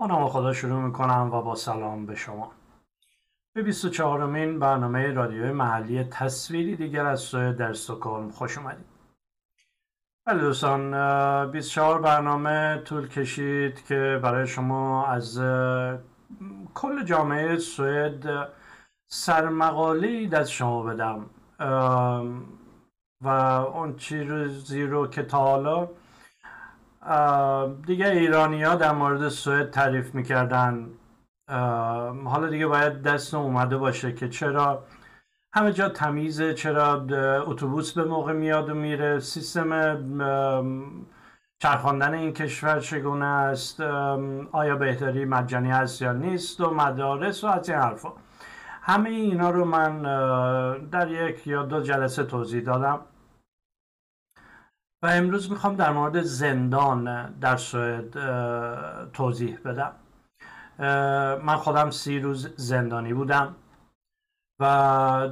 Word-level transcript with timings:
با 0.00 0.06
نام 0.06 0.28
خدا 0.28 0.52
شروع 0.52 0.80
می‌کنم 0.80 1.30
و 1.32 1.42
با 1.42 1.54
سلام 1.54 2.06
به 2.06 2.14
شما. 2.14 2.52
به 3.54 3.62
24 3.62 4.26
مین 4.26 4.58
برنامه 4.58 5.12
رادیوی 5.12 5.52
محلی 5.52 6.04
تصویری 6.04 6.76
دیگر 6.76 7.06
از 7.06 7.20
سوی 7.20 7.52
در 7.52 7.72
سکرم 7.72 8.30
خوش 8.30 8.58
اومدید. 8.58 8.84
بله 10.26 10.40
دوستان 10.40 11.50
24 11.50 12.00
برنامه 12.00 12.82
طول 12.84 13.08
کشید 13.08 13.84
که 13.84 14.20
برای 14.22 14.46
شما 14.46 15.06
از 15.06 15.38
کل 16.74 17.04
جامعه 17.04 17.56
سوئد 17.56 18.48
سرمقاله 19.06 20.28
از 20.32 20.50
شما 20.50 20.82
بدم. 20.82 21.26
و 23.20 23.28
اون 23.74 23.96
چیزی 23.96 24.82
رو 24.82 25.06
که 25.06 25.22
تا 25.22 25.38
حالا 25.38 25.88
دیگه 27.86 28.08
ایرانی 28.08 28.62
ها 28.62 28.74
در 28.74 28.92
مورد 28.92 29.28
سوئد 29.28 29.70
تعریف 29.70 30.14
می‌کردن. 30.14 30.86
حالا 32.24 32.48
دیگه 32.50 32.66
باید 32.66 33.02
دست 33.02 33.34
اومده 33.34 33.76
باشه 33.76 34.12
که 34.12 34.28
چرا 34.28 34.84
همه 35.52 35.72
جا 35.72 35.88
تمیزه 35.88 36.54
چرا 36.54 37.06
اتوبوس 37.46 37.92
به 37.92 38.04
موقع 38.04 38.32
میاد 38.32 38.70
و 38.70 38.74
میره. 38.74 39.18
سیستم 39.18 39.98
چرخاندن 41.58 42.14
این 42.14 42.32
کشور 42.32 42.80
چگونه 42.80 43.26
است؟ 43.26 43.80
آیا 44.52 44.76
بهتری 44.76 45.24
مجانی 45.24 45.70
هست 45.70 46.02
یا 46.02 46.12
نیست 46.12 46.60
و 46.60 46.74
مدارس 46.74 47.44
و 47.44 47.46
از 47.46 47.68
این 47.68 47.78
حرفا. 47.78 48.12
همه 48.82 49.10
اینا 49.10 49.50
رو 49.50 49.64
من 49.64 50.02
در 50.90 51.10
یک 51.10 51.46
یا 51.46 51.62
دو 51.62 51.80
جلسه 51.80 52.24
توضیح 52.24 52.62
دادم. 52.62 53.00
و 55.02 55.06
امروز 55.06 55.50
می‌خوام 55.50 55.76
در 55.76 55.92
مورد 55.92 56.22
زندان 56.22 57.30
در 57.30 57.56
سوئد 57.56 58.10
توضیح 59.12 59.58
بدم. 59.64 59.92
من 61.44 61.56
خودم 61.56 61.90
سی 61.90 62.18
روز 62.18 62.48
زندانی 62.56 63.14
بودم 63.14 63.54
و 64.60 64.64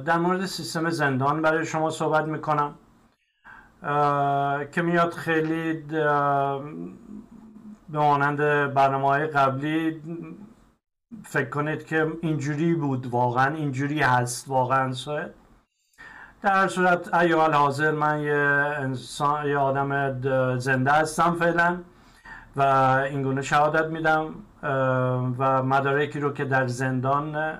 در 0.05 0.17
مورد 0.17 0.45
سیستم 0.45 0.89
زندان 0.89 1.41
برای 1.41 1.65
شما 1.65 1.89
صحبت 1.89 2.25
می‌کنم. 2.25 2.75
که 4.71 4.81
میاد 4.81 5.13
خیلی 5.13 5.73
به 5.73 7.99
مانند 7.99 8.37
برنامه 8.73 9.07
های 9.07 9.27
قبلی 9.27 10.01
فکر 11.23 11.49
کنید 11.49 11.85
که 11.85 12.07
اینجوری 12.21 12.75
بود 12.75 13.07
واقعا 13.07 13.55
اینجوری 13.55 14.01
هست 14.01 14.47
واقعا 14.47 14.93
سوئد. 14.93 15.33
در 16.41 16.67
صورت 16.67 17.13
ایال 17.13 17.53
حاضر 17.53 17.91
من 17.91 18.19
یه 18.19 18.33
انسان 18.79 19.47
یه 19.47 19.57
آدم 19.57 20.19
زنده 20.57 20.91
هستم 20.91 21.35
فعلا 21.35 21.77
و 22.55 22.61
اینگونه 23.09 23.41
شهادت 23.41 23.85
میدم 23.85 24.35
و 25.37 25.63
مدارکی 25.63 26.19
رو 26.19 26.33
که 26.33 26.45
در 26.45 26.67
زندان 26.67 27.59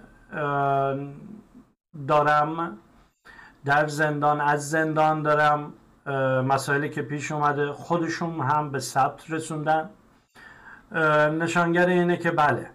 دارم 2.08 2.78
در 3.66 3.88
زندان 3.88 4.42
از 4.42 4.70
زندان 4.70 5.22
دارم 5.22 5.74
مسائلی 6.46 6.90
که 6.90 7.02
پیش 7.02 7.32
اومده 7.32 7.72
خودشون 7.72 8.40
هم 8.42 8.72
به 8.72 8.80
ثبت 8.80 9.32
رسوندن. 9.32 9.90
نشانگر 11.40 11.86
اینه 11.86 12.18
که 12.18 12.32
بله 12.32 12.70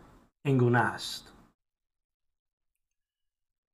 اینگونه 0.45 0.79
است. 0.79 1.23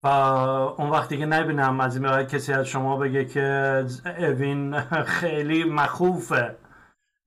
اون 0.04 0.90
وقتی 0.90 1.18
که 1.18 1.26
نبینم 1.26 1.80
از 1.80 1.96
این 1.96 2.22
کسی 2.22 2.52
از 2.52 2.66
شما 2.66 2.96
بگه 2.96 3.24
که 3.24 3.86
اوین 4.18 4.80
خیلی 5.04 5.64
مخوفه. 5.64 6.56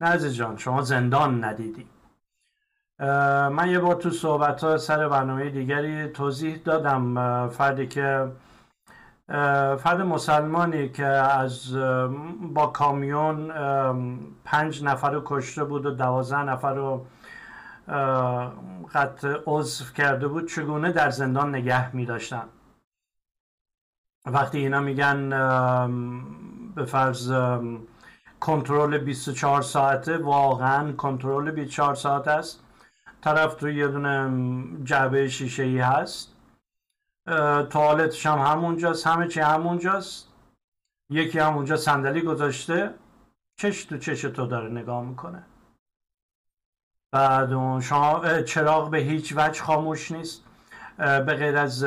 نه 0.01 0.29
جان 0.29 0.57
شما 0.57 0.81
زندان 0.81 1.43
ندیدی. 1.43 1.87
من 3.49 3.69
یه 3.69 3.79
بار 3.79 3.95
تو 3.95 4.09
صحبت 4.09 4.63
ها 4.63 4.77
سر 4.77 5.07
برنامه 5.07 5.49
دیگری 5.49 6.07
توضیح 6.07 6.57
دادم 6.65 7.49
فردی 7.49 7.87
که 7.87 8.31
فرد 9.77 10.01
مسلمانی 10.01 10.89
که 10.89 11.05
از 11.05 11.77
با 12.41 12.67
کامیون 12.67 13.47
پنج 14.45 14.83
نفر 14.83 15.11
رو 15.11 15.21
کشته 15.25 15.63
بود 15.63 15.85
و 15.85 15.91
دوازده 15.91 16.43
نفر 16.43 16.73
رو 16.73 17.05
قطع 18.93 19.37
عضو 19.45 19.85
کرده 19.93 20.27
بود 20.27 20.49
چگونه 20.49 20.91
در 20.91 21.09
زندان 21.09 21.55
نگه 21.55 21.95
می 21.95 22.05
داشتن 22.05 22.43
وقتی 24.25 24.57
اینا 24.57 24.79
میگن 24.79 25.29
به 26.75 26.85
فرض 26.85 27.33
کنترل 28.39 28.97
24 28.97 29.61
ساعته 29.61 30.17
واقعا 30.17 30.91
کنترل 30.91 31.51
24 31.51 31.95
ساعت 31.95 32.27
است. 32.27 32.63
طرف 33.21 33.55
تو 33.55 33.69
یه 33.69 33.87
دونه 33.87 34.31
جعبه 34.83 35.29
شیشه 35.29 35.63
ای 35.63 35.79
هست 35.79 36.35
توالتش 37.69 38.25
هم 38.25 38.39
همونجاست 38.39 39.07
همه 39.07 39.27
چی 39.27 39.39
همونجاست. 39.39 40.29
یکی 41.09 41.39
همونجا 41.39 41.77
صندلی 41.77 42.21
گذاشته 42.21 42.93
چش 43.55 43.85
تو 43.85 43.97
چش 43.97 44.21
تو 44.21 44.47
داره 44.47 44.69
نگاه 44.69 45.03
می‌کنه. 45.03 45.43
بعد 47.11 47.79
شما 47.79 48.41
چراغ 48.41 48.89
به 48.89 48.97
هیچ 48.97 49.33
وجه 49.37 49.61
خاموش 49.63 50.11
نیست. 50.11 50.45
به 50.97 51.33
غیر 51.33 51.57
از 51.57 51.83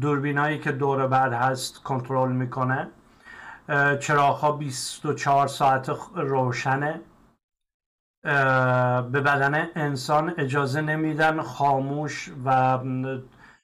دوربینایی 0.00 0.58
که 0.58 0.72
دور 0.72 1.06
بعد 1.06 1.32
هست 1.32 1.82
کنترل 1.82 2.32
می‌کنه. 2.32 2.88
چراغ 4.00 4.36
ها 4.36 4.52
24 4.52 5.46
ساعت 5.46 5.90
روشنه. 6.14 7.00
به 8.22 9.20
بدن 9.20 9.68
انسان 9.74 10.34
اجازه 10.38 10.80
نمیدن 10.80 11.42
خاموش 11.42 12.32
و 12.44 12.78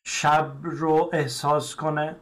شب 0.04 0.52
رو 0.62 1.10
احساس 1.12 1.76
کنه. 1.76 2.16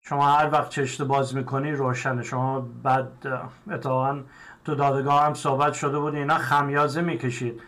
شما 0.00 0.32
هر 0.32 0.50
وقت 0.50 0.68
چشت 0.68 1.02
باز 1.02 1.36
می‌کنی 1.36 1.72
روشنه. 1.72 2.22
شما 2.22 2.60
بعد 2.60 3.26
اتفاقا 3.70 4.22
تو 4.64 4.74
دادگاه 4.74 5.24
هم 5.26 5.34
صحبت 5.34 5.72
شده 5.72 5.98
بود 5.98 6.14
اینا 6.14 6.38
خمیازه 6.38 7.00
می‌کشید. 7.00 7.62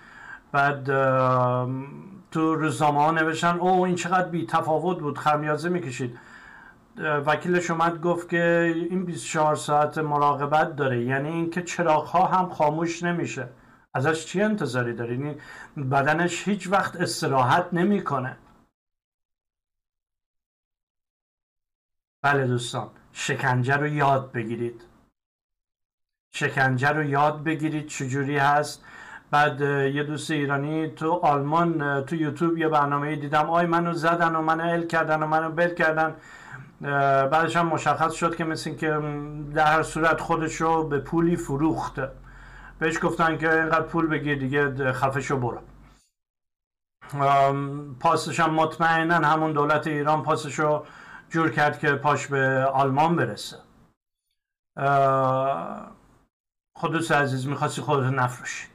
بعد 0.53 0.91
تو 2.31 2.55
روزنامه 2.55 3.01
ها 3.01 3.11
نوشتن 3.11 3.59
او 3.59 3.85
این 3.85 3.95
چقدر 3.95 4.29
بی 4.29 4.47
تفاوت 4.47 4.99
بود 4.99 5.19
خمیازه 5.19 5.69
می‌کشید. 5.69 6.19
وکیلش 6.99 7.71
اومد 7.71 8.01
گفت 8.01 8.29
که 8.29 8.75
این 8.91 9.05
24 9.05 9.57
ساعت 9.57 9.99
مراقبت 9.99 10.77
داره 10.77 11.03
یعنی 11.05 11.29
اینکه 11.29 11.63
چراغ 11.63 12.07
ها 12.07 12.27
هم 12.27 12.49
خاموش 12.49 13.03
نمیشه. 13.03 13.49
ازش 13.95 14.27
چی 14.27 14.43
انتظاری 14.43 14.95
داری؟ 14.95 15.37
بدنش 15.77 16.49
هیچ 16.49 16.69
وقت 16.71 16.97
استراحت 16.97 17.69
نمی‌کنه. 17.73 18.37
بله 22.23 22.47
دوستان 22.47 22.91
شکنجه 23.13 23.77
رو 23.77 23.87
یاد 23.87 24.33
بگیرید. 24.33 24.83
شکنجه 26.35 26.89
رو 26.89 27.05
یاد 27.05 27.45
بگیرید 27.45 27.87
چجوری 27.87 28.39
هست؟ 28.39 28.85
بعد 29.31 29.61
یه 29.61 30.03
دوست 30.03 30.31
ایرانی 30.31 30.89
تو 30.89 31.13
آلمان 31.13 32.05
تو 32.05 32.17
یوتیوب 32.17 32.59
یه 32.59 32.69
برنامه 32.69 33.17
دیدم. 33.17 33.51
آی 33.51 33.67
منو 33.67 33.93
زدن 33.93 34.37
و 34.37 34.43
منو 34.43 34.73
ال 34.73 34.87
کردن 34.87 35.23
و 35.23 35.27
منو 35.27 35.51
بل 35.51 35.75
کردن. 35.75 36.15
بعدش 37.31 37.57
هم 37.57 37.67
مشخص 37.67 38.13
شد 38.13 38.37
که 38.37 38.45
مثل 38.45 38.75
که 38.75 39.01
در 39.55 39.67
هر 39.67 39.83
صورت 39.83 40.21
خودش 40.21 40.55
رو 40.55 40.89
به 40.89 40.99
پولی 40.99 41.37
فروخته. 41.37 42.11
بهش 42.79 42.99
گفتن 43.03 43.39
که 43.39 43.53
اینقدر 43.53 43.83
پول 43.83 44.07
بگیر 44.07 44.39
دیگه 44.39 44.93
خفشو 44.93 45.37
برو. 45.37 45.61
پاسش 48.01 48.41
هم 48.41 48.55
مطمئنا 48.55 49.29
همون 49.29 49.53
دولت 49.53 49.87
ایران 49.87 50.23
پاسشو 50.23 50.85
جور 51.31 51.51
کرد 51.51 51.79
که 51.79 51.93
پاش 51.93 52.27
به 52.27 52.65
آلمان 52.65 53.17
برسه. 53.17 53.57
خودت 56.77 57.13
عزیز 57.13 57.47
می‌خواستی 57.47 57.83
خودت 57.83 58.13
نفروشی. 58.13 58.67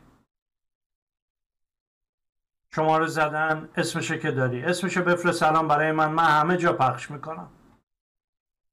شما 2.75 2.97
رو 2.97 3.07
زدن 3.07 3.69
اسمشه 3.77 4.19
که 4.19 4.31
داری. 4.31 4.63
اسمشو 4.63 5.03
بفرست 5.03 5.44
الان 5.44 5.68
برای 5.68 5.91
من. 5.91 6.12
من 6.12 6.23
همه 6.23 6.57
جا 6.57 6.73
پخش 6.73 7.12
می‌کنم. 7.12 7.47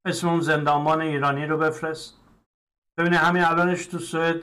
اسم 0.04 0.28
اون 0.28 0.40
زندانبان 0.40 1.00
ایرانی 1.00 1.46
رو 1.46 1.58
بفرست. 1.58 2.14
ببینی 2.98 3.16
همین 3.16 3.44
الانش 3.44 3.86
تو 3.86 3.98
سوئد 3.98 4.36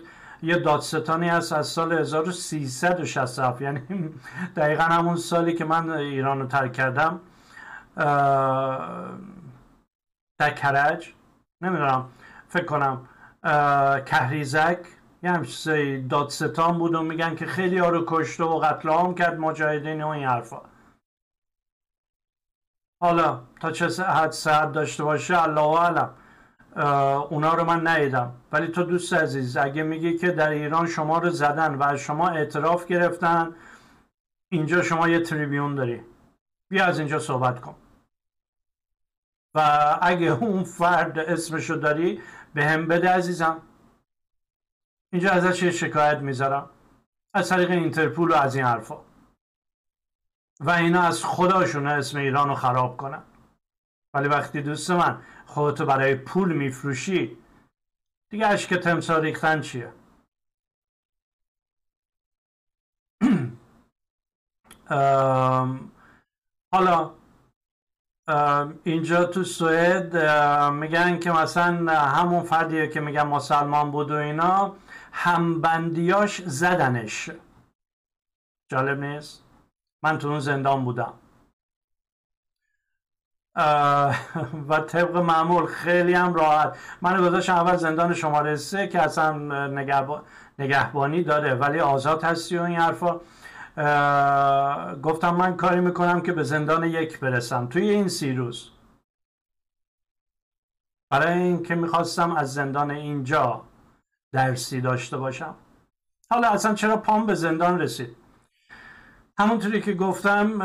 یه 0.43 0.59
دادستانی 0.59 1.29
هست 1.29 1.53
از 1.53 1.67
سال 1.67 1.93
1367 1.93 3.61
یعنی 3.61 3.81
دقیقا 4.55 4.83
همون 4.83 5.15
سالی 5.15 5.53
که 5.53 5.65
من 5.65 5.89
ایران 5.89 6.39
رو 6.39 6.47
ترک 6.47 6.73
کردم. 6.73 7.19
در 10.39 10.53
کرج 10.55 11.13
نمی‌دونم. 11.61 12.05
فکر 12.49 12.65
کنم 12.65 13.07
کهریزک. 14.05 14.79
یه 15.25 15.31
همچیزی 15.31 16.01
دادستان 16.01 16.77
بود 16.77 16.95
و 16.95 17.03
میگن 17.03 17.35
که 17.35 17.45
خیلی 17.45 17.77
ها 17.77 17.89
رو 17.89 18.03
کشته 18.07 18.43
و 18.43 18.59
قتل 18.59 18.89
عام 18.89 19.15
کرد 19.15 19.39
مجاهدین 19.39 20.03
و 20.03 20.07
این 20.07 20.23
حرفا. 20.23 20.61
حالا 23.01 23.41
تا 23.61 23.71
چه 23.71 24.03
حد 24.03 24.31
ساعت 24.31 24.71
داشته 24.71 25.03
باشه 25.03 25.43
الله 25.43 25.79
علم 25.79 26.13
اونا 27.29 27.53
رو 27.53 27.63
من 27.63 27.87
ندیدم. 27.87 28.33
ولی 28.51 28.67
تو 28.67 28.83
دوست 28.83 29.13
عزیز 29.13 29.57
اگه 29.57 29.83
میگی 29.83 30.17
که 30.17 30.31
در 30.31 30.49
ایران 30.49 30.87
شما 30.87 31.17
رو 31.17 31.29
زدن 31.29 31.77
و 31.79 31.97
شما 31.97 32.29
اعتراف 32.29 32.85
گرفتن 32.85 33.55
اینجا 34.49 34.81
شما 34.81 35.09
یه 35.09 35.19
تریبیون 35.19 35.75
داری. 35.75 36.01
بیا 36.69 36.85
از 36.85 36.99
اینجا 36.99 37.19
صحبت 37.19 37.61
کن. 37.61 37.75
و 39.55 39.59
اگه 40.01 40.31
اون 40.31 40.63
فرد 40.63 41.19
اسمشو 41.19 41.75
داری 41.75 42.21
به 42.53 42.65
هم 42.65 42.87
بده 42.87 43.09
عزیزم. 43.09 43.61
اینجا 45.15 45.31
ازش 45.31 45.63
یه 45.63 45.71
شکایت 45.71 46.17
می‌ذارم. 46.17 46.69
از 47.33 47.49
طریق 47.49 47.71
اینترپول 47.71 48.31
و 48.31 48.33
از 48.35 48.55
این 48.55 48.65
حرفا. 48.65 48.97
و 50.59 50.69
اینا 50.69 51.01
از 51.01 51.25
خداشونه 51.25 51.91
اسم 51.91 52.17
ایران 52.17 52.47
رو 52.47 52.55
خراب 52.55 52.97
کنن. 52.97 53.23
ولی 54.13 54.27
وقتی 54.27 54.61
دوست 54.61 54.91
من 54.91 55.21
خودتو 55.45 55.85
برای 55.85 56.15
پول 56.15 56.53
میفروشی 56.53 57.37
دیگه 58.29 58.47
عشق 58.47 58.77
تمسا 58.79 59.17
ریختن 59.17 59.61
چیه؟ 59.61 59.93
حالا 66.71 67.11
اینجا 68.83 69.23
تو 69.23 69.43
سوئد 69.43 70.17
میگن 70.71 71.19
که 71.19 71.31
مثلا 71.31 71.91
همون 71.91 72.43
فردیه 72.43 72.87
که 72.87 72.99
میگن 72.99 73.23
مسلمان 73.23 73.91
بود 73.91 74.11
و 74.11 74.15
اینا 74.15 74.75
همبندیاش 75.11 76.41
زدنش. 76.41 77.29
جالب 78.71 79.03
نیست؟ 79.03 79.43
من 80.03 80.17
تو 80.17 80.27
اون 80.27 80.39
زندان 80.39 80.85
بودم. 80.85 81.13
و 84.69 84.79
طبق 84.87 85.17
معمول 85.17 85.65
خیلی 85.65 86.13
هم 86.13 86.33
راحت. 86.33 86.77
من 87.01 87.21
گذاشتم 87.21 87.55
اول 87.55 87.75
زندان 87.75 88.13
شماره 88.13 88.55
سه 88.55 88.87
که 88.87 89.01
اصلا 89.01 89.31
نگهبانی 90.59 91.23
داره 91.23 91.53
ولی 91.53 91.79
آزاد 91.79 92.23
هستی 92.23 92.57
و 92.57 92.61
این 92.61 92.75
حرفا. 92.75 93.19
گفتم 95.03 95.35
من 95.35 95.57
کاری 95.57 95.79
می‌کنم 95.79 96.21
که 96.21 96.31
به 96.31 96.43
زندان 96.43 96.83
یک 96.83 97.19
برسم. 97.19 97.67
توی 97.67 97.89
این 97.89 98.07
سی 98.07 98.33
روز. 98.33 98.69
برای 101.09 101.33
اینکه 101.33 101.75
می‌خواستم 101.75 102.31
از 102.31 102.53
زندان 102.53 102.91
اینجا 102.91 103.61
درسی 104.31 104.81
داشته 104.81 105.17
باشم. 105.17 105.55
حالا 106.29 106.49
اصلا 106.49 106.73
چرا 106.73 106.97
پام 106.97 107.25
به 107.25 107.35
زندان 107.35 107.79
رسید؟ 107.79 108.15
همونطوری 109.37 109.81
که 109.81 109.93
گفتم 109.93 110.59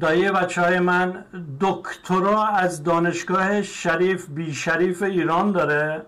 دایه 0.00 0.32
بچه 0.32 0.62
های 0.62 0.78
من 0.78 1.24
دکترا 1.60 2.46
از 2.46 2.82
دانشگاه 2.82 3.62
شریف 3.62 4.28
بی 4.28 4.54
شریف 4.54 5.02
ایران 5.02 5.52
داره. 5.52 6.06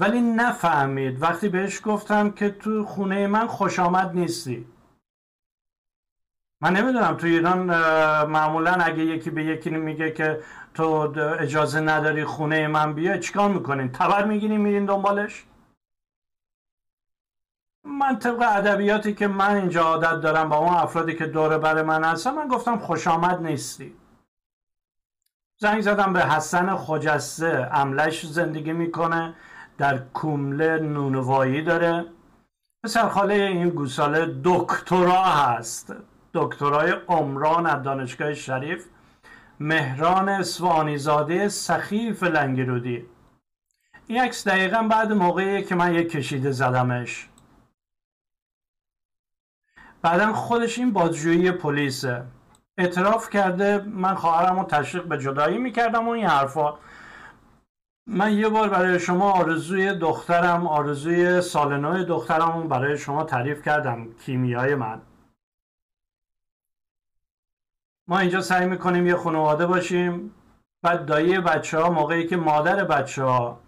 ولی 0.00 0.20
نفهمید. 0.20 1.22
وقتی 1.22 1.48
بهش 1.48 1.80
گفتم 1.84 2.30
که 2.30 2.50
تو 2.50 2.84
خونه 2.84 3.26
من 3.26 3.46
خوش 3.46 3.78
آمد 3.78 4.10
نیستی. 4.14 4.66
من 6.60 6.76
نمی‌دونم 6.76 7.16
تو 7.16 7.26
ایران 7.26 7.58
معمولا 8.24 8.72
اگه 8.72 9.04
یکی 9.04 9.30
به 9.30 9.44
یکی 9.44 9.70
میگه 9.70 10.10
که 10.10 10.40
تو 10.74 10.84
اجازه 11.40 11.80
نداری 11.80 12.24
خونه 12.24 12.68
من 12.68 12.94
بیا 12.94 13.18
چیکار 13.18 13.50
می‌کنین؟ 13.50 13.92
تبر 13.92 14.24
می‌گیرین 14.24 14.60
میرین 14.60 14.86
دنبالش؟ 14.86 15.44
من 17.84 18.18
طبق 18.18 18.42
ادبیاتی 18.42 19.14
که 19.14 19.28
من 19.28 19.56
اینجا 19.56 19.82
عادت 19.82 20.20
دارم 20.20 20.48
با 20.48 20.56
اون 20.56 20.74
افرادی 20.74 21.14
که 21.14 21.26
دور 21.26 21.58
بر 21.58 21.82
من 21.82 22.04
هستن 22.04 22.34
من 22.34 22.48
گفتم 22.48 22.78
خوش 22.78 23.06
آمد 23.06 23.42
نیستی. 23.42 23.96
زنگ 25.56 25.80
زدم 25.80 26.12
به 26.12 26.20
حسن 26.20 26.76
خجسته 26.76 27.68
املش 27.72 28.26
زندگی 28.26 28.72
می‌کنه. 28.72 29.34
در 29.80 29.98
کومله 29.98 30.78
نونوایی 30.78 31.62
داره. 31.62 32.04
پسر 32.84 33.08
خاله 33.08 33.34
این 33.34 33.68
گوساله 33.68 34.34
دکترا 34.44 35.24
هست. 35.24 35.94
دکترای 36.34 36.94
عمران 37.08 37.66
از 37.66 37.82
دانشگاه 37.82 38.34
شریف 38.34 38.86
مهران 39.60 40.28
اسوانی 40.28 40.98
زاده 40.98 41.48
سخیف 41.48 42.22
لنگرودی. 42.22 43.06
این 44.06 44.20
عکس 44.20 44.48
دقیقا 44.48 44.82
بعد 44.82 45.12
موقعی 45.12 45.64
که 45.64 45.74
من 45.74 45.94
یک 45.94 46.10
کشیده 46.10 46.50
زدمش. 46.50 47.28
بعدا 50.02 50.32
خودش 50.32 50.78
این 50.78 50.92
بازجویی 50.92 51.50
پلیسه. 51.50 52.22
اعتراف 52.78 53.30
کرده 53.30 53.78
من 53.78 54.14
خواهرم 54.14 54.58
رو 54.58 54.64
تشویق 54.64 55.04
به 55.04 55.18
جدایی 55.18 55.58
می‌کردم 55.58 56.08
و 56.08 56.10
این 56.10 56.26
حرفا. 56.26 56.74
من 58.12 58.32
یه 58.32 58.48
بار 58.48 58.68
برای 58.68 59.00
شما 59.00 59.32
آرزوی 59.32 59.92
دخترم 59.92 60.66
آرزوی 60.66 61.40
سال 61.40 61.76
نو 61.76 62.04
دخترم 62.04 62.68
برای 62.68 62.98
شما 62.98 63.24
تعریف 63.24 63.62
کردم 63.64 64.06
کیمیای 64.14 64.74
من. 64.74 65.00
ما 68.08 68.18
اینجا 68.18 68.40
سعی 68.40 68.66
می‌کنیم 68.66 69.06
یه 69.06 69.16
خانواده 69.16 69.66
باشیم. 69.66 70.34
بعد 70.82 71.06
دایی 71.06 71.38
بچه 71.38 71.78
ها 71.78 71.90
موقعی 71.90 72.26
که 72.26 72.36
مادر 72.36 72.84
بچه 72.84 73.24
ها 73.24 73.60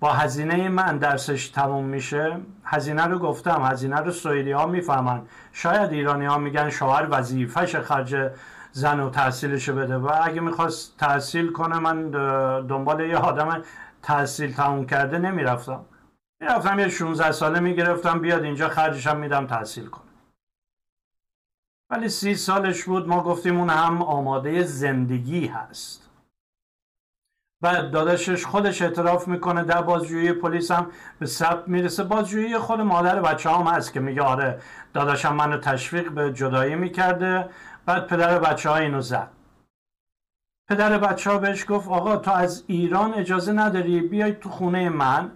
با 0.00 0.12
هزینه 0.12 0.68
من 0.68 0.98
درسش 0.98 1.48
تموم 1.48 1.84
میشه 1.84 2.40
هزینه 2.64 3.04
رو 3.04 3.18
گفتم 3.18 3.62
هزینه 3.64 3.96
رو 3.96 4.10
سوئدی 4.10 4.52
ها 4.52 4.66
می‌فهمن. 4.66 5.22
شاید 5.52 5.92
ایرانی 5.92 6.26
ها 6.26 6.38
میگن 6.38 6.70
شوهر 6.70 7.06
وظیفش 7.10 7.76
خرج 7.76 8.16
زن 8.76 9.00
و 9.00 9.10
تحصیلشو 9.10 9.74
بده. 9.74 9.96
و 9.96 10.10
اگه 10.22 10.40
می‌خواست 10.40 10.96
تحصیل 10.98 11.52
کنه 11.52 11.78
من 11.78 12.10
دنبال 12.60 13.00
یه 13.00 13.16
آدم 13.16 13.62
تحصیل 14.02 14.52
تموم 14.54 14.86
کرده 14.86 15.18
نمی‌رفتم. 15.18 15.84
می‌رفتم 16.40 16.78
یه 16.78 16.88
16 16.88 17.32
ساله 17.32 17.60
می‌گرفتم 17.60 18.20
بیاد 18.20 18.42
اینجا 18.42 18.68
خرجشم 18.68 19.16
میدم 19.16 19.46
تحصیل 19.46 19.86
کنه. 19.86 20.04
ولی 21.90 22.08
سی 22.08 22.34
سالش 22.34 22.84
بود 22.84 23.08
ما 23.08 23.22
گفتیم 23.22 23.58
اون 23.58 23.70
هم 23.70 24.02
آماده 24.02 24.62
زندگی 24.62 25.46
هست. 25.46 26.10
بعد 27.60 27.90
داداشش 27.90 28.46
خودش 28.46 28.82
اعتراف 28.82 29.28
می‌کنه 29.28 29.64
در 29.64 29.82
بازجویی 29.82 30.32
پلیس 30.32 30.70
هم 30.70 30.90
به 31.18 31.26
ثبت 31.26 31.68
می‌رسه. 31.68 32.04
بازجویی 32.04 32.58
خود 32.58 32.80
مادر 32.80 33.20
بچه 33.20 33.50
هم 33.50 33.66
هست 33.66 33.92
که 33.92 34.00
میگه 34.00 34.22
آره 34.22 34.60
داداشم 34.94 35.34
منو 35.34 35.58
تشویق 35.58 36.10
به 36.10 36.32
جدایی 36.32 36.74
می‌کرده. 36.74 37.48
بعد 37.86 38.06
پدر 38.06 38.38
بچه 38.38 38.70
ها 38.70 38.76
اینو 38.76 39.00
زد. 39.00 39.28
پدر 40.68 40.98
بچه 40.98 41.30
ها 41.30 41.38
بهش 41.38 41.64
گفت 41.68 41.88
آقا 41.88 42.16
تو 42.16 42.30
از 42.30 42.64
ایران 42.66 43.14
اجازه 43.14 43.52
نداری 43.52 44.00
بیای 44.00 44.32
تو 44.32 44.48
خونه 44.48 44.88
من. 44.88 45.30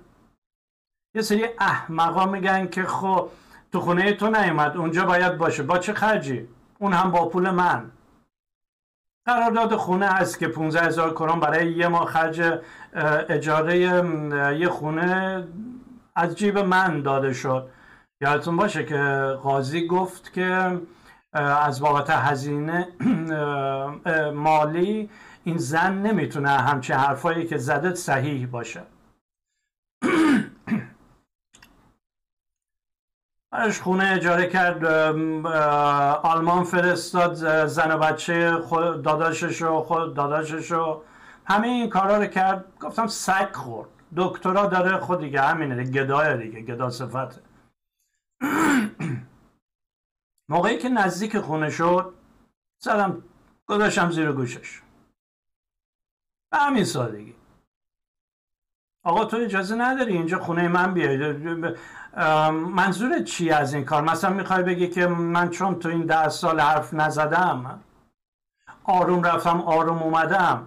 یه 1.15 1.23
سری 1.23 1.47
احمقا 1.59 2.27
میگن 2.27 2.69
که 2.69 2.83
خب 2.83 3.31
تو 3.73 3.81
خونه 3.81 4.13
تو 4.13 4.31
نیومد 4.31 4.77
اونجا 4.77 5.05
باید 5.05 5.39
باشه. 5.39 5.63
با 5.63 5.79
چه 5.79 5.93
خرجی؟ 5.93 6.49
اون 6.79 6.93
هم 6.93 7.11
با 7.11 7.29
پول 7.29 7.51
من. 7.51 7.91
قرارداد 9.27 9.77
خونه 9.77 10.07
هست 10.07 10.39
که 10.39 10.49
15 10.49 10.81
هزار 10.81 11.11
کرون 11.11 11.41
برای 11.41 11.73
یه 11.73 11.89
ماه 11.89 12.07
خرج 12.07 12.61
اجاره 13.29 13.79
یه 14.59 14.69
خونه 14.69 15.45
از 16.15 16.37
جیب 16.37 16.59
من 16.59 17.03
داده 17.03 17.33
شد. 17.33 17.71
یادتون 18.21 18.57
باشه 18.57 18.85
که 18.85 18.99
قاضی 19.43 19.87
گفت 19.87 20.33
که 20.33 20.81
از 21.33 21.81
بابت 21.81 22.11
هزینه 22.11 22.89
مالی 24.35 25.11
این 25.45 25.59
زن 25.59 26.03
نمی‌تونه 26.03 26.49
همچه 26.49 26.95
حرفایی 26.95 27.47
که 27.47 27.59
زده 27.59 27.95
صحیح 27.95 28.47
باشه. 28.47 28.83
براش 33.53 33.81
خونه 33.81 34.13
اجاره 34.17 34.47
کرد 34.47 34.85
آلمان 36.25 36.65
فرستاد 36.65 37.35
زن 37.67 37.91
و 37.93 37.99
بچه 37.99 38.53
خود 38.53 39.03
داداشش 39.03 39.63
و 39.63 39.81
خود 39.83 40.15
داداشش 40.15 40.73
و 40.73 41.03
همه 41.45 41.67
این 41.67 41.89
کارا 41.91 42.17
رو 42.19 42.27
کرد. 42.27 42.65
گفتم 42.81 43.07
سگ 43.07 43.53
خورد. 43.53 43.89
دکترا 44.17 44.67
داره 44.67 44.99
خود 44.99 45.21
دیگه 45.21 45.41
همینه 45.41 45.85
گدای 45.85 46.39
دیگه 46.39 46.61
گدا 46.61 46.91
صفته. 46.91 47.41
موقعی 50.51 50.79
که 50.79 50.89
نزدیک 50.89 51.39
خونه 51.39 51.71
شد 51.71 52.15
زدم 52.79 53.23
گذاشتم 53.67 54.11
زیر 54.11 54.33
گوشش. 54.33 54.83
به 56.51 56.59
همین 56.59 56.85
سادگی. 56.85 57.35
آقا 59.05 59.25
تو 59.25 59.37
اجازه 59.37 59.75
نداری 59.75 60.13
اینجا 60.13 60.39
خونه 60.39 60.69
من 60.69 60.95
بیای؟ 60.95 61.75
منظور 62.51 63.23
چی 63.23 63.51
از 63.51 63.75
این 63.75 63.85
کار؟ 63.85 64.03
مثلا 64.03 64.31
می‌خوای 64.31 64.63
بگی 64.63 64.89
که 64.89 65.07
من 65.07 65.51
چون 65.51 65.79
تو 65.79 65.89
این 65.89 66.07
ده 66.07 66.29
سال 66.29 66.61
حرف 66.61 66.95
نزدم 66.95 67.81
آروم 68.85 69.23
رفتم 69.23 69.61
آروم 69.61 70.03
اومدم. 70.03 70.67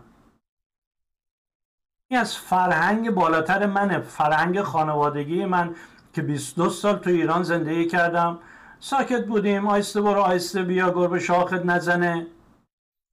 این 2.07 2.19
از 2.19 2.37
فرهنگ 2.37 3.11
بالاتر 3.11 3.65
منه. 3.65 3.99
فرهنگ 3.99 4.61
خانوادگی 4.61 5.45
من 5.45 5.75
که 6.13 6.21
22 6.21 6.69
سال 6.69 6.97
تو 6.97 7.09
ایران 7.09 7.43
زندگی 7.43 7.87
کردم. 7.87 8.39
ساکت 8.83 9.25
بودیم 9.25 9.67
آیسته 9.67 10.01
برو 10.01 10.21
آیسته 10.21 10.63
بیا 10.63 10.91
گربه 10.91 11.19
شاخت 11.19 11.53
نزنه. 11.53 12.27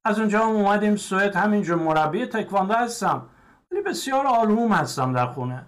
از 0.05 0.19
اونجا 0.19 0.39
هم 0.39 0.49
اومدیم 0.49 0.95
سوئد 0.95 1.35
همینجور 1.35 1.75
مربی 1.75 2.25
تکواندو 2.25 2.73
هستم. 2.73 3.29
ولی 3.71 3.81
بسیار 3.81 4.27
آروم 4.27 4.71
هستم 4.71 5.13
در 5.13 5.27
خونه. 5.27 5.65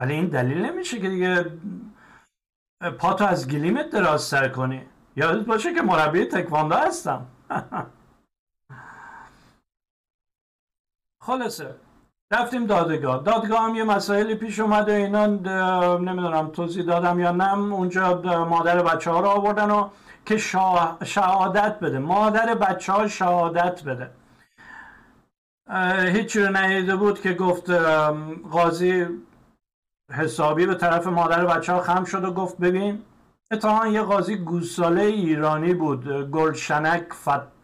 ولی 0.00 0.12
این 0.14 0.28
دلیل 0.28 0.58
نمیشه 0.58 1.00
که 1.00 1.08
دیگه 1.08 1.58
پاتو 2.98 3.24
از 3.24 3.48
گلیمت 3.48 3.90
دراز 3.90 4.22
سر 4.22 4.48
کنی. 4.48 4.86
یادت 5.16 5.46
باشه 5.46 5.74
که 5.74 5.82
مربی 5.82 6.24
تکواندو 6.24 6.74
هستم. 6.74 7.26
خلاصه. 11.26 11.74
رفتیم 12.30 12.66
دادگاه. 12.66 13.22
دادگاه 13.22 13.62
هم 13.62 13.74
یه 13.74 13.84
مسائلی 13.84 14.34
پیش 14.34 14.60
اومده 14.60 14.92
اینا 14.92 15.26
نمی‌دونم 15.96 16.48
توضیح 16.48 16.84
دادم 16.84 17.20
یا 17.20 17.30
نه 17.30 17.58
اونجا 17.58 18.20
مادر 18.44 18.82
بچه 18.82 19.10
ها 19.10 19.20
رو 19.20 19.26
آوردن 19.26 19.70
و 19.70 19.88
که 20.26 20.36
شهادت 21.04 21.78
بده. 21.80 21.98
مادر 21.98 22.54
بچه 22.54 22.92
ها 22.92 23.08
شهادت 23.08 23.84
بده. 23.84 24.10
هیچی 26.12 26.40
رو 26.40 26.52
نهیده 26.52 26.96
بود 26.96 27.20
که 27.20 27.32
گفت 27.32 27.70
قاضی 28.50 29.06
حسابی 30.12 30.66
به 30.66 30.74
طرف 30.74 31.06
مادر 31.06 31.46
بچه 31.46 31.72
ها 31.72 31.80
خم 31.80 32.04
شد 32.04 32.24
و 32.24 32.32
گفت 32.32 32.58
ببین 32.58 33.02
اتفاقا 33.50 33.86
یه 33.86 34.02
قاضی 34.02 34.36
گوساله 34.36 35.02
ایرانی 35.02 35.74
بود 35.74 36.30
گلشنک 36.30 37.04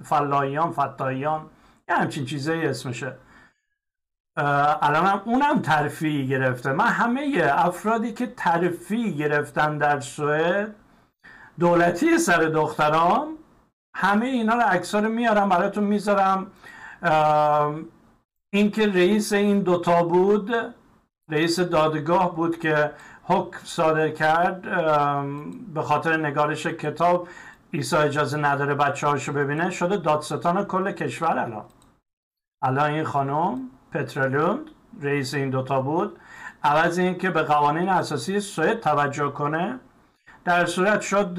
فلایان 0.04 0.70
فتایان 0.70 1.46
یه 1.88 1.94
همچین 1.94 2.24
چیزایی 2.24 2.66
اسمشه. 2.66 3.16
الان 4.36 5.22
اونم 5.24 5.58
ترفیعی 5.62 6.26
گرفته. 6.26 6.72
من 6.72 6.86
همه 6.86 7.50
افرادی 7.52 8.12
که 8.12 8.26
ترفیع 8.26 9.10
گرفتن 9.10 9.78
در 9.78 10.00
سوئد 10.00 10.74
دولتی 11.58 12.18
سر 12.18 12.38
دخترام 12.38 13.28
همه 13.96 14.26
اینا 14.26 14.54
رو 14.54 14.62
اکثر 14.66 15.06
میارم 15.06 15.48
براتون 15.48 15.84
می‌ذارم. 15.84 16.46
اینکه 18.52 18.86
رئیس 18.86 19.32
این 19.32 19.60
دوتا 19.60 20.02
بود 20.02 20.54
رئیس 21.30 21.60
دادگاه 21.60 22.36
بود 22.36 22.58
که 22.58 22.90
حکم 23.24 23.58
صادر 23.64 24.08
کرد 24.08 24.62
به 25.74 25.82
خاطر 25.82 26.16
نگارش 26.16 26.66
کتاب 26.66 27.28
ایسا 27.70 27.98
اجازه 27.98 28.38
نداره 28.38 28.74
بچه 28.74 29.06
هاشو 29.06 29.32
ببینه 29.32 29.70
شده 29.70 29.96
دادستان 29.96 30.64
کل 30.64 30.92
کشور 30.92 31.38
الان. 31.38 31.64
الان 32.62 32.90
این 32.90 33.04
خانم 33.04 33.60
پترلوند 33.92 34.70
رئیس 35.02 35.34
این 35.34 35.50
دوتا 35.50 35.82
بود. 35.82 36.18
عوض 36.62 36.98
اینکه 36.98 37.30
به 37.30 37.42
قوانین 37.42 37.88
اساسی 37.88 38.40
سوئد 38.40 38.80
توجه 38.80 39.30
کنه 39.30 39.80
در 40.44 40.66
صورت 40.66 41.00
شد 41.00 41.34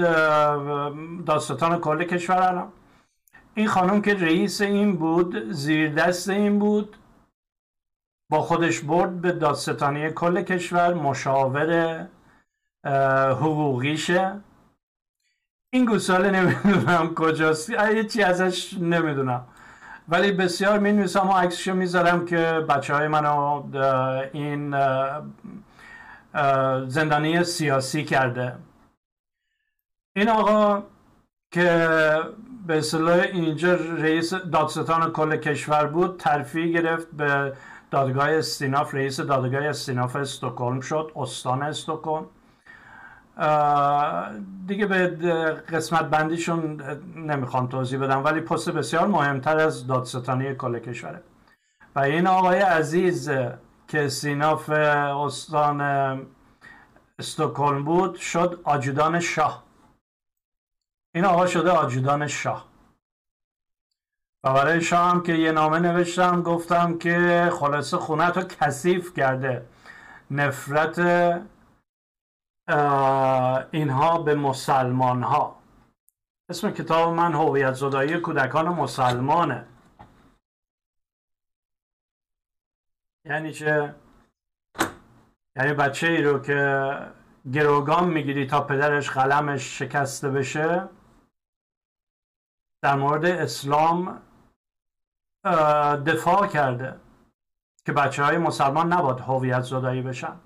داستان 1.26 1.80
کل 1.80 2.04
کشور 2.04 2.42
الان 2.42 2.72
این 3.56 3.68
خانم 3.68 4.02
که 4.02 4.14
رئیس 4.14 4.62
این 4.62 4.98
بود 4.98 5.52
زیر 5.52 5.94
دست 5.94 6.30
این 6.30 6.60
بود 6.60 6.98
با 8.30 8.42
خودش 8.42 8.80
برد 8.80 9.22
به 9.22 9.32
دادستانی 9.32 10.10
کل 10.10 10.42
کشور 10.42 10.94
مشاور 10.94 12.08
حقوقیشه. 13.30 14.42
این 15.74 15.86
گوساله 15.86 16.32
نمی‌دونم 16.32 17.14
کجاست. 17.16 17.70
یه 17.70 18.04
چی 18.04 18.24
ازش 18.24 18.74
نمی‌دونم. 18.74 19.48
ولی 20.12 20.32
بسیار 20.32 20.80
می 20.80 20.92
نویسم 20.92 21.30
و 21.30 21.34
عکسشو 21.34 21.74
می‌ذارم 21.74 22.26
که 22.26 22.66
بچه 22.70 22.96
های 22.96 23.08
منو 23.08 23.64
این 24.34 24.76
زندانی 26.88 27.44
سیاسی 27.44 28.04
کرده. 28.04 28.56
این 30.16 30.30
آقا 30.30 30.84
که 31.52 31.88
به 32.68 32.78
اصطلاح 32.78 33.20
اینجا 33.20 33.74
رئیس 33.76 34.34
دادستان 34.34 35.12
کل 35.12 35.38
کشور 35.38 35.86
بود 35.86 36.20
ترفیع 36.20 36.74
گرفت 36.74 37.08
به 37.12 37.54
دادگاه 37.92 38.30
استیناف. 38.30 38.96
رئیس 38.96 39.20
دادگاه 39.20 39.64
استیناف 39.64 40.16
استکهلم 40.16 40.82
شد 40.82 41.12
استان 41.16 41.64
استکهلم. 41.64 42.26
دیگه 44.68 44.86
به 44.86 45.08
قسمت 45.72 46.06
بندیشون 46.10 46.82
نمی‌خوام 47.16 47.68
توضیح 47.68 48.00
بدم 48.00 48.24
ولی 48.24 48.42
پست 48.42 48.70
بسیار 48.70 49.08
مهمتر 49.08 49.58
از 49.58 49.88
دادستانی 49.88 50.56
کل 50.56 50.80
کشوره. 50.80 51.24
و 51.96 52.00
این 52.00 52.28
آقای 52.28 52.60
عزیز 52.60 53.32
که 53.88 54.10
سیناف 54.10 54.70
استان 54.70 55.82
استکهلم 57.20 57.84
بود 57.84 58.16
شد 58.16 58.62
آجودان 58.64 59.20
شاه. 59.20 59.64
این 61.16 61.26
آقا 61.26 61.48
شده 61.48 61.70
آجودان 61.72 62.28
شاه. 62.28 62.66
و 64.44 64.54
برای 64.54 64.82
شاه 64.82 65.12
هم 65.12 65.24
که 65.24 65.34
یه 65.34 65.52
نامه 65.52 65.80
نوشتم 65.80 66.42
گفتم 66.42 66.98
که 66.98 67.50
خلاصه 67.60 67.98
خونت 67.98 68.38
رو 68.38 68.44
کثیف 68.44 69.14
کرده. 69.14 69.66
نفرت 70.32 71.00
اینها 73.72 74.22
به 74.22 74.36
مسلمان 74.36 75.24
ها 75.24 75.62
اسم 76.50 76.72
کتاب 76.72 77.14
من 77.14 77.34
هویت 77.34 77.74
زدایی 77.74 78.18
کودکان 78.18 78.68
مسلمانه. 78.68 79.68
یعنی 83.26 83.54
چه؟ 83.54 83.96
یعنی 85.56 85.74
بچه 85.74 86.08
ای 86.08 86.22
رو 86.22 86.40
که 86.40 86.92
گروگان 87.54 88.10
می‌گیری 88.10 88.48
تا 88.48 88.62
پدرش 88.62 89.10
قلمش 89.10 89.80
شکسته 89.80 90.30
بشه 90.30 90.90
در 92.82 92.96
مورد 92.96 93.26
اسلام 93.26 94.22
دفاع 96.06 96.48
کرده 96.48 97.00
که 97.86 97.92
بچه 97.92 98.24
های 98.24 98.38
مسلمان 98.38 98.94
نباید 98.94 99.20
هویت 99.20 99.62
زدایی 99.62 100.02
بشن. 100.02 100.40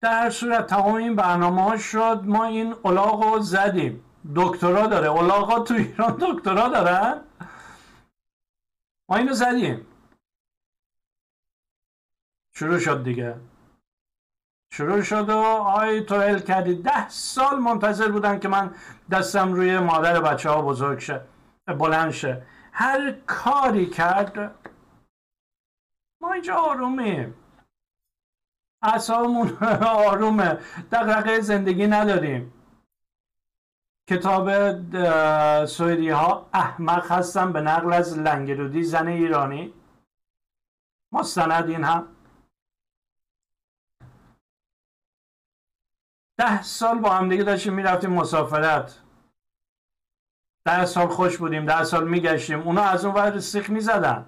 در 0.00 0.30
صورت 0.30 0.66
تمام 0.66 0.94
این 0.94 1.16
برنامه 1.16 1.62
ها 1.62 1.76
شد 1.76 2.22
ما 2.24 2.44
این 2.44 2.72
اولاغ 2.82 3.22
رو 3.22 3.40
زدیم. 3.40 4.04
دکترا 4.34 4.86
داره. 4.86 5.06
اولاغ 5.06 5.64
تو 5.64 5.74
ایران 5.74 6.18
دکترا 6.20 6.68
دارن؟ 6.68 7.20
ما 9.08 9.16
اینو 9.16 9.32
زدیم. 9.32 9.86
شروع 12.54 12.78
شد 12.78 13.04
دیگه. 13.04 13.40
شروع 14.72 15.02
شد 15.02 15.28
و 15.30 15.38
آی 15.38 16.00
تو 16.00 16.14
ال 16.14 16.40
کردی. 16.40 16.74
ده 16.74 17.08
سال 17.08 17.58
منتظر 17.58 18.08
بودن 18.08 18.38
که 18.38 18.48
من 18.48 18.74
دستم 19.10 19.52
روی 19.52 19.78
مادر 19.78 20.20
بچه 20.20 20.50
ها 20.50 20.62
بزرگ 20.62 20.98
شه 20.98 21.20
بلند 21.66 22.10
شه. 22.10 22.46
هر 22.72 23.12
کاری 23.26 23.86
کرد 23.86 24.54
ما 26.20 26.32
اینجا 26.32 26.54
آرومیم. 26.54 27.34
اصابمون 28.82 29.58
آرومه. 30.08 30.58
دقیقه 30.92 31.40
زندگی 31.40 31.86
نداریم. 31.86 32.52
کتاب 34.08 34.50
سویدی 35.66 36.10
ها 36.10 36.48
احمق 36.52 37.12
هستن 37.12 37.52
به 37.52 37.60
نقل 37.60 37.92
از 37.92 38.18
لنگرودی 38.18 38.82
زن 38.82 39.08
ایرانی. 39.08 39.74
مستند 41.12 41.68
این 41.70 41.84
هم. 41.84 42.08
ده 46.38 46.62
سال 46.62 46.98
با 46.98 47.10
هم 47.10 47.28
دیگه 47.28 47.44
داشتیم 47.44 47.74
می‌رفتیم 47.74 48.10
مسافرت. 48.12 49.00
ده 50.64 50.84
سال 50.86 51.08
خوش 51.08 51.36
بودیم 51.38 51.66
ده 51.66 51.84
سال 51.84 52.08
میگشتیم. 52.08 52.60
اونا 52.60 52.82
از 52.82 53.04
اون 53.04 53.14
ور 53.14 53.40
سیخ 53.40 53.70
می‌زدن. 53.70 54.26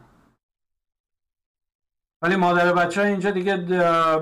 ولی 2.23 2.37
مادر 2.37 2.73
بچه 2.73 3.00
ها 3.00 3.07
اینجا 3.07 3.31
دیگه 3.31 3.57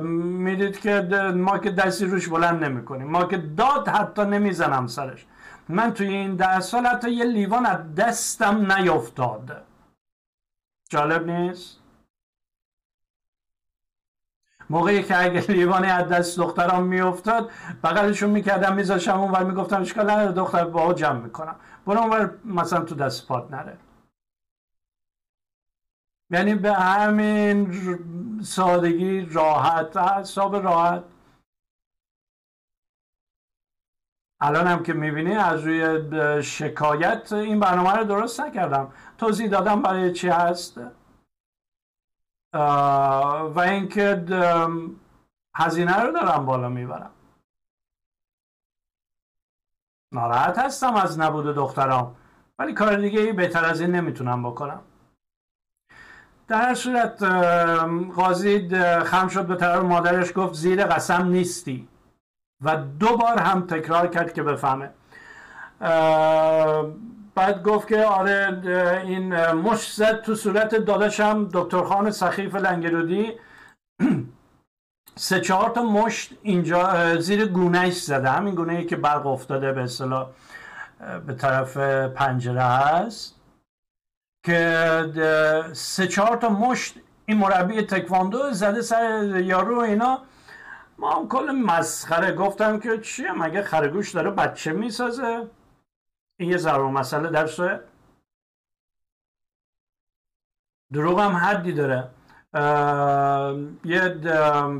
می‌دید 0.03 0.81
که 0.81 1.01
ما 1.35 1.59
که 1.59 1.71
دستی 1.71 2.05
روش 2.07 2.29
بلند 2.29 2.65
نمی 2.65 2.85
کنیم 2.85 3.07
ما 3.09 3.25
که 3.25 3.37
داد 3.37 3.89
حتی 3.89 4.23
نمی‌زنم 4.23 4.87
سرش. 4.87 5.27
من 5.69 5.95
توی 5.95 6.09
این 6.09 6.37
ده 6.37 6.61
سال 6.61 6.87
حتی 6.87 7.11
یه 7.11 7.25
لیوان 7.25 7.67
از 7.67 7.95
دستم 7.95 8.73
نیفتاد 8.73 9.63
جالب 10.91 11.31
نیست؟ 11.31 11.79
موقعی 14.71 15.03
که 15.03 15.25
اگه 15.25 15.41
لیوانی 15.41 15.87
از 15.87 16.09
دست 16.09 16.39
دخترم 16.39 16.83
میافتاد 16.83 17.51
بغلشون 17.85 18.31
می‌کردم 18.31 18.75
میذاشم 18.75 19.21
اون 19.21 19.31
ور 19.31 19.45
می‌گفتم 19.45 19.81
اشکال 19.81 20.11
نداره؟ 20.11 20.33
دختر 20.33 20.65
با 20.65 20.95
جمع 20.95 21.21
می‌کنم. 21.21 21.57
برو 21.87 21.99
اون 21.99 22.31
مثلا 22.45 22.81
تو 22.81 22.95
دست 22.95 23.29
پات 23.29 23.51
نره. 23.51 23.77
یعنی 26.31 26.55
به 26.55 26.73
همین 26.73 27.73
سادگی 28.43 29.21
راحت 29.21 29.97
حساب 29.97 30.57
راحت. 30.57 31.05
الان 34.41 34.67
هم 34.67 34.83
که 34.83 34.93
می‌بینی 34.93 35.35
از 35.35 35.67
روی 35.67 36.43
شکایت 36.43 37.33
این 37.33 37.61
برنامه 37.61 37.93
رو 37.93 38.05
درست 38.05 38.41
نکردم. 38.41 38.93
توضیح 39.19 39.51
دادم 39.51 39.83
برای 39.83 40.13
چی 40.13 40.29
هست. 40.29 40.81
و 43.55 43.61
اینکه 43.61 44.25
هزینه 45.57 46.01
رو 46.01 46.13
دارم 46.13 46.47
بالا 46.47 46.69
می‌برم. 46.69 47.11
ناراحت 50.13 50.59
هستم 50.59 50.95
از 50.95 51.19
نبود 51.19 51.47
دخترام. 51.47 52.17
ولی 52.59 52.75
کار 52.75 52.97
دیگه 52.97 53.21
ای 53.21 53.33
بهتر 53.33 53.65
از 53.65 53.81
این 53.81 53.91
نمی‌تونم 53.91 54.43
بکنم. 54.51 54.83
در 56.49 56.63
هر 56.63 56.75
صورت 56.75 57.23
قاضی 58.17 58.69
خم 59.05 59.29
شد 59.29 59.47
به 59.47 59.57
طرف 59.57 59.83
مادرش 59.83 60.33
گفت 60.35 60.55
زیر 60.55 60.85
قسم 60.85 61.29
نیستی. 61.29 61.89
و 62.65 62.77
دو 62.77 63.17
بار 63.17 63.39
هم 63.39 63.67
تکرار 63.67 64.07
کرد 64.07 64.33
که 64.33 64.43
بفهمه. 64.43 64.91
بعد 67.35 67.63
گفت 67.63 67.89
که 67.89 68.05
آره 68.05 68.63
این 69.05 69.53
مش 69.53 69.95
زد 69.95 70.23
تو 70.23 70.35
صورت 70.35 70.75
داداشم 70.75 71.49
دکتر 71.53 71.83
خان 71.83 72.11
سخیف 72.11 72.55
لنگرودی. 72.55 73.33
سه 75.17 75.41
چهار 75.41 75.71
تا 75.71 75.83
مشت 75.83 76.33
اینجا 76.43 77.17
زیر 77.21 77.47
گونهش 77.47 78.03
زده. 78.03 78.31
همین 78.31 78.55
گونه 78.55 78.73
ای 78.73 78.87
که 78.87 78.97
برق 78.97 79.27
افتاده 79.27 79.73
به 79.73 79.83
اصطلاح 79.83 80.29
به 81.27 81.35
طرف 81.35 81.77
پنجره 82.15 82.63
هست 82.63 83.38
که 84.49 85.73
سه 85.73 86.07
چهار 86.07 86.37
تا 86.37 86.49
مشت 86.49 86.95
این 87.27 87.39
مربی 87.39 87.83
تکواندو 87.83 88.51
زده 88.53 88.83
سر 88.83 89.41
یارو 89.41 89.79
اینا. 89.79 90.19
ما 90.99 91.11
هم 91.17 91.29
کل 91.29 91.51
مسخره 91.51 92.33
گفتم 92.33 92.81
که 92.81 92.99
چیه 92.99 93.33
مگه 93.33 93.63
خرگوش 93.63 94.15
داره 94.15 94.31
بچه 94.31 94.73
می‌سازه؟ 94.73 95.47
این 96.37 96.51
یه 96.51 96.57
ضرور 96.57 96.91
مسئله 96.91 97.29
در 97.31 97.47
سوه 97.47 97.79
دروغ 100.93 101.21
هم 101.21 101.37
حدی 101.37 101.73
داره. 101.73 102.09
یه 103.85 104.09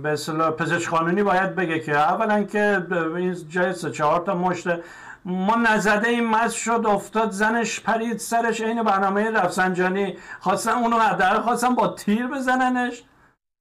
به 0.03 0.17
پزشک 0.59 0.91
قانونی 0.91 1.23
باید 1.23 1.55
بگه 1.55 1.81
که 1.81 1.97
اولا 1.97 2.43
که 2.43 2.87
این 3.17 3.49
جای 3.49 3.73
سه 3.73 3.91
چهار 3.91 4.21
تا 4.21 4.35
مشت 4.35 4.69
ما 5.29 5.57
نزده 5.57 6.09
این 6.09 6.27
مز 6.27 6.53
شد 6.53 6.85
افتاد 6.87 7.31
زنش 7.31 7.81
پرید 7.81 8.19
سرش 8.19 8.61
عین 8.61 8.83
برنامه 8.83 9.31
رفسنجانی. 9.31 10.17
خواستن 10.41 10.73
اونو 10.73 11.17
در 11.17 11.41
خواستن 11.41 11.75
با 11.75 11.89
تیر 11.89 12.27
بزننش. 12.27 13.03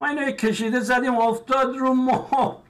ما 0.02 0.08
اینو 0.08 0.32
کشیده 0.32 0.80
زدیم 0.80 1.18
افتاد 1.18 1.76
رو 1.76 1.94
ما 1.94 2.64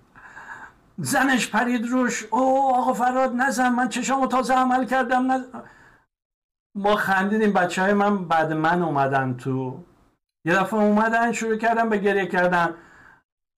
زنش 0.98 1.50
پرید 1.50 1.88
روش. 1.88 2.26
او 2.32 2.76
آقا 2.76 2.94
فراد 2.94 3.36
نزن 3.36 3.70
من 3.70 3.90
چشامو 3.90 4.28
تازه 4.28 4.54
عمل 4.54 4.86
کردم 4.86 5.32
نزن. 5.32 5.64
ما 6.76 6.96
خندیدیم 6.96 7.54
بچه 7.54 7.82
های 7.82 7.94
من 7.94 8.28
بعد 8.28 8.54
من 8.54 8.82
اومدن 8.82 9.38
تو. 9.38 9.80
یه 10.46 10.56
دفعه 10.56 10.80
اومدن 10.80 11.32
شروع 11.32 11.56
کردن 11.56 11.90
به 11.90 11.98
گریه 11.98 12.26
کردن. 12.26 12.74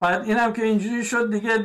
بعد 0.02 0.24
اینم 0.24 0.54
که 0.54 0.64
اینجوری 0.64 1.06
شد 1.06 1.32
دیگه 1.32 1.58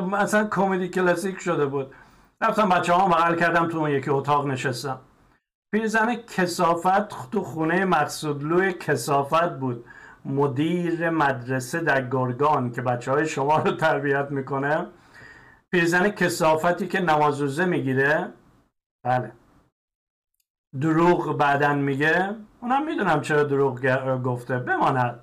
مثلا 0.00 0.48
کمدی 0.48 0.88
کلاسیک 0.88 1.38
شده 1.40 1.66
بود. 1.66 1.94
رفتم 2.42 2.68
بچه 2.68 2.92
ها 2.92 3.08
بغل 3.08 3.36
کردم 3.36 3.68
تو 3.68 3.78
اون 3.78 3.90
یکی 3.90 4.10
اتاق 4.10 4.46
نشستم. 4.46 5.00
پیرزن 5.74 6.14
کسافت 6.14 7.30
تو 7.30 7.42
خونه 7.42 7.84
مقصودلوی 7.84 8.72
کسافت 8.72 9.58
بود. 9.58 9.84
مدیر 10.24 11.10
مدرسه 11.10 11.80
در 11.80 12.08
گرگان 12.08 12.72
که 12.72 12.82
بچه 12.82 13.12
های 13.12 13.26
شما 13.26 13.58
رو 13.58 13.70
تربیت 13.70 14.30
می‌کنه. 14.30 14.86
پیرزن 15.70 16.08
کسافتی 16.08 16.88
که 16.88 17.00
نمازوزه 17.00 17.64
می‌گیره. 17.64 18.32
بله. 19.04 19.32
دروغ 20.80 21.38
بعدن 21.38 21.78
میگه. 21.78 22.36
اونم 22.60 22.86
می‌دونم 22.86 23.20
چرا 23.20 23.42
دروغ 23.42 24.22
گفته. 24.22 24.58
بماند. 24.58 25.20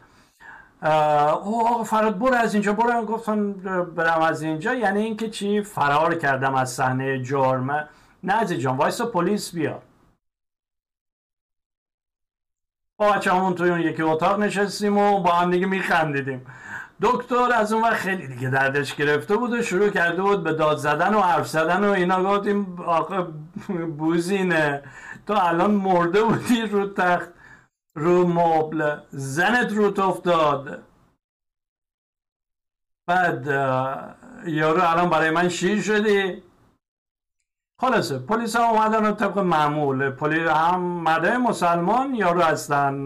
او 1.43 1.83
فراد 1.83 2.19
برو 2.19 2.35
از 2.35 2.53
اینجا 2.53 2.73
برو. 2.73 3.05
گفتم 3.05 3.53
برم 3.83 4.21
از 4.21 4.41
اینجا. 4.41 4.73
یعنی 4.73 5.01
اینکه 5.01 5.29
چی؟ 5.29 5.61
فرار 5.61 6.15
کردم 6.15 6.55
از 6.55 6.71
صحنه 6.71 7.23
جرم. 7.23 7.89
نه 8.23 8.33
از 8.33 8.53
جان 8.53 8.77
وایسا 8.77 9.05
پلیس 9.05 9.51
بیا. 9.51 9.81
با 12.97 13.11
بچه 13.11 13.33
همون 13.33 13.55
توی 13.55 13.69
اون 13.69 13.81
یکی 13.81 14.01
اتاق 14.01 14.39
نشستیم 14.39 14.97
و 14.97 15.19
با 15.19 15.31
هم 15.31 15.51
دیگه 15.51 15.65
میخندیدیم. 15.65 16.45
دکتر 17.01 17.53
از 17.55 17.73
اون 17.73 17.83
وقت 17.83 17.93
خیلی 17.93 18.27
دیگه 18.27 18.49
دردش 18.49 18.95
گرفته 18.95 19.37
بود 19.37 19.53
و 19.53 19.61
شروع 19.61 19.89
کرده 19.89 20.21
بود 20.21 20.43
به 20.43 20.53
داد 20.53 20.77
زدن 20.77 21.13
و 21.13 21.21
حرف 21.21 21.47
زدن 21.47 21.83
و 21.83 21.91
اینا. 21.91 22.23
گفتیم 22.23 22.81
آقا 22.81 23.27
بوزینه. 23.97 24.83
تو 25.27 25.33
الان 25.33 25.71
مرده 25.71 26.23
بودی 26.23 26.61
رو 26.61 26.93
تخت. 26.93 27.29
رو 27.95 28.27
مبل 28.27 28.97
زنت 29.09 29.71
رو 29.71 30.01
افتاد 30.01 30.83
بعد 33.07 33.47
یارو 34.45 34.81
الان 34.81 35.09
برای 35.09 35.29
من 35.29 35.49
شیر 35.49 35.81
شدی. 35.81 36.43
خلاصه 37.81 38.19
پلیس 38.19 38.55
ها 38.55 38.69
اومدن 38.69 39.05
و 39.05 39.11
طبق 39.11 39.39
معمول. 39.39 40.09
پلیس 40.09 40.47
هم 40.47 40.81
مرده 40.81 41.37
مسلمان 41.37 42.15
یارو 42.15 42.41
هستن. 42.41 43.05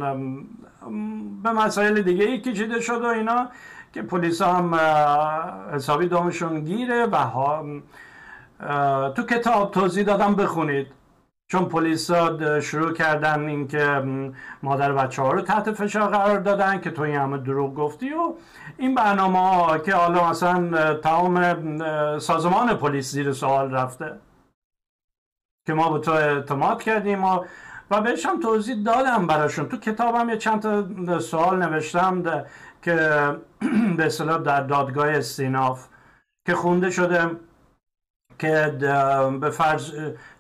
به 1.44 1.52
مسائل 1.52 2.02
دیگه 2.02 2.26
ای 2.26 2.42
کشیده 2.42 2.82
شد 2.82 3.02
و 3.02 3.06
اینا 3.06 3.50
که 3.94 4.02
پلیس 4.02 4.42
هم 4.42 4.76
حسابی 5.74 6.08
دامشون 6.08 6.60
گیره 6.60 7.06
و 7.06 7.18
تو 9.10 9.24
کتاب 9.24 9.72
توضیح 9.72 10.04
دادم 10.04 10.36
بخونید. 10.36 10.88
چون 11.54 11.66
پلیس 11.66 12.12
شروع 12.62 12.94
کردن 12.94 13.40
اینکه 13.40 14.04
مادر 14.64 14.94
بچه 14.94 15.22
ها 15.22 15.32
رو 15.32 15.42
تحت 15.42 15.72
فشار 15.72 16.10
قرار 16.10 16.40
دادن 16.40 16.82
که 16.82 16.92
تو 16.92 17.02
این 17.02 17.16
همه 17.16 17.38
دروغ 17.38 17.76
گفتی 17.76 18.14
و 18.14 18.34
این 18.78 18.96
برنامه 18.96 19.40
ها 19.40 19.78
که 19.78 19.96
حالا 19.96 20.30
مثلا 20.30 20.94
تمام 20.94 21.58
سازمان 22.20 22.74
پلیس 22.78 23.12
زیر 23.12 23.34
سوال 23.34 23.72
رفته 23.72 24.20
که 25.66 25.74
ما 25.74 25.90
به 25.90 26.00
تو 26.00 26.12
اعتماد 26.12 26.84
کردیم 26.84 27.24
و 27.24 27.46
و 27.92 28.02
بهش 28.02 28.26
هم 28.26 28.40
توضیح 28.40 28.84
دادم 28.84 29.28
براشون. 29.28 29.70
تو 29.70 29.78
کتابم 29.78 30.30
یه 30.30 30.38
چند 30.38 30.62
تا 30.62 31.20
سوال 31.20 31.64
نوشتم 31.64 32.44
که 32.82 32.96
به 33.98 34.06
اصطلاح 34.06 34.38
در 34.38 34.62
دادگاه 34.62 35.10
استیناف 35.10 35.88
که 36.46 36.56
خونده 36.56 36.90
شده 36.90 37.32
که 38.40 38.78
به 39.42 39.50
فرض 39.50 39.92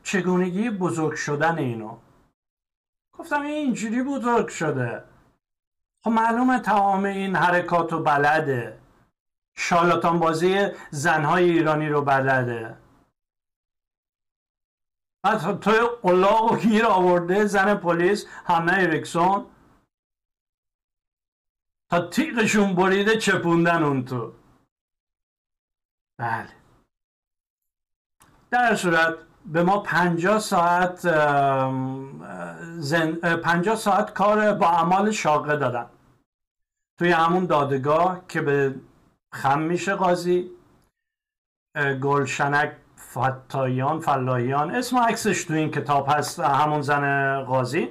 چگونگی 0.03 0.69
بزرگ 0.69 1.15
شدن 1.15 1.57
اینو؟ 1.57 1.97
گفتم 3.13 3.41
این 3.41 3.53
اینجوری 3.53 4.03
بزرگ 4.03 4.47
شده. 4.47 5.03
خب 6.03 6.11
معلومه 6.11 6.59
تمام 6.59 7.03
این 7.03 7.35
حرکات 7.35 7.93
رو 7.93 8.03
بلده. 8.03 8.79
شالاتان 9.57 10.19
بازی 10.19 10.67
زنهای 10.91 11.51
ایرانی 11.51 11.89
رو 11.89 12.01
بلده. 12.01 12.77
بعد 15.23 15.59
توی 15.59 15.79
قلاق 16.01 16.51
و 16.51 16.57
گیر 16.57 16.85
آورده 16.85 17.45
زن 17.45 17.75
پلیس 17.75 18.25
همه 18.45 18.73
ایرکسون. 18.73 19.45
تا 21.89 22.07
تیغشون 22.07 22.75
بریده 22.75 23.17
چپوندن 23.17 23.83
اون 23.83 24.05
تو. 24.05 24.33
بله. 26.19 26.49
در 28.51 28.75
صورت 28.75 29.33
به 29.45 29.63
ما 29.63 29.79
50 29.79 30.39
ساعت 30.39 30.99
زن... 32.79 33.12
50 33.15 33.75
ساعت 33.75 34.13
کار 34.13 34.53
با 34.53 34.67
اعمال 34.67 35.12
شاقه 35.12 35.58
دادن. 35.58 35.86
توی 36.99 37.12
همون 37.12 37.45
دادگاه 37.45 38.21
که 38.27 38.41
به 38.41 38.75
خم 39.34 39.60
میشه 39.62 39.95
قاضی 39.95 40.49
گلشنک 42.01 42.71
فتایان 43.12 43.99
فلاحیان 43.99 44.75
اسم 44.75 44.97
عکسش 44.97 45.43
تو 45.43 45.53
این 45.53 45.71
کتاب 45.71 46.08
هست 46.10 46.39
همون 46.39 46.82
زن 46.82 47.43
قاضی. 47.43 47.89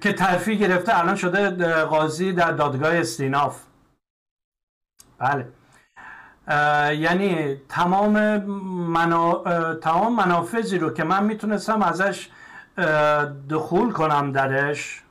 که 0.00 0.12
ترفی 0.12 0.58
گرفته 0.58 0.98
الان 0.98 1.16
شده 1.16 1.84
قاضی 1.84 2.32
در 2.32 2.52
دادگاه 2.52 2.94
استیناف. 2.94 3.64
بله. 5.18 5.52
یعنی 6.98 7.56
تمام, 7.68 8.36
منا... 8.90 9.44
تمام 9.74 10.14
منافذی 10.14 10.78
رو 10.78 10.90
که 10.90 11.04
من 11.04 11.24
می‌تونستم 11.24 11.82
ازش 11.82 12.28
دخول 13.50 13.92
کنم 13.92 14.32
درش 14.32 15.02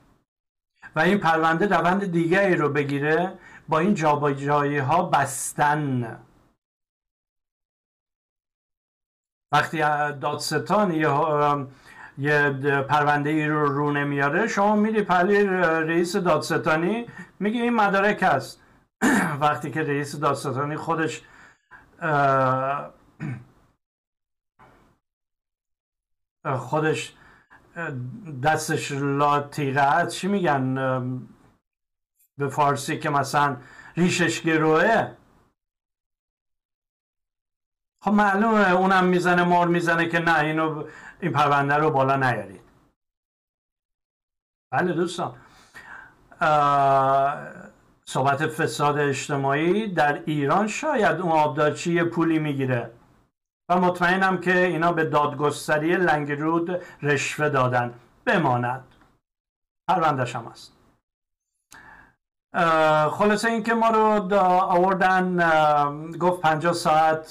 و 0.96 1.00
این 1.00 1.18
پرونده 1.18 1.68
روند 1.68 2.12
دیگری 2.12 2.56
رو 2.56 2.70
بگیره 2.70 3.34
با 3.68 3.80
این 3.80 3.94
جابجایی 3.94 4.78
ها 4.78 5.04
بستن. 5.04 6.20
وقتی 9.52 9.78
دادستان 10.22 10.92
یه, 10.92 11.10
یه 12.18 12.50
پرونده 12.82 13.30
ای 13.30 13.48
رو 13.48 13.66
رو 13.66 13.92
نمیاره 13.92 14.48
شما 14.48 14.76
میری 14.76 15.02
پلی 15.02 15.44
رئیس 15.46 16.16
دادستانی 16.16 17.06
میگه 17.40 17.62
این 17.62 17.74
مدارک 17.74 18.24
هست. 18.24 18.59
وقتی 19.42 19.72
که 19.72 19.84
رئیس 19.84 20.16
دادستانی 20.16 20.76
خودش 20.76 21.22
خودش 26.58 27.16
دستش 28.44 28.92
لا 28.92 29.40
تیغه 29.40 30.08
چی 30.08 30.28
میگن؟ 30.28 30.76
به 32.38 32.50
فارسی 32.50 33.00
که 33.00 33.10
مثلا 33.10 33.58
ریشش 33.98 34.42
گروه 34.42 35.16
خب 38.02 38.12
معلومه 38.12 38.72
اونم 38.72 39.06
می‌زنه 39.06 39.44
مار 39.44 39.68
می‌زنه 39.68 40.10
که 40.10 40.20
نه 40.20 40.40
اینو 40.40 40.88
این 41.20 41.32
پرونده 41.32 41.76
رو 41.76 41.92
بالا 41.92 42.16
نیارید. 42.16 42.62
بله 44.72 44.94
دوستان. 44.94 45.36
صحبت 48.10 48.48
فساد 48.48 48.98
اجتماعی 48.98 49.88
در 49.88 50.22
ایران 50.26 50.68
شاید 50.68 51.22
اون 51.22 51.32
آبدارچی 51.32 52.04
پولی 52.04 52.40
می‌گیره. 52.40 52.92
و 53.70 53.78
مطمئنم 53.78 54.38
که 54.38 54.58
اینا 54.58 54.92
به 54.92 55.04
دادگستری 55.04 55.96
لنگرود 55.96 56.82
رشوه 57.02 57.50
دادن. 57.50 57.94
بماند. 58.26 58.84
پروندش 59.88 60.36
هم 60.36 60.52
هست. 60.52 60.74
خلاصه 63.12 63.50
اینکه 63.50 63.74
ما 63.74 63.90
رو 63.90 64.36
آوردن 64.36 65.38
گفت 66.20 66.42
50 66.42 66.74
ساعت 66.74 67.30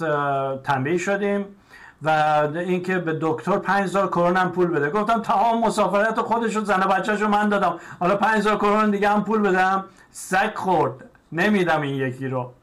تنبیه 0.63 0.99
شدیم. 0.99 1.57
و 2.03 2.11
اینکه 2.55 2.99
به 2.99 3.19
دکتر 3.21 3.59
5000 3.59 4.09
کرون 4.09 4.49
پول 4.49 4.67
بده. 4.67 4.91
گفتم 4.91 5.23
تمام 5.23 5.65
مسافرت 5.65 6.21
خودش 6.21 6.57
رو 6.57 6.65
زن 6.65 6.81
بچه‌شو 6.81 7.29
من 7.29 7.49
دادم. 7.49 7.81
حالا 8.01 8.17
5000 8.17 8.57
کرون 8.57 8.91
دیگه 8.91 9.09
هم 9.09 9.25
پول 9.25 9.41
بدم. 9.41 9.85
سگ 10.11 10.55
خورد. 10.55 11.11
نمیدم 11.33 11.81
این 11.81 11.95
یکی 11.95 12.29
رو. 12.29 12.55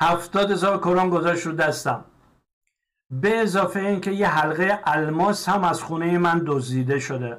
70000 0.00 0.78
کرون 0.78 1.10
گذاشت 1.10 1.46
رو 1.46 1.52
دستم. 1.52 2.04
به 3.10 3.38
اضافه 3.38 3.80
اینکه 3.80 4.10
یه 4.10 4.28
حلقه 4.28 4.80
الماس 4.84 5.48
هم 5.48 5.64
از 5.64 5.82
خونه 5.82 6.18
من 6.18 6.42
دزدیده 6.46 6.98
شده. 6.98 7.38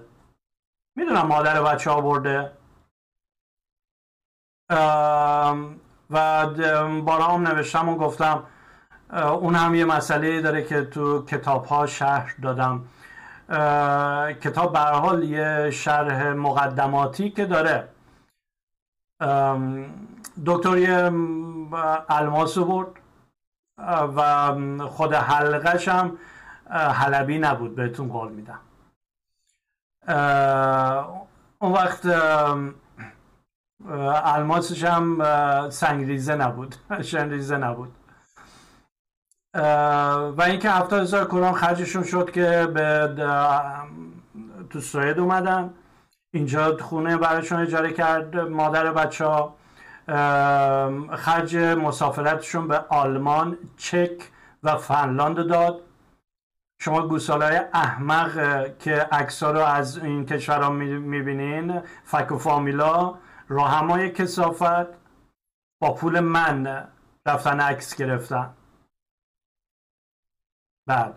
می‌دونم 0.95 1.27
مادر 1.27 1.61
بچه 1.61 1.91
ها 1.91 2.01
برده 2.01 2.51
و 6.09 6.47
بارام 7.01 7.47
نوشتم 7.47 7.89
و 7.89 7.97
گفتم 7.97 8.43
اون 9.13 9.55
هم 9.55 9.75
یه 9.75 9.85
مسئله 9.85 10.41
داره 10.41 10.63
که 10.63 10.85
تو 10.85 11.25
کتاب 11.25 11.65
ها 11.65 11.85
شهر 11.85 12.35
دادم 12.41 12.85
کتاب 14.41 14.73
به 14.73 14.79
حال 14.79 15.23
یه 15.23 15.71
شرح 15.71 16.33
مقدماتی 16.33 17.29
که 17.29 17.45
داره. 17.45 17.87
دکتری 20.45 20.87
الماسو 22.09 22.65
برد. 22.65 22.87
و 24.15 24.53
خود 24.87 25.13
حلقش 25.13 25.87
هم 25.87 26.17
حلبی 26.69 27.39
نبود 27.39 27.75
بهتون 27.75 28.07
قول 28.07 28.31
میدم. 28.31 28.59
اون 31.59 31.71
وقت 31.71 32.05
الماسش 34.25 34.83
هم 34.83 35.19
سنگریزه 35.69 36.35
نبود. 36.35 36.75
شنریزه 37.11 37.57
نبود. 37.57 37.91
و 39.53 40.41
اینکه 40.45 40.69
هفتاد 40.69 41.01
هزار 41.01 41.25
کرون 41.25 41.53
خرجشون 41.53 42.03
شد 42.03 42.31
که 42.31 42.67
به 42.73 43.13
تو 44.69 44.81
سوئد 44.81 45.19
اومدن. 45.19 45.73
اینجا 46.31 46.77
خونه 46.77 47.17
برایشون 47.17 47.59
اجاره 47.59 47.93
کرد 47.93 48.37
مادر 48.37 48.91
بچه 48.91 49.25
ها. 49.25 49.55
خرج 51.15 51.55
مسافرتشون 51.55 52.67
به 52.67 52.85
آلمان 52.89 53.57
چک 53.77 54.31
و 54.63 54.77
فنلاند 54.77 55.47
داد. 55.47 55.81
شما 56.79 57.07
گوسالای 57.07 57.61
احمق 57.73 58.65
که 58.77 58.95
عکس 58.95 59.43
رو 59.43 59.59
از 59.59 59.97
این 59.97 60.25
کشورها 60.25 60.69
می‌بینین 60.69 61.81
فک 62.03 62.31
و 62.31 62.37
فامیلا 62.37 63.13
راهمای 63.49 64.09
کسافت 64.09 64.87
با 65.81 65.93
پول 65.93 66.19
من 66.19 66.87
رفتن 67.25 67.59
عکس 67.59 67.95
گرفتن. 67.95 68.49
بعد. 70.85 71.15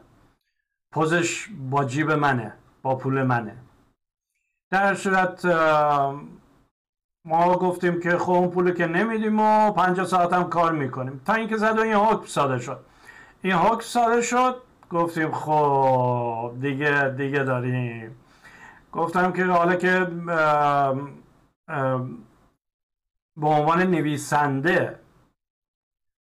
پوزش 0.93 1.49
با 1.71 1.85
جیب 1.85 2.11
منه 2.11 2.53
با 2.83 2.95
پول 2.97 3.23
منه. 3.23 3.57
در 4.71 4.95
صورت 4.95 5.45
ما 7.25 7.57
گفتیم 7.57 8.01
که 8.01 8.19
خب 8.19 8.31
اون 8.33 8.51
پول 8.51 8.75
که 8.75 8.87
نمیدیم 8.87 9.41
و 9.41 9.71
50 9.71 10.07
ساعت 10.07 10.33
هم 10.33 10.49
کار 10.49 10.73
می‌کنیم. 10.73 11.21
تا 11.25 11.35
اینکه 11.35 11.57
زد 11.57 11.79
و 11.79 11.83
این 11.83 11.95
حکم 11.95 12.27
ساده 12.27 12.59
شد. 12.59 12.81
این 13.43 13.53
حکم 13.53 13.81
ساده 13.81 14.23
شد 14.23 14.63
گفتیم 14.91 15.33
خب 15.33 16.55
دیگه 16.61 17.09
دیگه 17.09 17.43
داریم. 17.43 18.17
گفتم 18.93 19.33
که 19.33 19.45
حالا 19.45 19.77
که 19.77 20.05
به 23.37 23.47
عنوان 23.47 23.83
نویسنده 23.83 24.99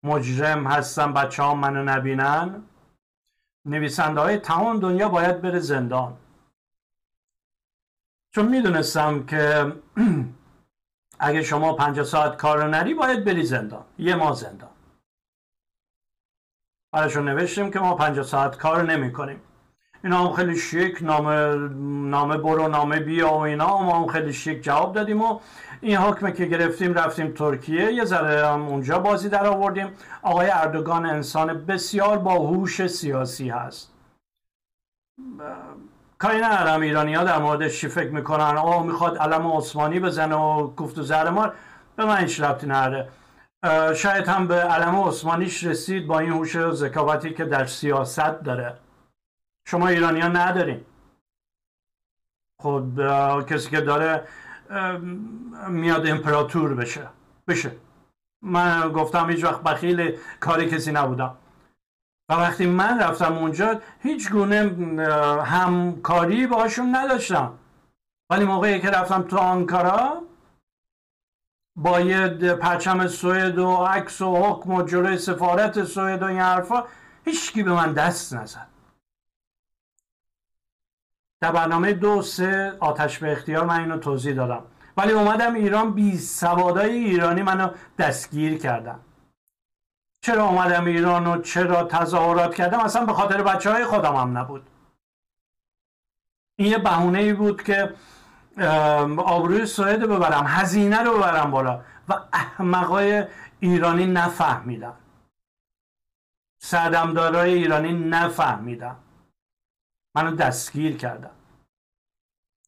مجرم 0.04 0.68
هستم 0.68 1.14
بچه 1.14 1.44
ها 1.44 1.56
منو 1.56 1.84
نبینن 1.84 2.64
نویسنده 3.66 4.22
های 4.22 4.38
تمام 4.38 4.80
دنیا 4.80 5.10
باید 5.10 5.42
بره 5.42 5.60
زندان. 5.60 6.18
چون 8.36 8.46
می‌دونستم 8.46 9.26
که 9.26 9.74
اگه 11.20 11.44
شما 11.44 11.74
پنج 11.74 12.04
ساعت 12.04 12.38
کار 12.38 12.68
نری 12.68 12.94
باید 12.94 13.26
بری 13.26 13.46
زندان. 13.46 13.86
یه 13.98 14.16
ماه 14.16 14.36
زندان. 14.36 14.70
براشون 16.92 17.30
نوشتیم 17.30 17.72
که 17.72 17.80
ما 17.80 17.96
پنج 17.96 18.22
ساعت 18.22 18.58
کار 18.58 18.84
نمی 18.84 19.14
کنیم. 19.14 19.42
اینا 20.04 20.28
هم 20.28 20.34
خیلی 20.34 20.58
شیک 20.58 20.98
نامه, 21.02 21.56
نامه 22.10 22.38
برو 22.38 22.68
نامه 22.68 23.00
بیا 23.00 23.34
و 23.34 23.38
اینا. 23.38 23.78
ما 23.78 24.00
هم 24.00 24.08
خیلی 24.08 24.34
شیک 24.34 24.64
جواب 24.64 24.94
دادیم 24.94 25.22
و 25.22 25.40
این 25.86 25.98
حکمه 25.98 26.32
که 26.32 26.46
گرفتیم 26.46 26.94
رفتیم 26.94 27.32
ترکیه. 27.32 27.94
یه 27.94 28.06
ذره 28.06 28.48
هم 28.48 28.68
اونجا 28.68 29.00
بازی 29.00 29.30
در 29.30 29.48
آوردیم. 29.48 29.94
آقای 30.22 30.50
اردوگان 30.50 31.06
انسان 31.06 31.66
بسیار 31.66 32.18
با 32.18 32.34
هوش 32.34 32.88
سیاسی 32.88 33.50
هست. 33.50 33.94
کاری 36.18 36.38
ندارم 36.38 36.82
ایرانی 36.82 37.14
ها 37.14 37.24
در 37.24 37.40
موردش 37.40 37.82
چی 37.82 37.88
فکر 37.88 38.12
می‌کنن؟ 38.12 38.58
آه 38.58 38.86
می‌خواد 38.86 39.18
علم 39.18 39.48
عثمانی 39.48 40.00
بزنه 40.00 40.36
و 40.36 40.68
گفت 40.68 40.98
و 40.98 41.02
زهر 41.02 41.30
مار. 41.30 41.56
به 41.96 42.06
من 42.06 42.18
هیچ 42.18 42.42
ربطی 42.42 42.68
نداره. 42.68 43.10
شاید 43.96 44.28
هم 44.28 44.48
به 44.48 44.56
علم 44.56 44.96
عثمانیش 44.96 45.64
رسید 45.64 46.08
با 46.08 46.20
این 46.20 46.32
هوش 46.32 46.56
و 46.56 46.72
ذکاوتی 46.72 47.34
که 47.34 47.46
در 47.46 47.66
سیاست 47.66 48.42
داره. 48.44 48.78
شما 49.68 49.88
ایرانی 49.88 50.20
ها 50.20 50.28
ندارین. 50.28 50.86
خب 52.62 52.84
کسی 53.50 53.70
که 53.70 53.82
داره 53.82 54.28
میاد 55.70 56.08
امپراتور 56.08 56.74
بشه. 56.74 57.08
بشه. 57.48 57.72
من 58.42 58.92
گفتم 58.92 59.30
هیچ 59.30 59.44
وقت 59.44 59.64
بخیل 59.64 60.18
کاری 60.40 60.70
کسی 60.70 60.92
نبودم. 60.92 61.36
و 62.30 62.34
وقتی 62.34 62.66
من 62.66 63.00
رفتم 63.02 63.38
اونجا 63.38 63.82
هیچ 64.00 64.32
گونه 64.32 64.60
همکاری 65.44 66.48
باشون 66.48 66.96
نداشتم. 66.96 67.54
ولی 68.30 68.46
موقعی 68.46 68.80
که 68.80 68.90
رفتم 68.90 69.22
تو 69.22 69.38
آنکارا 69.38 70.22
با 71.76 72.00
پرچم 72.62 73.08
سوئد 73.08 73.60
و 73.60 73.76
عکس 73.76 74.22
و 74.22 74.36
حکم 74.36 74.74
و 74.74 74.84
جلوی 74.84 75.18
سفارت 75.18 75.84
سوئد 75.84 76.22
و 76.22 76.26
این 76.26 76.40
حرفا 76.40 76.84
هیچکی 77.26 77.64
به 77.64 77.74
من 77.74 77.94
دست 77.94 78.34
نزد. 78.34 78.75
در 81.42 81.52
برنامه 81.52 81.94
دو 81.94 82.22
سه 82.22 82.74
آتش 82.80 83.20
به 83.20 83.32
اختیار 83.32 83.66
من 83.66 83.80
اینو 83.80 83.98
توضیح 83.98 84.34
دادم. 84.36 84.64
ولی 84.98 85.12
اومدم 85.12 85.54
ایران 85.54 85.94
بی 85.94 86.18
سوادای 86.18 86.92
ایرانی 86.92 87.42
منو 87.42 87.70
دستگیر 87.98 88.58
کردم 88.58 89.00
چرا 90.22 90.46
اومدم 90.46 90.86
ایران 90.86 91.28
و 91.28 91.42
چرا 91.42 91.84
تظاهرات 91.84 92.56
کردم؟ 92.56 92.80
اصلا 92.80 93.06
به 93.06 93.14
خاطر 93.14 93.44
بچه 93.44 93.72
های 93.72 93.86
خودم 93.86 94.16
هم 94.16 94.38
نبود. 94.38 94.70
این 96.56 96.72
یه 96.72 96.78
بهونه 96.78 97.20
ای 97.20 97.34
بود 97.34 97.64
که 97.64 97.94
آبروی 99.18 99.66
سوئد 99.66 100.00
ببرم 100.00 100.46
هزینه 100.48 101.04
رو 101.04 101.18
ببرم 101.18 101.52
بالا 101.52 101.82
و 102.10 102.14
احمقای 102.34 103.26
ایرانی 103.60 104.06
نفهمیدم 104.06 104.94
سردمدارای 106.58 107.54
ایرانی 107.54 107.94
نفهمیدم 107.94 108.96
منو 110.16 110.36
دستگیر 110.36 110.98
کردم 110.98 111.32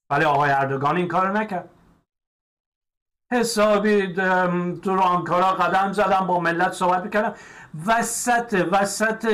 ولی 0.09 0.25
آقای 0.25 0.51
اردوگان 0.51 0.97
این 0.97 1.07
کار 1.07 1.31
نکرد. 1.31 1.69
حسابی 3.31 4.13
تو 4.83 4.99
آنکارا 4.99 5.53
قدم 5.53 5.91
زدم 5.91 6.27
با 6.27 6.39
ملت 6.39 6.71
صحبت 6.71 7.03
می‌کردم. 7.03 7.35
وسط 7.85 8.67
وسط 8.71 9.25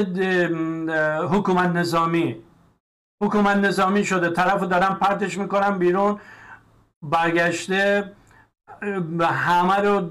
حکومت 1.31 1.69
نظامی. 1.69 2.43
حکومت 3.23 3.57
نظامی 3.57 4.05
شده. 4.05 4.29
طرف 4.29 4.63
دارم 4.63 4.95
پرتش 4.95 5.37
می‌کنم 5.37 5.79
بیرون. 5.79 6.19
برگشته 7.03 8.13
همه 9.21 9.75
رو 9.75 10.01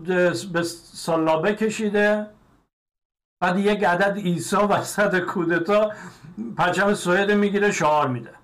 به 0.53 0.63
سلابه 0.93 1.55
کشیده. 1.55 2.31
بعد 3.43 3.59
یک 3.59 3.85
عدد 3.85 4.17
ایسا 4.17 4.69
وسط 4.69 5.19
کودتا 5.21 5.93
پرچم 6.57 6.95
سوئد 6.95 7.31
می‌گیره 7.31 7.73
شعار 7.73 8.09
میده. 8.09 8.35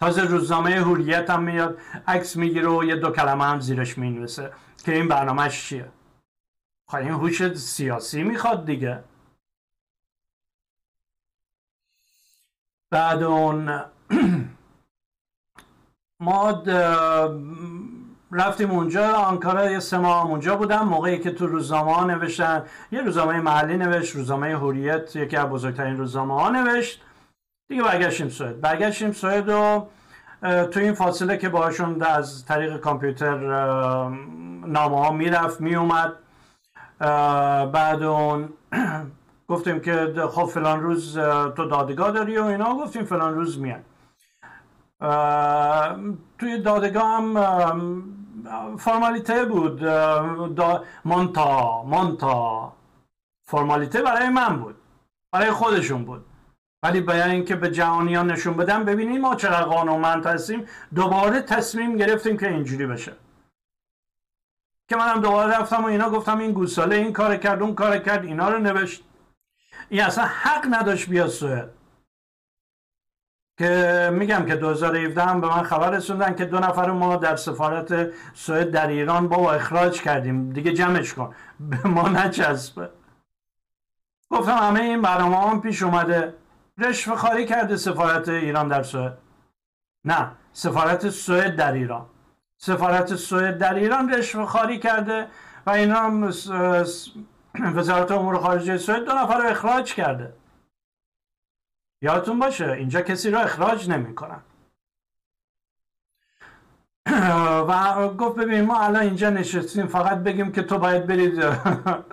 تازه 0.00 0.22
روزنامه 0.22 0.80
حوریت 0.80 1.30
هم 1.30 1.42
میاد 1.42 1.78
عکس 2.06 2.36
می‌گیره 2.36 2.68
و 2.68 2.84
یه 2.84 2.96
دو 2.96 3.10
کلمه 3.10 3.44
هم 3.44 3.60
زیرش 3.60 3.98
می‌نویسه 3.98 4.52
که 4.84 4.94
این 4.94 5.08
برنامهش 5.08 5.68
چیه؟ 5.68 5.92
خواهی 6.88 7.04
این 7.04 7.14
هوش 7.14 7.54
سیاسی 7.54 8.22
می‌خواد 8.22 8.66
دیگه. 8.66 9.04
بعد 12.90 13.22
اون 13.22 13.84
ما 16.20 16.52
رفتیم 18.32 18.70
اونجا 18.70 19.12
آنکارا 19.12 19.70
یه 19.70 19.78
سه 19.80 19.98
ماه 19.98 20.26
اونجا 20.26 20.56
بودم 20.56 20.88
موقعی 20.88 21.18
که 21.18 21.30
تو 21.30 21.46
روزنامه 21.46 21.94
ها 21.94 22.04
نوشتن 22.04 22.64
یه 22.92 23.02
روزنامه 23.02 23.40
محلی 23.40 23.76
نوشت 23.76 24.16
روزنامه 24.16 24.56
هوریت 24.56 25.16
یکی 25.16 25.36
از 25.36 25.46
بزرگترین 25.46 25.96
روزنامه 25.96 26.34
ها 26.40 26.50
نوشت. 26.50 27.02
دیگه 27.68 27.82
برگشتیم 27.82 28.28
سوئد. 28.28 28.60
برگشتیم 28.60 29.12
سوئد 29.12 29.48
و 29.48 29.86
تو 30.42 30.80
این 30.80 30.92
فاصله 30.94 31.36
که 31.36 31.48
باشون 31.48 32.02
از 32.02 32.44
طریق 32.44 32.76
کامپیوتر 32.76 33.36
نامه 34.66 34.98
ها 34.98 35.12
می‌رفت 35.12 35.60
میومد 35.60 36.12
بعد 37.72 38.02
اون 38.02 38.48
گفتیم 39.48 39.80
که 39.80 40.14
خب 40.30 40.44
فلان 40.44 40.80
روز 40.80 41.18
تو 41.56 41.68
دادگاه 41.68 42.10
داری 42.10 42.38
و 42.38 42.44
اینا 42.44 42.74
گفتیم 42.74 43.04
فلان 43.04 43.34
روز 43.34 43.58
میاد. 43.58 43.84
توی 46.38 46.58
دادگاه 46.64 47.16
هم 47.16 47.38
فرمالیته 48.78 49.44
بود. 49.44 49.84
مونتا 51.04 51.82
مونتا 51.82 52.72
فرمالیته 53.44 54.02
برای 54.02 54.28
من 54.28 54.56
بود. 54.56 54.76
برای 55.32 55.50
خودشون 55.50 56.04
بود. 56.04 56.24
ولی 56.82 57.00
برای 57.00 57.34
اینکه 57.34 57.56
به 57.56 57.70
جهانیان 57.70 58.30
نشون 58.30 58.54
بدم 58.54 58.84
ببینیم 58.84 59.20
ما 59.20 59.34
چقدر 59.34 59.64
قانونمند 59.64 60.26
هستیم. 60.26 60.66
دوباره 60.94 61.42
تصمیم 61.42 61.96
گرفتیم 61.96 62.36
که 62.36 62.48
اینجوری 62.48 62.86
بشه. 62.86 63.12
که 64.88 64.96
منم 64.96 65.20
دوباره 65.20 65.58
رفتم 65.58 65.84
و 65.84 65.86
اینا 65.86 66.10
گفتم 66.10 66.38
این 66.38 66.52
گوساله 66.52 66.96
این 66.96 67.12
کار 67.12 67.36
کرد 67.36 67.62
اون 67.62 67.74
کار 67.74 67.98
کرد 67.98 68.24
اینا 68.24 68.48
رو 68.48 68.58
نوشت. 68.58 69.04
این 69.88 70.02
اصلا 70.02 70.24
حق 70.24 70.66
نداشت 70.70 71.08
بیاد 71.08 71.28
سوئد. 71.28 71.77
که 73.58 74.10
میگم 74.12 74.46
که 74.46 74.56
2017 74.56 75.22
هم 75.22 75.40
به 75.40 75.48
من 75.48 75.62
خبر 75.62 75.90
رسوندن 75.90 76.34
که 76.34 76.44
دو 76.44 76.58
نفر 76.58 76.90
ما 76.90 77.16
در 77.16 77.36
سفارت 77.36 78.10
سوئد 78.34 78.70
در 78.70 78.86
ایران 78.86 79.28
با 79.28 79.52
اخراج 79.52 80.02
کردیم. 80.02 80.52
دیگه 80.52 80.72
جمعش 80.72 81.14
کن. 81.14 81.34
به 81.70 81.88
ما 81.88 82.08
نچسبه. 82.08 82.90
گفتم 84.30 84.56
همه 84.56 84.80
این 84.80 85.02
برنامه 85.02 85.50
هم 85.50 85.60
پیش 85.60 85.82
اومده. 85.82 86.34
رشوه 86.78 87.16
خاری 87.16 87.46
کرده 87.46 87.76
سفارت 87.76 88.28
ایران 88.28 88.68
در 88.68 88.82
سوئد؟ 88.82 89.18
نه 90.04 90.30
سفارت 90.52 91.10
سوئد 91.10 91.56
در 91.56 91.72
ایران. 91.72 92.06
سفارت 92.56 93.14
سوئد 93.14 93.58
در 93.58 93.74
ایران 93.74 94.14
رشوه 94.14 94.46
خاری 94.46 94.78
کرده 94.78 95.26
و 95.66 95.70
اینا 95.70 96.30
وزارت 97.74 98.10
امور 98.10 98.38
خارجه 98.38 98.76
سوئد 98.76 99.04
دو 99.04 99.12
نفر 99.12 99.38
رو 99.38 99.48
اخراج 99.48 99.94
کرده. 99.94 100.32
یادتون 102.02 102.38
باشه 102.38 102.72
اینجا 102.72 103.02
کسی 103.02 103.30
رو 103.30 103.38
اخراج 103.38 103.90
نمی‌کنن. 103.90 104.40
و 107.68 108.08
گفت 108.08 108.36
ببین 108.38 108.60
ما 108.60 108.80
الان 108.80 109.02
اینجا 109.02 109.30
نشستیم 109.30 109.86
فقط 109.86 110.18
بگیم 110.18 110.52
که 110.52 110.62
تو 110.62 110.78
باید 110.78 111.06
برید 111.06 111.42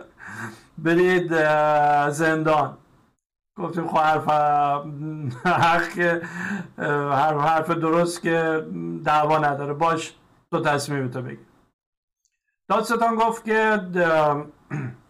برید 0.86 1.30
زندان. 2.10 2.78
گفتیم 3.58 3.88
خب 3.88 3.98
حرف 3.98 4.28
حق 5.46 6.00
حرف, 7.12 7.38
حرف 7.38 7.70
درست 7.70 8.22
که 8.22 8.66
دعوا 9.06 9.38
نداره. 9.38 9.74
باش 9.74 10.16
تو 10.52 10.62
تصمیم 10.62 11.08
تو 11.08 11.22
بگی 11.22 11.46
دادستان 12.70 13.16
گفت 13.16 13.46
که 13.46 13.82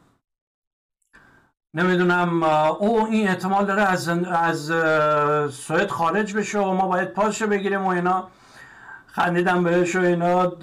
نمی‌دونم 1.75 2.43
او 2.43 3.05
این 3.05 3.27
احتمال 3.27 3.65
داره 3.65 3.81
از, 3.81 4.09
از 4.27 4.65
سوئد 5.53 5.89
خارج 5.89 6.33
بشه 6.33 6.59
و 6.59 6.73
ما 6.73 6.87
باید 6.87 7.09
پاسش 7.09 7.43
بگیریم 7.43 7.81
و 7.83 7.87
اینا. 7.87 8.27
خندیدم 9.07 9.63
بهش 9.63 9.95
و 9.95 9.99
اینا. 9.99 10.53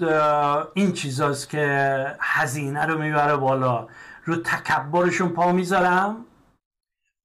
این 0.73 0.93
چیزاست 0.93 1.49
که 1.49 2.15
هزینه 2.19 2.85
رو 2.85 2.97
می‌بره 2.97 3.35
بالا. 3.35 3.87
رو 4.25 4.35
تکبرشون 4.35 5.29
پا 5.29 5.51
می‌ذارم. 5.51 6.25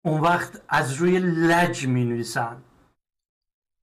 اون 0.02 0.20
وقت 0.20 0.62
از 0.68 0.94
روی 0.94 1.18
لج 1.18 1.86
می 1.86 2.04
نویسن 2.04 2.56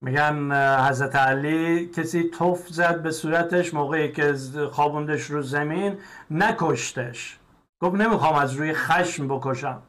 میگن 0.02 0.52
حضرت 0.90 1.16
علی 1.16 1.88
کسی 1.88 2.30
توف 2.30 2.68
زد 2.68 3.02
به 3.02 3.12
صورتش 3.12 3.74
موقعی 3.74 4.12
که 4.12 4.36
خوابوندش 4.72 5.22
رو 5.22 5.42
زمین 5.42 5.98
نکشتش. 6.32 7.38
گفت 7.80 7.96
نمی‌خوام 7.96 8.36
از 8.36 8.54
روی 8.54 8.74
خشم 8.74 9.28
بکشم. 9.28 9.82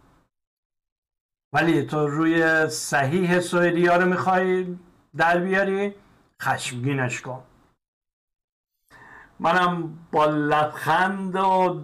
ولی 1.56 1.82
تو 1.82 2.06
روی 2.06 2.68
صحیح 2.68 3.40
سوئدی 3.40 3.86
ها 3.86 3.96
رو 3.96 4.06
می‌خوای 4.06 4.76
در 5.16 5.38
بیاری؟ 5.38 5.94
خشمگینش 6.42 7.20
کن. 7.20 7.42
منم 9.40 9.98
با 10.12 10.26
لبخند 10.26 11.36
و 11.36 11.82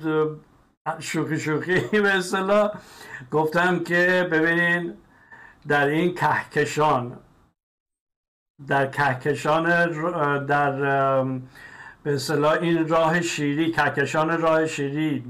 شوخی 0.98 1.38
شوخی 1.40 1.80
به 1.80 2.16
اصطلاح 2.16 2.70
گفتم 3.30 3.84
که 3.84 4.28
ببینین 4.32 4.94
در 5.68 5.86
این 5.86 6.14
کهکشان 6.14 7.18
در 8.68 8.86
کهکشان 8.86 9.64
در 10.46 10.72
به 12.02 12.14
اصطلاح 12.14 12.52
این 12.52 12.88
راه 12.88 13.20
شیری 13.20 13.70
کهکشان 13.72 14.38
راه 14.40 14.66
شیری 14.66 15.24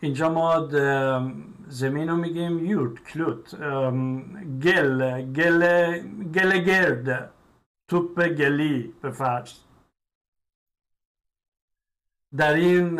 اینجا 0.00 0.28
ما 0.28 0.68
زمین 1.72 2.08
رو 2.08 2.16
میگیم 2.16 2.66
یورت 2.66 3.04
کلوت 3.04 3.54
گل 4.64 5.22
گل 5.38 5.62
گل 6.34 6.58
گرد 6.58 7.30
توپ 7.88 8.28
گلی 8.28 8.92
به 9.02 9.10
فرض. 9.10 9.52
در 12.36 12.54
این 12.54 12.96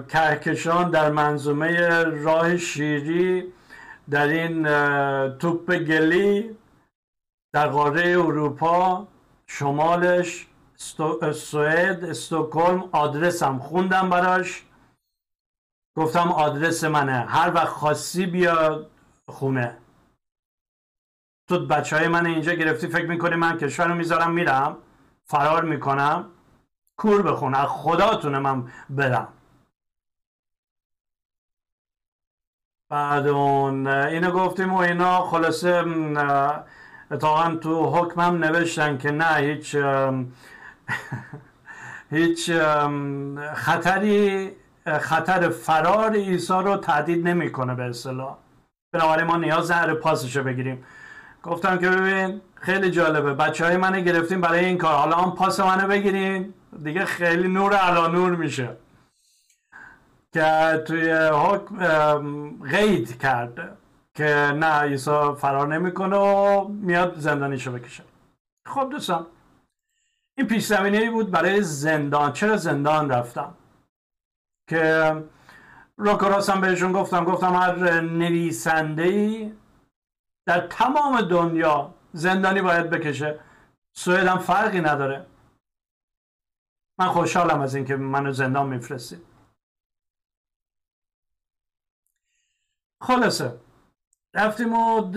کهکشان 0.00 0.90
در 0.90 1.10
منظومه 1.10 2.04
راه 2.04 2.56
شیری 2.56 3.52
در 4.10 4.28
این 4.28 4.62
توپ 5.28 5.72
گلی 5.74 6.56
در 7.52 7.68
قاره 7.68 8.10
اروپا 8.10 9.08
شمالش 9.46 10.46
سوئد 11.32 12.04
استکهلم 12.04 12.88
آدرسم 12.92 13.58
خوندم 13.58 14.10
براش. 14.10 14.65
گفتم 15.96 16.32
آدرس 16.32 16.84
منه. 16.84 17.12
هر 17.12 17.52
وقت 17.54 17.68
خاصی 17.68 18.26
بیا 18.26 18.86
خونه. 19.28 19.78
تو 21.48 21.66
بچه 21.66 21.96
های 21.96 22.08
من 22.08 22.26
اینجا 22.26 22.52
گرفتی 22.52 22.86
فکر 22.86 23.06
می‌کنی 23.06 23.36
من 23.36 23.58
کشور 23.58 23.86
رو 23.86 23.94
می‌ذارم 23.94 24.32
میرم 24.32 24.76
فرار 25.24 25.64
می‌کنم 25.64 26.30
کور 26.96 27.22
بخون 27.22 27.54
از 27.54 27.68
خداتونه 27.68 28.38
من 28.38 28.72
برم. 28.90 29.28
بعد 32.88 33.26
اون 33.26 33.86
اینو 33.86 34.30
گفتیم 34.30 34.72
و 34.72 34.76
اینا 34.76 35.20
خلاصه 35.22 35.84
اتفاقا 37.10 37.56
تو 37.56 37.90
حکمم 37.90 38.44
نوشتن 38.44 38.98
که 38.98 39.10
نه 39.10 39.34
هیچ 39.36 39.76
هیچ 42.10 42.50
خطری 43.54 44.56
خطر 44.86 45.48
فرار 45.48 46.12
عیسی 46.12 46.52
رو 46.52 46.76
تهدید 46.76 47.28
نمی‌کنه 47.28 47.74
به 47.74 47.82
اصطلاح. 47.82 48.36
بنابراین 48.92 49.26
ما 49.26 49.36
نیاز 49.36 49.70
هر 49.70 49.94
پاسش 49.94 50.36
رو 50.36 50.44
بگیریم. 50.44 50.84
گفتم 51.42 51.78
که 51.78 51.88
ببین 51.88 52.40
خیلی 52.54 52.90
جالبه. 52.90 53.34
بچه 53.34 53.64
های 53.64 53.76
منو 53.76 54.00
گرفتیم 54.00 54.40
برای 54.40 54.64
این 54.64 54.78
کار. 54.78 54.94
حالا 54.94 55.16
هم 55.16 55.34
پاس 55.34 55.60
منو 55.60 55.88
بگیرین. 55.88 56.54
دیگه 56.82 57.04
خیلی 57.04 57.48
نور 57.48 57.74
علا 57.74 58.06
نور 58.06 58.36
میشه. 58.36 58.76
که 60.32 60.82
توی 60.86 61.12
حکم 61.12 61.76
غید 62.64 63.20
کرده 63.20 63.68
که 64.14 64.24
نه 64.56 64.80
عیسی 64.80 65.34
فرار 65.38 65.68
نمی‌کنه 65.68 66.16
و 66.16 66.68
میاد 66.68 67.18
زندانیشو 67.18 67.72
بکشه. 67.72 68.02
خب 68.66 68.88
دوستان 68.90 69.26
این 70.38 70.46
پیش 70.46 70.66
زمینه 70.66 71.10
بود 71.10 71.30
برای 71.30 71.62
زندان. 71.62 72.32
چرا 72.32 72.56
زندان 72.56 73.10
رفتم؟ 73.10 73.54
که 74.66 75.14
روکراسم 75.96 76.60
بهشون 76.60 76.92
گفتم 76.92 77.24
گفتم 77.24 77.54
هر 77.54 78.00
نویسنده 78.00 79.02
ای 79.02 79.52
در 80.46 80.66
تمام 80.66 81.20
دنیا 81.20 81.94
زندانی 82.12 82.62
باید 82.62 82.90
بکشه. 82.90 83.40
سوئد 83.92 84.26
هم 84.26 84.38
فرقی 84.38 84.80
نداره. 84.80 85.26
من 86.98 87.06
خوشحالم 87.06 87.60
از 87.60 87.74
اینکه 87.74 87.96
منو 87.96 88.32
زندان 88.32 88.68
میفرستید. 88.68 89.26
خلاصه 93.00 93.60
رفتیم 94.34 94.72
و 94.72 95.12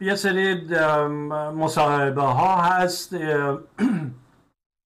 یه 0.00 0.14
سری 0.14 0.68
مصاحبه 1.54 2.22
ها 2.22 2.62
هست. 2.62 3.14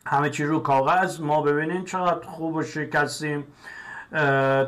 همه 0.07 0.31
چی 0.31 0.45
رو 0.45 0.61
کاغذ. 0.61 1.21
ما 1.21 1.43
ببینیم 1.43 1.85
چقدر 1.85 2.27
خوب 2.27 2.55
و 2.55 2.63
شیک 2.63 2.95
هستیم 2.95 3.55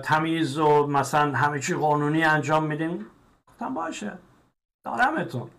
تمیز 0.04 0.58
و 0.58 0.86
مثلا 0.86 1.32
همه 1.32 1.60
چی 1.60 1.74
قانونی 1.74 2.24
انجام 2.24 2.64
میدیم. 2.64 3.06
گفتم 3.48 3.74
باشه. 3.74 4.18
دارمتون. 4.84 5.50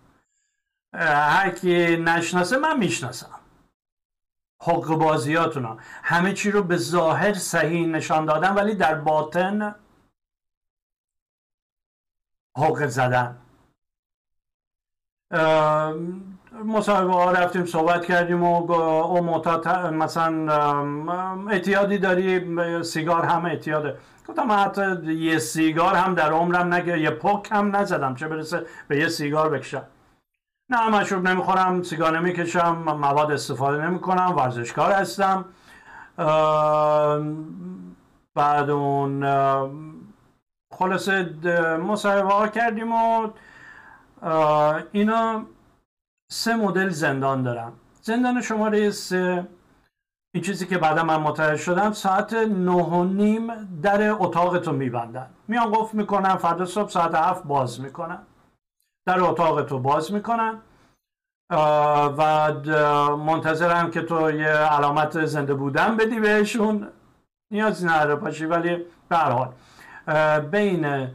هر 0.93 1.49
کی 1.49 1.97
نشناسه 1.97 2.57
من 2.57 2.79
می‌شناسم. 2.79 3.39
حق 4.61 4.85
بازیاتون 4.85 5.79
همه 6.03 6.33
چی 6.33 6.51
رو 6.51 6.63
به 6.63 6.77
ظاهر 6.77 7.33
صحیح 7.33 7.87
نشان 7.87 8.25
دادن 8.25 8.55
ولی 8.55 8.75
در 8.75 8.95
باطن 8.95 9.75
حق 12.57 12.85
زدن. 12.85 13.37
مصاحبه 16.65 17.13
ها 17.13 17.31
رفتیم 17.31 17.65
صحبت 17.65 18.05
کردیم 18.05 18.43
و 18.43 18.71
او 18.71 19.23
معتاد 19.23 19.67
مثلا 19.93 20.51
اعتیادی 21.49 21.97
داری 21.97 22.83
سیگار 22.83 23.25
هم 23.25 23.45
اعتیاده. 23.45 23.97
گفتم 24.27 24.51
حتی 24.51 25.13
یه 25.13 25.39
سیگار 25.39 25.95
هم 25.95 26.13
در 26.13 26.31
عمرم 26.31 26.73
نگه 26.73 26.99
یه 26.99 27.09
پک 27.09 27.49
هم 27.51 27.75
نزدم 27.75 28.15
چه 28.15 28.27
برسه 28.27 28.65
به 28.87 28.97
یه 28.97 29.07
سیگار 29.07 29.49
بکشم. 29.49 29.83
نه 30.69 30.89
مشروب 30.89 31.27
نمی‌خورم 31.27 31.83
سیگار 31.83 32.19
نمی‌کشم 32.19 32.75
مواد 32.75 33.31
استفاده 33.31 33.85
نمی‌کنم 33.85 34.33
ورزشکار 34.37 34.91
هستم. 34.91 35.45
بعد 38.35 38.69
اون 38.69 39.25
خلاصه 40.73 41.29
مصاحبه 41.87 42.33
ها 42.33 42.47
کردیم 42.47 42.91
و 42.91 43.27
اینا 44.91 45.41
سه 46.29 46.55
مدل 46.55 46.89
زندان 46.89 47.43
دارم. 47.43 47.73
زندان 48.01 48.41
شماره 48.41 48.91
سه 48.91 49.47
این 50.35 50.43
چیزی 50.43 50.65
که 50.65 50.77
بعدا 50.77 51.03
من 51.03 51.17
متوجه 51.17 51.57
شدم 51.57 51.91
ساعت 51.91 52.33
نه 52.33 52.71
و 52.71 53.03
نیم 53.03 53.79
در 53.81 54.11
اتاقتو 54.11 54.71
میبندن. 54.71 55.29
میان 55.47 55.71
قفل 55.71 55.97
می‌کنن 55.97 56.35
فردا 56.35 56.65
صبح 56.65 56.89
ساعت 56.89 57.15
هفت 57.15 57.43
باز 57.43 57.81
می‌کنن. 57.81 58.19
در 59.05 59.21
اتاقتو 59.21 59.79
باز 59.79 60.13
می‌کنن. 60.13 60.61
و 61.49 62.53
منتظرم 63.15 63.91
که 63.91 64.01
تو 64.01 64.31
یه 64.31 64.47
علامت 64.47 65.25
زنده 65.25 65.53
بودن 65.53 65.97
بدی 65.97 66.19
بهشون. 66.19 66.87
نیازی 67.51 67.87
نداره 67.87 68.15
پاشی 68.15 68.45
ولی 68.45 68.85
به 69.09 69.17
حال. 69.17 69.53
بین 70.39 71.07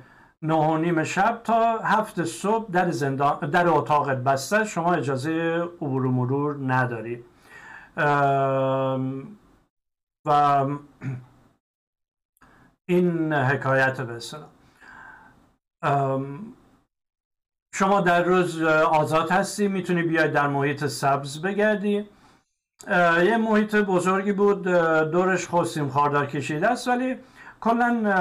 نه 0.44 0.54
و 0.54 0.76
نیم 0.76 1.04
شب 1.04 1.40
تا 1.44 1.78
هفت 1.78 2.24
صبح 2.24 2.70
در 2.70 2.90
زندان 2.90 3.50
در 3.50 3.68
اتاق 3.68 4.10
بسته. 4.10 4.64
شما 4.64 4.94
اجازه 4.94 5.32
عبور 5.60 6.06
و 6.06 6.10
مرور 6.10 6.72
نداری. 6.72 7.24
و 10.26 10.66
این 12.88 13.32
حکایت 13.32 14.00
به 14.00 14.18
شما 17.74 18.00
در 18.00 18.22
روز 18.22 18.62
آزاد 18.62 19.30
هستی. 19.30 19.68
می‌تونی 19.68 20.02
بیای 20.02 20.28
در 20.28 20.48
محیط 20.48 20.86
سبز 20.86 21.42
بگردی. 21.42 22.08
یه 23.24 23.36
محیط 23.36 23.76
بزرگی 23.76 24.32
بود. 24.32 24.62
دورش 25.10 25.46
خوستیم 25.46 25.88
خاردار 25.88 26.26
کشیده 26.26 26.68
است. 26.68 26.88
ولی 26.88 27.16
کلا 27.60 28.14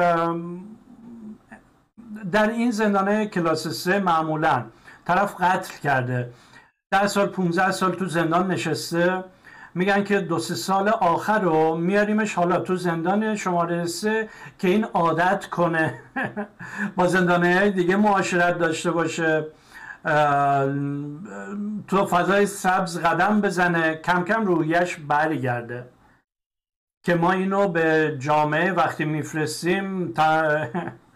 در 2.31 2.49
این 2.49 2.71
زندانه 2.71 3.25
کلاس 3.25 3.67
سه 3.67 3.99
معمولا 3.99 4.65
طرف 5.05 5.35
قتل 5.41 5.73
کرده. 5.83 6.29
ده 6.91 7.07
سال 7.07 7.27
15 7.27 7.71
سال 7.71 7.91
تو 7.91 8.05
زندان 8.05 8.51
نشسته. 8.51 9.23
میگن 9.75 10.03
که 10.03 10.19
دو 10.19 10.39
سه 10.39 10.55
سال 10.55 10.89
آخر 10.89 11.39
رو 11.39 11.75
میاریمش 11.75 12.33
حالا 12.33 12.59
تو 12.59 12.75
زندان 12.75 13.35
شماره 13.35 13.85
سه 13.85 14.29
که 14.59 14.67
این 14.67 14.83
عادت 14.83 15.45
کنه. 15.45 15.99
با 16.95 17.07
زندانه 17.07 17.69
دیگه 17.69 17.95
معاشرت 17.95 18.59
داشته 18.59 18.91
باشه. 18.91 19.45
تو 21.87 22.05
فضای 22.05 22.45
سبز 22.45 22.99
قدم 22.99 23.41
بزنه. 23.41 23.95
کم 23.95 24.23
کم 24.23 24.45
رویش 24.45 24.95
برگرده. 24.95 25.85
که 27.03 27.15
ما 27.15 27.31
اینو 27.31 27.67
به 27.67 28.15
جامعه 28.19 28.71
وقتی 28.71 29.05
میفرستیم 29.05 30.13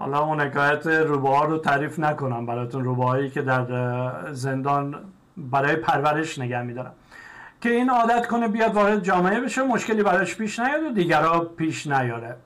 حالا 0.00 0.18
اون 0.18 0.40
حکایت 0.40 0.86
روباه 0.86 1.46
رو 1.46 1.58
تعریف 1.58 1.98
نکنم 1.98 2.46
براتون. 2.46 2.84
روباهایی 2.84 3.30
که 3.30 3.42
در 3.42 4.32
زندان 4.32 5.12
برای 5.36 5.76
پرورش 5.76 6.38
نگه 6.38 6.62
میدارم 6.62 6.92
که 7.60 7.70
این 7.70 7.90
عادت 7.90 8.26
کنه 8.26 8.48
بیاد 8.48 8.74
وارد 8.74 9.02
جامعه 9.02 9.40
بشه 9.40 9.62
مشکلی 9.62 10.02
براش 10.02 10.36
پیش 10.36 10.58
نیاد 10.58 10.82
و 10.82 10.92
دیگرها 10.92 11.40
پیش 11.40 11.86
نیاره. 11.86 12.36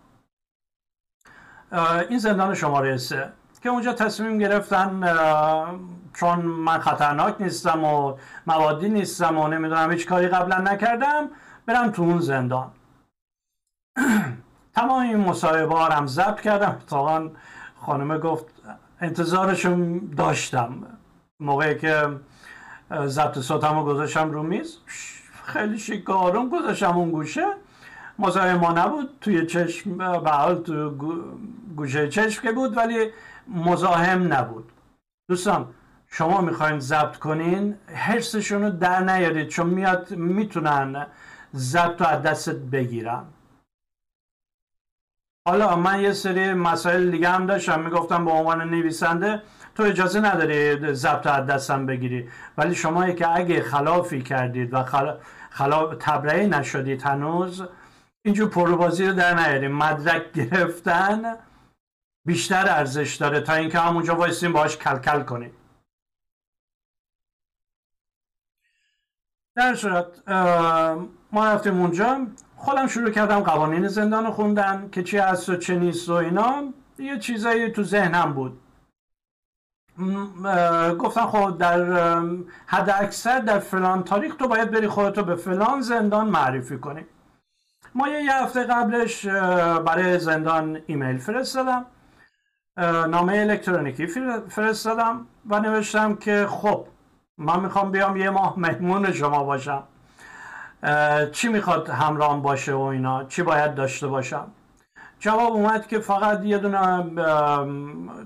این 2.08 2.18
زندان 2.18 2.54
شماره 2.54 2.96
سه. 2.96 3.32
که 3.62 3.68
اونجا 3.68 3.92
تصمیم 3.92 4.38
گرفتن 4.38 5.00
چون 6.14 6.38
من 6.38 6.78
خطرناک 6.78 7.40
نیستم 7.40 7.84
و 7.84 8.16
موادی 8.46 8.88
نیستم 8.88 9.38
و 9.38 9.48
نمی‌دونم 9.48 9.92
هیچ 9.92 10.06
کاری 10.06 10.28
قبلا 10.28 10.58
نکردم 10.58 11.28
برم 11.66 11.90
تو 11.90 12.02
اون 12.02 12.20
زندان. 12.20 12.70
تمام 14.74 15.02
این 15.02 15.16
مصاحبه 15.16 15.78
هم 15.78 16.06
ضبط 16.06 16.40
کردم. 16.40 16.70
اتفاقا 16.70 17.30
خانمه 17.80 18.18
گفت 18.18 18.44
انتظارشون 19.00 19.98
داشتم. 20.16 20.74
موقعی 21.40 21.78
که 21.78 22.08
ضبط 23.06 23.38
صوتم 23.38 23.84
گذاشتم 23.84 24.30
رو 24.30 24.42
میز 24.42 24.78
خیلی 25.44 25.78
شیک 25.78 26.10
آروم 26.10 26.48
گذاشتم 26.48 26.96
اون 26.98 27.10
گوشه. 27.10 27.46
مصاحبه 28.18 28.54
ما 28.54 28.72
نبود 28.72 29.10
توی 29.20 29.46
چشم 29.46 29.98
به 29.98 30.30
حال 30.30 30.62
تو 30.62 30.90
گوشه 31.76 32.08
چشم 32.08 32.42
که 32.42 32.52
بود 32.52 32.76
ولی 32.76 33.10
مزاحم 33.48 34.32
نبود. 34.32 34.72
دوستان 35.28 35.66
شما 36.06 36.40
می‌خواین 36.40 36.80
ضبط 36.80 37.16
کنین 37.16 37.74
حرسشون 37.94 38.62
رو 38.62 38.70
در 38.70 39.00
نیارید 39.00 39.48
چون 39.48 39.66
میاد 39.66 40.10
می‌تونن 40.10 41.06
ضبط 41.54 42.00
رو 42.00 42.06
از 42.06 42.22
دستت 42.22 42.56
بگیرن. 42.56 43.24
حالا 45.46 45.76
من 45.76 46.00
یه 46.00 46.12
سری 46.12 46.52
مسائل 46.52 47.10
دیگه 47.10 47.28
هم 47.28 47.46
داشتم 47.46 47.80
می‌گفتم 47.80 48.24
به 48.24 48.30
عنوان 48.30 48.70
نویسنده 48.70 49.42
تو 49.74 49.82
اجازه 49.82 50.20
نداری 50.20 50.94
ضبط 50.94 51.26
از 51.26 51.46
دستم 51.46 51.86
بگیری. 51.86 52.30
ولی 52.58 52.74
شما 52.74 53.10
که 53.10 53.36
اگه 53.36 53.62
خلافی 53.62 54.22
کردید 54.22 54.74
و 54.74 54.84
خلاف 55.50 55.94
تبرئه 56.00 56.46
نشدید 56.46 57.02
هنوز 57.02 57.62
اینجور 58.22 58.48
پروبازی 58.48 59.06
رو 59.06 59.12
در 59.12 59.34
نیاریم. 59.34 59.72
مدرک 59.72 60.32
گرفتن 60.32 61.36
بیشتر 62.26 62.64
ارزش 62.68 63.14
داره 63.14 63.40
تا 63.40 63.52
اینکه 63.54 63.78
همونجا 63.78 64.14
وایسیم 64.14 64.52
باهاش 64.52 64.76
کلکل 64.76 65.22
کنیم 65.22 65.56
در 69.56 69.74
صورت 69.74 70.28
ما 71.32 71.46
رفتیم 71.46 71.80
اونجا. 71.80 72.26
خودم 72.64 72.86
شروع 72.86 73.10
کردم 73.10 73.40
قوانین 73.40 73.88
زندان 73.88 74.30
خوندن 74.30 74.88
که 74.92 75.02
چی 75.02 75.18
هست 75.18 75.48
و 75.48 75.56
چه 75.56 75.74
نیست 75.74 76.08
و 76.08 76.12
اینا. 76.12 76.62
یه 76.98 77.18
چیزایی 77.18 77.70
تو 77.70 77.82
ذهنم 77.82 78.32
بود. 78.32 78.60
گفتم 80.98 81.26
خب 81.26 81.58
در 81.58 82.18
حد 82.66 82.90
اکثر 82.90 83.40
در 83.40 83.58
فلان 83.58 84.02
تاریخ 84.02 84.36
تو 84.36 84.48
باید 84.48 84.70
بری 84.70 84.88
خودتو 84.88 85.22
به 85.22 85.36
فلان 85.36 85.80
زندان 85.80 86.28
معرفی 86.28 86.78
کنی. 86.78 87.06
ما 87.94 88.08
یه 88.08 88.42
هفته 88.42 88.64
قبلش 88.64 89.26
برای 89.86 90.18
زندان 90.18 90.80
ایمیل 90.86 91.18
فرستادم. 91.18 91.86
نامه 93.08 93.32
الکترونیکی 93.32 94.06
فرستادم 94.48 95.26
و 95.46 95.60
نوشتم 95.60 96.16
که 96.16 96.46
خب 96.50 96.86
من 97.38 97.60
می‌خوام 97.60 97.90
بیام 97.90 98.16
یه 98.16 98.30
ماه 98.30 98.54
مهمون 98.56 99.12
شما 99.12 99.44
باشم. 99.44 99.82
چی 101.32 101.48
می‌خواد 101.48 101.88
همراهم 101.88 102.42
باشه 102.42 102.72
و 102.72 102.80
اینا؟ 102.80 103.24
چی 103.24 103.42
باید 103.42 103.74
داشته 103.74 104.06
باشم؟ 104.06 104.46
جواب 105.18 105.52
اومد 105.52 105.86
که 105.86 105.98
فقط 105.98 106.44
یه 106.44 106.58
دونه 106.58 107.04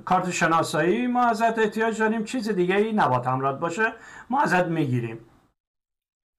کارت 0.05 0.31
شناسایی. 0.31 1.07
ما 1.07 1.25
ازت 1.25 1.59
احتیاج 1.59 1.99
داریم. 1.99 2.25
چیز 2.25 2.49
دیگه 2.49 2.77
ای 2.77 2.93
نباید 2.93 3.27
همراه 3.27 3.61
باشه. 3.61 3.93
ما 4.31 4.41
ازت 4.41 4.67
می‌گیریم. 4.67 5.19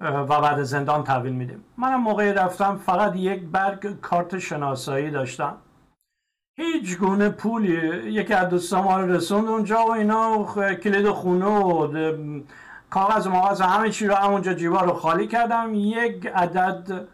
و 0.01 0.41
بعد 0.41 0.63
زندان 0.63 1.03
تحویل 1.03 1.33
میدیم. 1.33 1.63
منم 1.77 2.01
موقعی 2.01 2.33
رفتم 2.33 2.77
فقط 2.77 3.15
یک 3.15 3.41
برگ 3.43 3.99
کارت 4.01 4.39
شناسایی 4.39 5.11
داشتم. 5.11 5.57
هیچ 6.57 6.97
گونه 6.97 7.29
پولی 7.29 8.11
یکی 8.11 8.33
از 8.33 8.49
دوستان 8.49 8.83
ما 8.83 8.99
رسوند 8.99 9.47
اونجا 9.47 9.85
و 9.85 9.91
اینا 9.91 10.45
کلید 10.83 11.09
خونه 11.09 11.45
و 11.45 11.87
کاغذ 12.89 13.27
و 13.27 13.29
ماغذ 13.29 13.61
همه 13.61 13.89
چی 13.89 14.07
رو 14.07 14.15
همونجا 14.15 14.53
جیبا 14.53 14.81
رو 14.81 14.93
خالی 14.93 15.27
کردم. 15.27 15.73
یک 15.73 16.25
عدد 16.25 17.07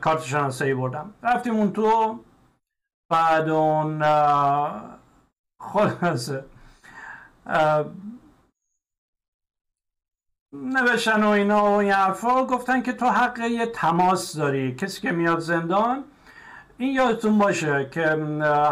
کارت 0.00 0.22
شناسایی 0.22 0.74
بردم. 0.74 1.14
رفتیم 1.22 1.54
اون 1.54 1.72
تو. 1.72 2.20
بعد 3.10 3.48
اون 3.48 4.02
خلاصه. 5.60 6.44
نوشتن 10.52 11.24
و 11.24 11.28
اینا 11.28 11.64
و 11.64 11.74
این 11.74 11.92
حرفا. 11.92 12.44
گفتن 12.44 12.82
که 12.82 12.92
تو 12.92 13.06
حق 13.06 13.38
یه 13.38 13.66
تماس 13.66 14.36
داری. 14.36 14.74
کسی 14.74 15.00
که 15.00 15.12
میاد 15.12 15.38
زندان 15.38 16.04
این 16.78 16.94
یادتون 16.94 17.38
باشه 17.38 17.88
که 17.92 18.06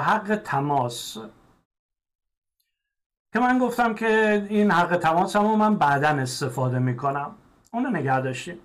حق 0.07 0.37
تماس. 0.45 1.19
که 3.33 3.39
من 3.39 3.59
گفتم 3.59 3.95
که 3.95 4.47
این 4.51 4.71
حق 4.71 4.97
تماس 4.97 5.37
هم 5.37 5.57
من 5.57 5.77
بعدا 5.77 6.09
استفاده 6.09 6.79
می‌کنم. 6.79 7.35
اونو 7.73 7.91
نگه 7.91 8.21
داشتیم 8.21 8.59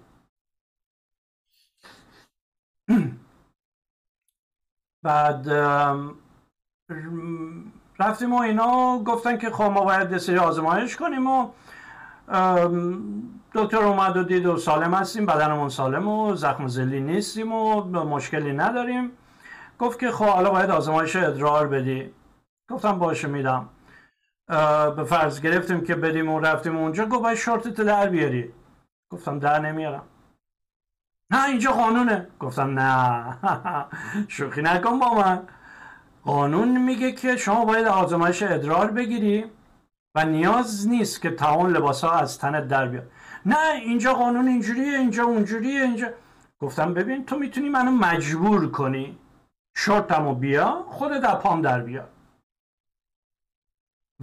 بعد 5.03 5.49
رفتیم 7.99 8.34
و 8.34 8.39
اینا 8.41 8.99
گفتن 8.99 9.38
که 9.38 9.49
خب 9.49 9.64
ما 9.64 9.82
باید 9.82 10.18
سری 10.18 10.38
آزمایش 10.38 10.97
کنیم 10.97 11.28
و 11.28 11.51
دکتر 13.53 13.78
اومد 13.78 14.18
و 14.18 14.24
دید 14.24 14.45
و 14.45 14.57
سالم 14.57 14.93
هستیم 14.93 15.26
بدنمون 15.26 15.70
سالم 15.70 16.07
و 16.07 16.36
زخم 16.36 16.68
زلی 16.68 17.01
نیستیم 17.01 17.53
و 17.53 17.82
مشکلی 17.84 18.53
نداریم. 18.53 19.11
گفت 19.80 19.99
که 19.99 20.11
خب 20.11 20.26
حالا 20.26 20.49
باید 20.51 20.70
آزمایش 20.70 21.16
ادرار 21.16 21.68
بدی. 21.68 22.14
گفتم 22.70 22.99
باشه 22.99 23.28
میدم. 23.28 23.70
به 24.95 25.03
فرض 25.03 25.41
گرفتیم 25.41 25.81
که 25.81 25.95
بدیم 25.95 26.29
و 26.29 26.39
رفتیم 26.39 26.77
اونجا 26.77 27.05
گفت 27.05 27.21
باید 27.21 27.37
شورتت 27.37 27.81
در 27.81 28.09
بیاری. 28.09 28.53
گفتم 29.11 29.39
در 29.39 29.59
نمیارم. 29.59 30.03
نه 31.31 31.45
اینجا 31.45 31.71
قانونه. 31.71 32.27
گفتم 32.39 32.79
نه. 32.79 33.37
شوخی 34.27 34.61
نکن 34.61 34.99
با 34.99 35.13
من. 35.13 35.43
قانون 36.23 36.77
میگه 36.77 37.11
که 37.11 37.37
شما 37.37 37.65
باید 37.65 37.87
آزمایش 37.87 38.43
ادرار 38.43 38.91
بگیری 38.91 39.45
و 40.15 40.25
نیاز 40.25 40.87
نیست 40.87 41.21
که 41.21 41.31
تمام 41.31 41.67
لباس 41.67 42.03
ها 42.03 42.11
از 42.11 42.39
تنت 42.39 42.67
در 42.67 42.87
بیاد. 42.87 43.11
نه 43.45 43.71
اینجا 43.73 44.13
قانون 44.13 44.47
اینجوریه 44.47 44.97
اینجا 44.97 45.23
اونجوریه 45.23 45.81
اینجا. 45.81 46.09
گفتم 46.59 46.93
ببین 46.93 47.25
تو 47.25 47.37
می‌تونی 47.37 47.69
منو 47.69 47.91
مجبور 47.91 48.71
کنی. 48.71 49.17
شورتمو 49.75 50.35
بیا 50.35 50.85
خودت 50.89 51.35
پام 51.35 51.61
در 51.61 51.81
بیا. 51.81 52.12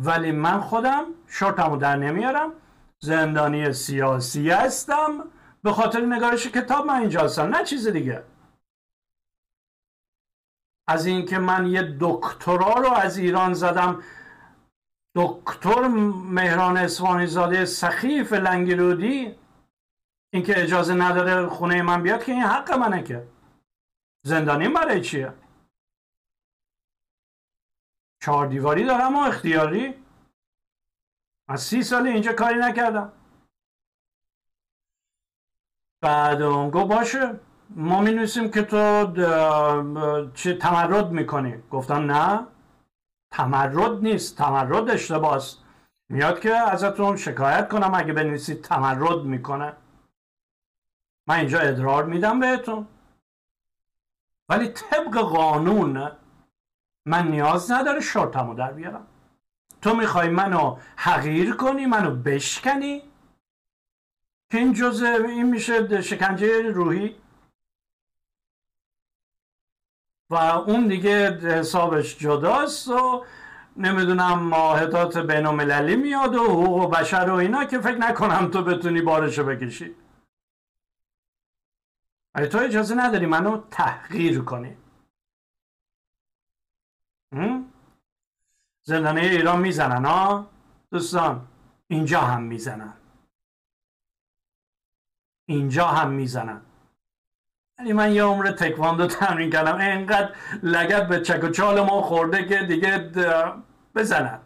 ولی 0.05 0.32
من 0.32 0.61
خودم 0.61 1.05
شورتمو 1.26 1.76
در 1.76 1.96
نمیارم. 1.96 2.53
زندانی 2.98 3.72
سیاسی 3.72 4.51
هستم. 4.51 5.24
به 5.62 5.72
خاطر 5.72 6.01
نگارش 6.01 6.46
کتاب 6.46 6.86
من 6.86 6.94
اینجا 6.94 7.20
هستم. 7.20 7.42
نه 7.42 7.64
چیز 7.64 7.88
دیگه. 7.88 8.22
از 10.86 11.07
اینکه 11.07 11.38
من 11.38 11.66
یه 11.66 11.96
دکترا 12.01 12.72
رو 12.72 12.92
از 12.92 13.18
ایران 13.18 13.55
زدم. 13.55 14.03
دکتر 15.14 15.88
مهران 16.30 16.76
اسوانی 16.76 17.26
زاده 17.26 17.64
سخیف 17.64 18.32
لنگرودی 18.32 19.34
اینکه 20.32 20.62
اجازه 20.62 20.94
نداره 20.94 21.46
خونه 21.46 21.82
من 21.82 22.03
بیاد 22.03 22.24
که 22.24 22.32
این 22.32 22.42
حق 22.42 22.72
منه 22.72 23.03
که. 23.03 23.26
زندانی 24.22 24.68
برای 24.68 25.01
چیه؟ 25.01 25.32
چهار 28.20 28.46
دیواری 28.46 28.84
دارم 28.84 29.16
و 29.16 29.18
اختیاری. 29.18 29.94
از 31.48 31.62
سی 31.62 31.82
سال 31.82 32.06
اینجا 32.06 32.32
کاری 32.32 32.58
نکردم. 32.58 33.12
بعد 36.00 36.42
اون 36.42 36.70
گو 36.70 36.84
باشه 36.84 37.40
ما 37.70 38.00
می 38.00 38.12
نویسیم 38.12 38.50
که 38.50 38.62
تو 38.62 39.12
چه 40.34 40.54
تمرد 40.54 41.10
می‌کنی. 41.10 41.62
گفتم 41.70 42.12
نه 42.12 42.46
تمرد 43.30 44.02
نیست 44.02 44.38
تمرد 44.38 44.90
اشتباه 44.90 45.42
میاد 46.08 46.40
که 46.40 46.54
ازتون 46.54 47.16
شکایت 47.16 47.68
کنم 47.68 47.94
اگه 47.94 48.12
بنویسید 48.12 48.62
تمرد 48.62 49.22
می‌کنه. 49.24 49.76
من 51.26 51.36
اینجا 51.36 51.58
ادرار 51.58 52.04
میدم 52.04 52.40
بهتون. 52.40 52.88
ولی 54.48 54.68
طبق 54.68 55.18
قانون 55.18 56.10
من 57.11 57.28
نیاز 57.28 57.72
نداره 57.72 58.00
شرطمو 58.00 58.54
در 58.54 58.72
بیارم. 58.72 59.06
تو 59.82 59.96
می‌خوای 59.96 60.28
منو 60.28 60.76
حقیر 60.96 61.54
کنی 61.56 61.86
منو 61.86 62.11
بشکنی؟ 62.14 63.02
که 64.50 64.58
این 64.58 64.72
جزء 64.72 65.06
این 65.06 65.46
میشه 65.46 66.00
شکنجه 66.00 66.62
روحی. 66.62 67.16
و 70.30 70.34
اون 70.34 70.88
دیگه 70.88 71.38
حسابش 71.38 72.18
جداست 72.18 72.88
و 72.88 73.24
نمی‌دونم 73.76 74.38
ماهدات 74.38 75.18
بین 75.18 75.46
المللی 75.46 75.96
میاد 75.96 76.34
و 76.34 76.44
حقوق 76.44 76.90
بشر 76.90 77.30
و 77.30 77.34
اینا 77.34 77.64
که 77.64 77.78
فکر 77.80 77.96
نکنم 77.96 78.50
تو 78.50 78.62
بتونی 78.62 79.00
بارشو 79.00 79.44
بکشی. 79.44 79.94
ولی 82.34 82.46
تو 82.48 82.58
اجازه 82.58 82.94
نداری 82.94 83.26
منو 83.26 83.61
تحقیر 83.70 84.40
کنی. 84.40 84.76
زندانه 88.83 89.20
ایران 89.20 89.61
می‌زنن 89.61 90.05
ها 90.05 90.47
دوستان 90.91 91.47
اینجا 91.89 92.20
هم 92.20 92.43
می‌زنن. 92.43 92.93
اینجا 95.49 95.87
هم 95.87 96.11
می‌زنن. 96.11 96.61
یعنی 97.78 97.93
من 97.93 98.12
یه 98.12 98.22
عمر 98.22 98.51
تکواندو 98.51 99.07
تمرین 99.07 99.51
کردم. 99.51 99.76
اینقدر 99.78 100.35
لگت 100.62 101.09
به 101.09 101.20
چک 101.20 101.45
و 101.45 101.49
چال 101.49 101.81
ما 101.81 102.03
خورده 102.03 102.45
که 102.45 102.59
دیگه 102.62 103.11
بزنن. 103.95 104.41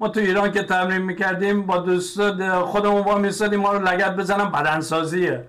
ما 0.00 0.08
تو 0.08 0.20
ایران 0.20 0.52
که 0.52 0.62
تمرین 0.62 1.02
می‌کردیم 1.02 1.66
با 1.66 1.78
دوست 1.78 2.50
خودمون 2.60 3.02
با 3.02 3.18
میستادیم 3.18 3.60
ما 3.60 3.72
رو 3.72 3.88
لگت 3.88 4.16
بزنم 4.16 4.52
بدنسازیه. 4.52 5.48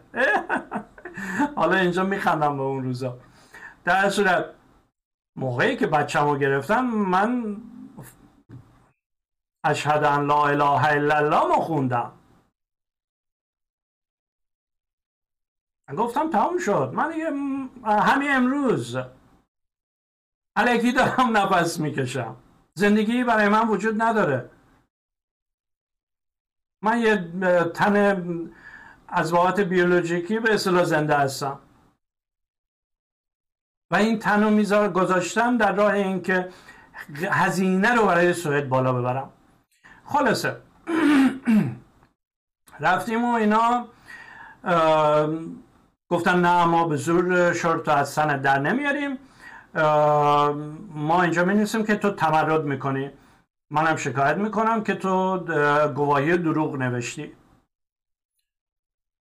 حالا 1.56 1.78
اینجا 1.78 2.04
میخندم 2.04 2.58
به 2.58 2.64
اون 2.64 2.84
روزا. 2.84 3.18
در 3.86 4.10
صورت 4.10 4.46
موقعی 5.36 5.78
که 5.78 5.88
بچه‌مو 5.88 6.38
گرفتم 6.38 6.86
من 6.86 7.62
اشهد 9.64 10.04
ان 10.04 10.26
لا 10.26 10.48
اله 10.48 10.86
الا 10.86 11.18
الله 11.18 11.62
خوندم. 11.62 12.12
گفتم 15.98 16.30
تمام 16.30 16.58
شد. 16.58 16.92
من 16.94 17.12
دیگه 17.12 17.26
همین 17.86 18.32
امروز 18.32 18.98
علکی 20.56 20.92
دارم 20.92 21.38
نفس 21.38 21.80
می‌کشم. 21.80 22.36
زندگی 22.74 23.24
برای 23.24 23.50
من 23.50 23.68
وجود 23.68 24.02
نداره. 24.02 24.50
من 26.82 27.00
یه 27.02 27.32
تن 27.68 28.50
از 29.08 29.34
واقعات 29.34 29.60
بیولوژیکی 29.60 30.40
به 30.40 30.54
اصطلاح 30.54 30.84
زنده 30.84 31.16
هستم. 31.16 31.60
و 33.94 33.96
این 33.96 34.20
تن 34.20 34.44
رو 34.44 34.50
میذار 34.50 34.90
گذاشتم 34.90 35.58
در 35.58 35.72
راه 35.72 35.94
اینکه 35.94 36.50
هزینه 37.32 37.94
رو 37.96 38.06
برای 38.06 38.34
سوئد 38.34 38.70
بالا 38.70 38.94
ببرم. 38.94 39.30
خلاصه. 40.06 40.58
رفتیم 42.80 43.26
و 43.26 43.34
اینا 43.34 43.86
گفتن 46.10 46.42
نه 46.42 46.66
ما 46.66 46.88
به 46.88 46.96
زور 46.96 47.54
شرط 47.54 47.90
از 47.90 48.10
سند 48.10 48.42
در 48.42 48.60
نمیاریم. 48.60 49.18
ما 50.94 51.22
اینجا 51.22 51.46
می 51.46 51.66
که 51.66 51.96
تو 51.96 52.12
تمرد 52.12 52.66
می‌کنی. 52.66 53.12
منم 53.70 53.96
شکایت 53.96 54.38
می‌کنم 54.38 54.84
که 54.84 54.96
تو 54.96 55.38
گواهی 55.88 56.38
دروغ 56.38 56.76
نوشتی. 56.76 57.32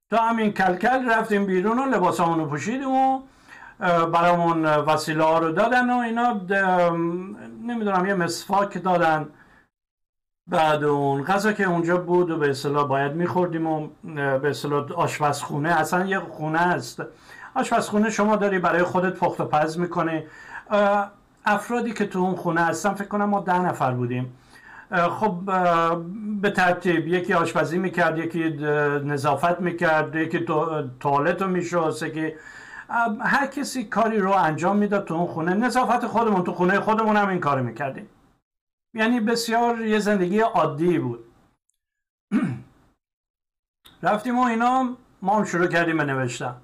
تو 0.10 0.18
همین 0.18 0.52
کلکل 0.52 1.10
رفتیم 1.10 1.46
بیرون 1.46 1.80
و 1.80 1.86
لباسامون 1.86 2.40
رو 2.40 2.46
پوشیدیم 2.46 2.92
و 2.92 3.22
برامون 4.14 4.66
وسیله 4.66 5.24
ها 5.24 5.40
رو 5.40 5.52
دادن 5.52 5.90
و 5.90 5.98
اینا 5.98 6.42
نمی‌دونم 7.68 8.06
یه 8.06 8.14
مسواک 8.14 8.84
دادن. 8.84 9.30
بعد 10.48 10.84
اون 10.84 11.24
غذا 11.24 11.52
که 11.52 11.64
اونجا 11.64 11.98
بود 11.98 12.32
و 12.32 12.38
به 12.38 12.50
اصطلاح 12.50 12.88
باید 12.88 13.12
میخوردیم 13.12 13.68
و 13.68 13.88
به 14.14 14.50
اصطلاح 14.50 14.92
آشپزخونه 14.92 15.70
اصلا 15.70 16.06
یه 16.06 16.20
خونه 16.20 16.62
است. 16.62 17.04
آشپزخونه 17.56 18.10
شما 18.10 18.36
داری 18.36 18.60
برای 18.60 18.84
خودت 18.84 19.14
پخت 19.14 19.42
و 19.42 19.46
پز 19.46 19.80
می‌کنی. 19.80 20.24
افرادی 21.46 21.94
که 21.94 22.06
تو 22.06 22.20
اون 22.20 22.36
خونه 22.36 22.62
هستن 22.62 22.94
فکر 22.94 23.08
کنم 23.08 23.26
ما 23.26 23.40
ده 23.40 23.60
نفر 23.60 23.92
بودیم. 23.92 24.38
خب 25.10 25.36
به 26.42 26.52
ترتیب 26.52 27.08
یکی 27.08 27.34
آشپزی 27.34 27.78
می‌کرد 27.78 28.18
یکی 28.18 28.50
نظافت 29.06 29.62
می‌کرد 29.62 30.16
یکی 30.16 30.46
توالت 31.00 31.42
رو 31.42 31.48
میشست 31.48 32.04
یکی 32.04 32.34
هر 33.22 33.48
کسی 33.48 33.84
کاری 33.84 34.20
رو 34.20 34.32
انجام 34.32 34.78
می‌داد 34.78 35.06
تو 35.06 35.14
اون 35.14 35.28
خونه 35.28 35.54
نظافت 35.54 36.08
خودمون 36.08 36.44
تو 36.44 36.54
خونه 36.54 36.80
خودمون 36.80 37.18
هم 37.18 37.30
این 37.30 37.40
کار 37.40 37.62
می‌کردیم. 37.62 38.10
یعنی 38.94 39.20
بسیار 39.20 39.82
یه 39.82 40.00
زندگی 40.00 40.40
عادی 40.40 41.00
بود. 41.00 41.26
رفتیم 44.04 44.40
و 44.40 44.44
اینا 44.44 44.90
ما 45.22 45.38
هم 45.38 45.46
شروع 45.46 45.68
کردیم 45.68 45.98
به 45.98 46.04
نوشتن. 46.04 46.56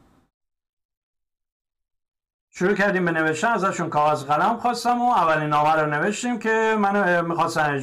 شروع 2.49 2.73
کردیم 2.73 3.05
به 3.05 3.11
نوشتن 3.11 3.47
ازشون 3.47 3.89
کاغذ 3.89 4.23
قلم 4.23 4.57
خواستم 4.57 5.01
و 5.01 5.11
اولین 5.11 5.49
نامه 5.49 5.75
رو 5.75 5.85
نوشتیم 5.85 6.39
که 6.39 6.75
منو 6.79 7.27
می‌خواستن 7.27 7.81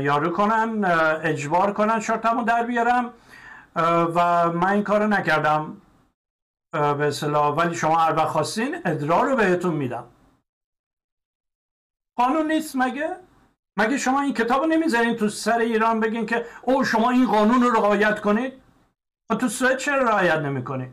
یارو 0.00 0.30
کنن 0.30 0.84
اجبار 1.24 1.72
کنن 1.72 2.00
شرطم 2.00 2.38
رو 2.38 2.44
در 2.44 2.62
بیارم. 2.62 3.10
و 4.14 4.50
من 4.52 4.68
این 4.72 4.82
کارو 4.82 5.06
نکردم. 5.06 5.76
به 6.72 7.06
اصطلاح 7.06 7.54
ولی 7.54 7.74
شما 7.74 7.96
هر 7.96 8.16
وقت 8.16 8.28
خواستین 8.28 8.82
ادرار 8.84 9.26
رو 9.26 9.36
بهتون 9.36 9.74
میدم. 9.74 10.10
قانون 12.16 12.52
نیست 12.52 12.76
مگه؟ 12.76 13.16
مگه 13.76 13.98
شما 13.98 14.20
این 14.20 14.34
کتاب 14.34 14.62
رو 14.62 14.68
نمی‌ذارین 14.68 15.16
تو 15.16 15.28
سر 15.28 15.58
ایران 15.58 16.00
بگین 16.00 16.26
که 16.26 16.46
او 16.62 16.84
شما 16.84 17.10
این 17.10 17.26
قانون 17.26 17.62
رو 17.62 17.70
رعایت 17.70 18.20
کنید؟ 18.20 18.62
و 19.30 19.34
تو 19.34 19.48
سوئد 19.48 19.78
چرا 19.78 20.02
رعایت 20.02 20.38
نمی‌کنید؟ 20.38 20.92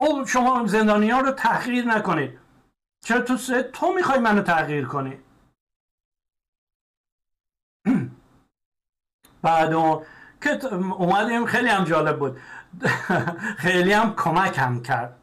او 0.00 0.26
شما 0.26 0.66
زندانی 0.66 1.10
ها 1.10 1.20
رو 1.20 1.32
تحقیر 1.32 1.84
نکنید. 1.84 2.38
چرا 3.04 3.20
تو 3.20 3.36
سوئد 3.36 3.70
تو 3.70 3.92
می‌خوای 3.92 4.18
منو 4.18 4.42
تغییر 4.42 4.86
کنی؟ 4.86 5.18
بعد 9.42 9.72
اومدیم 10.72 11.46
خیلی 11.46 11.68
هم 11.68 11.84
جالب 11.84 12.18
بود. 12.18 12.40
خیلی 13.64 13.92
هم 13.92 14.14
کمک 14.16 14.58
هم 14.58 14.82
کرد. 14.82 15.16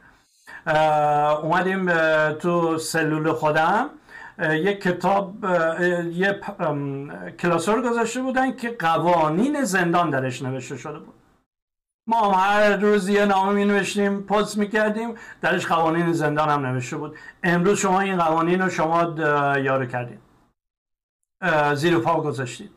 اومدیم 1.43 1.91
تو 2.33 2.77
سلول 2.77 3.31
خودم. 3.31 3.89
یک 4.39 4.81
کتاب 4.81 5.43
یه 6.11 6.41
کلاسور 7.39 7.81
گذاشته 7.81 8.21
بودن 8.21 8.55
که 8.55 8.69
قوانین 8.69 9.63
زندان 9.63 10.09
درش 10.09 10.41
نوشته 10.41 10.77
شده 10.77 10.99
بود. 10.99 11.13
ما 12.07 12.31
هر 12.31 12.77
روز 12.77 13.09
یه 13.09 13.25
نامه 13.25 13.53
می 13.53 13.65
نوشتیم 13.65 14.21
پست 14.23 14.57
می 14.57 14.69
کردیم 14.69 15.15
درش 15.41 15.65
قوانین 15.65 16.13
زندان 16.13 16.49
هم 16.49 16.65
نوشته 16.65 16.97
بود. 16.97 17.17
امروز 17.43 17.79
شما 17.79 17.99
این 17.99 18.17
قوانین 18.17 18.61
رو 18.61 18.69
شما 18.69 19.15
یارو 19.59 19.85
کردید 19.85 20.19
زیر 21.73 21.97
پا 21.97 22.21
گذاشتید 22.21 22.76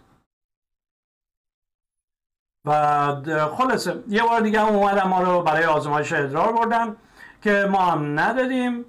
و 2.65 3.49
خلاصه 3.53 4.05
یه 4.09 4.23
بار 4.23 4.41
دیگه 4.41 4.61
هم 4.61 4.67
اومدم 4.67 5.09
ما 5.09 5.23
رو 5.23 5.43
برای 5.43 5.65
آزمایش 5.65 6.13
ادرار 6.13 6.53
بردن 6.53 6.97
که 7.43 7.69
ما 7.71 7.81
هم 7.81 8.21
ندادیم. 8.21 8.85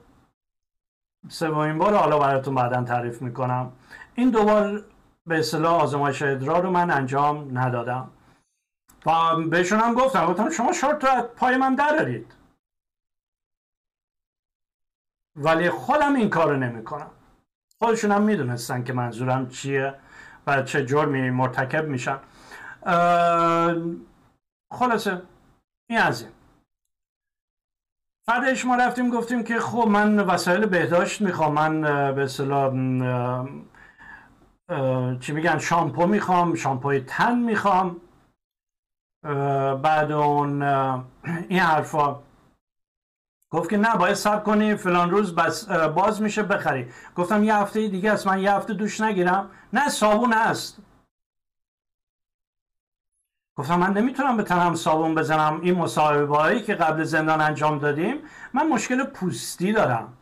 سومین 1.29 1.77
بار 1.77 1.95
حالا 1.95 2.19
براتون 2.19 2.55
بعدا 2.55 2.83
تعریف 2.83 3.21
می‌کنم. 3.21 3.71
این 4.15 4.29
دوبار 4.29 4.83
به 5.27 5.39
اصطلاح 5.39 5.81
آزمایش 5.81 6.21
ادرار 6.21 6.63
رو 6.63 6.69
من 6.69 6.91
انجام 6.91 7.57
ندادم. 7.57 8.11
و 9.05 9.35
بهشون 9.35 9.79
هم 9.79 9.93
گفتم 9.93 10.25
گفتم 10.25 10.49
شما 10.49 10.73
شورت 10.73 11.05
رو 11.05 11.21
پای 11.21 11.57
من 11.57 11.75
درارید. 11.75 12.33
ولی 15.35 15.69
خودم 15.69 16.15
این 16.15 16.29
کارو 16.29 16.57
نمی‌کنم. 16.57 17.11
خودشون 17.79 18.11
هم 18.11 18.21
می‌دونستن 18.21 18.83
که 18.83 18.93
منظورم 18.93 19.49
چیه 19.49 19.93
و 20.47 20.61
چه 20.61 20.85
جرمی 20.85 21.29
مرتکب 21.29 21.87
میشن. 21.87 22.19
خلاصه 24.71 25.21
این 25.89 25.99
از 25.99 26.21
این. 26.21 26.31
فردش 28.27 28.65
ما 28.65 28.75
رفتیم 28.75 29.09
گفتیم 29.09 29.43
که 29.43 29.59
خب 29.59 29.87
من 29.87 30.19
وسایل 30.19 30.65
بهداشت 30.65 31.21
می‌خوام 31.21 31.53
من 31.53 31.81
به 32.15 32.23
اصطلاح 32.23 32.71
چی 35.19 35.31
میگن 35.31 35.57
شامپو 35.59 36.07
می‌خوام 36.07 36.55
شامپوی 36.55 36.99
تن 36.99 37.39
می‌خوام. 37.39 38.01
بعد 39.83 40.11
اون 40.11 40.61
این 41.49 41.59
حرفا. 41.59 42.19
گفت 43.49 43.69
که 43.69 43.77
نه 43.77 43.95
باید 43.95 44.13
سب 44.13 44.43
کنی 44.43 44.75
فلان 44.75 45.11
روز 45.11 45.35
بس 45.35 45.69
باز 45.71 46.21
میشه 46.21 46.43
بخری. 46.43 46.91
گفتم 47.15 47.43
یه 47.43 47.55
هفته 47.55 47.87
دیگه 47.87 48.11
است 48.11 48.27
من 48.27 48.39
یه 48.39 48.53
هفته 48.53 48.73
دوش 48.73 49.01
نگیرم. 49.01 49.49
نه 49.73 49.89
صابون 49.89 50.33
هست. 50.33 50.77
گفتم 53.61 53.79
من 53.79 53.93
نمی‌تونم 53.93 54.37
به 54.37 54.43
تنم 54.43 54.75
صابون 54.75 55.15
بزنم 55.15 55.61
این 55.61 55.75
مصاحبه 55.75 56.37
هایی 56.37 56.61
که 56.61 56.75
قبل 56.75 57.03
زندان 57.03 57.41
انجام 57.41 57.79
دادیم. 57.79 58.17
من 58.53 58.67
مشکل 58.67 59.03
پوستی 59.03 59.73
دارم. 59.73 60.13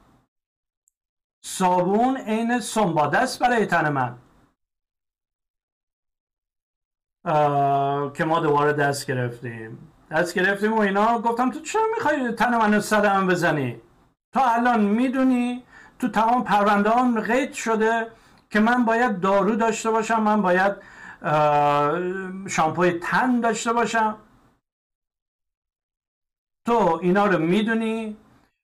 صابون 1.46 2.18
عین 2.18 2.60
سنباده 2.60 3.18
است 3.18 3.40
برای 3.40 3.66
تن 3.66 3.90
من. 3.90 4.16
که 8.14 8.26
ما 8.26 8.40
دوباره 8.40 8.74
دست 8.74 9.08
گرفتیم. 9.08 9.92
دست 10.12 10.34
گرفتیم 10.34 10.74
و 10.74 10.80
اینا. 10.80 11.20
گفتم 11.20 11.52
تو 11.52 11.60
چرا 11.60 11.82
می‌خوای 11.96 12.32
تن 12.32 12.58
منو 12.58 12.80
صدم 12.82 13.28
بزنی؟ 13.28 13.82
تا 14.34 14.46
الان 14.46 14.82
می‌دونی 14.82 15.64
تو 16.00 16.08
تمام 16.08 16.44
پرونده 16.44 17.22
قید 17.22 17.54
شده 17.54 18.08
که 18.50 18.60
من 18.60 18.86
باید 18.86 19.20
دارو 19.20 19.56
داشته 19.56 19.92
باشم 19.92 20.22
من 20.22 20.42
باید 20.42 20.99
شامپوی 22.50 22.92
تن 22.92 23.40
داشته 23.40 23.74
باشم. 23.74 24.18
تو 26.66 27.00
اینا 27.02 27.26
رو 27.26 27.40
می‌دونی 27.40 28.18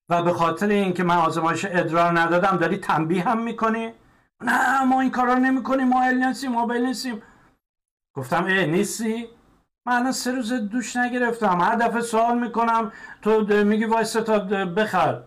و 0.10 0.24
به 0.24 0.34
خاطر 0.34 0.68
اینکه 0.68 1.04
من 1.04 1.18
آزمایش 1.18 1.66
ادرار 1.66 2.20
ندادم 2.20 2.58
داری 2.58 2.78
تنبیه 2.78 3.24
هم 3.24 3.42
می‌کنی؟ 3.42 3.94
نه 4.42 4.84
ما 4.84 5.02
این 5.02 5.12
کارا 5.12 5.34
رو 5.34 5.40
نمی‌کنیم 5.40 5.88
ما 5.88 6.04
ال 6.04 6.26
نیستیم 6.26 6.52
ما 6.52 6.66
نیستیم 6.74 7.22
گفتم 8.16 8.46
ای 8.46 8.68
نیستی؟ 8.68 9.28
من 9.86 10.12
سه 10.12 10.32
روز 10.32 10.54
دوش 10.54 10.96
نگرفتم. 10.96 11.62
هر 11.62 11.76
دفعه 11.76 12.02
سوال 12.02 12.40
می‌کنم 12.40 12.92
تو 13.22 13.42
میگی 13.64 13.86
وایستا 13.86 14.22
تا 14.22 14.40
بخر. 14.66 15.24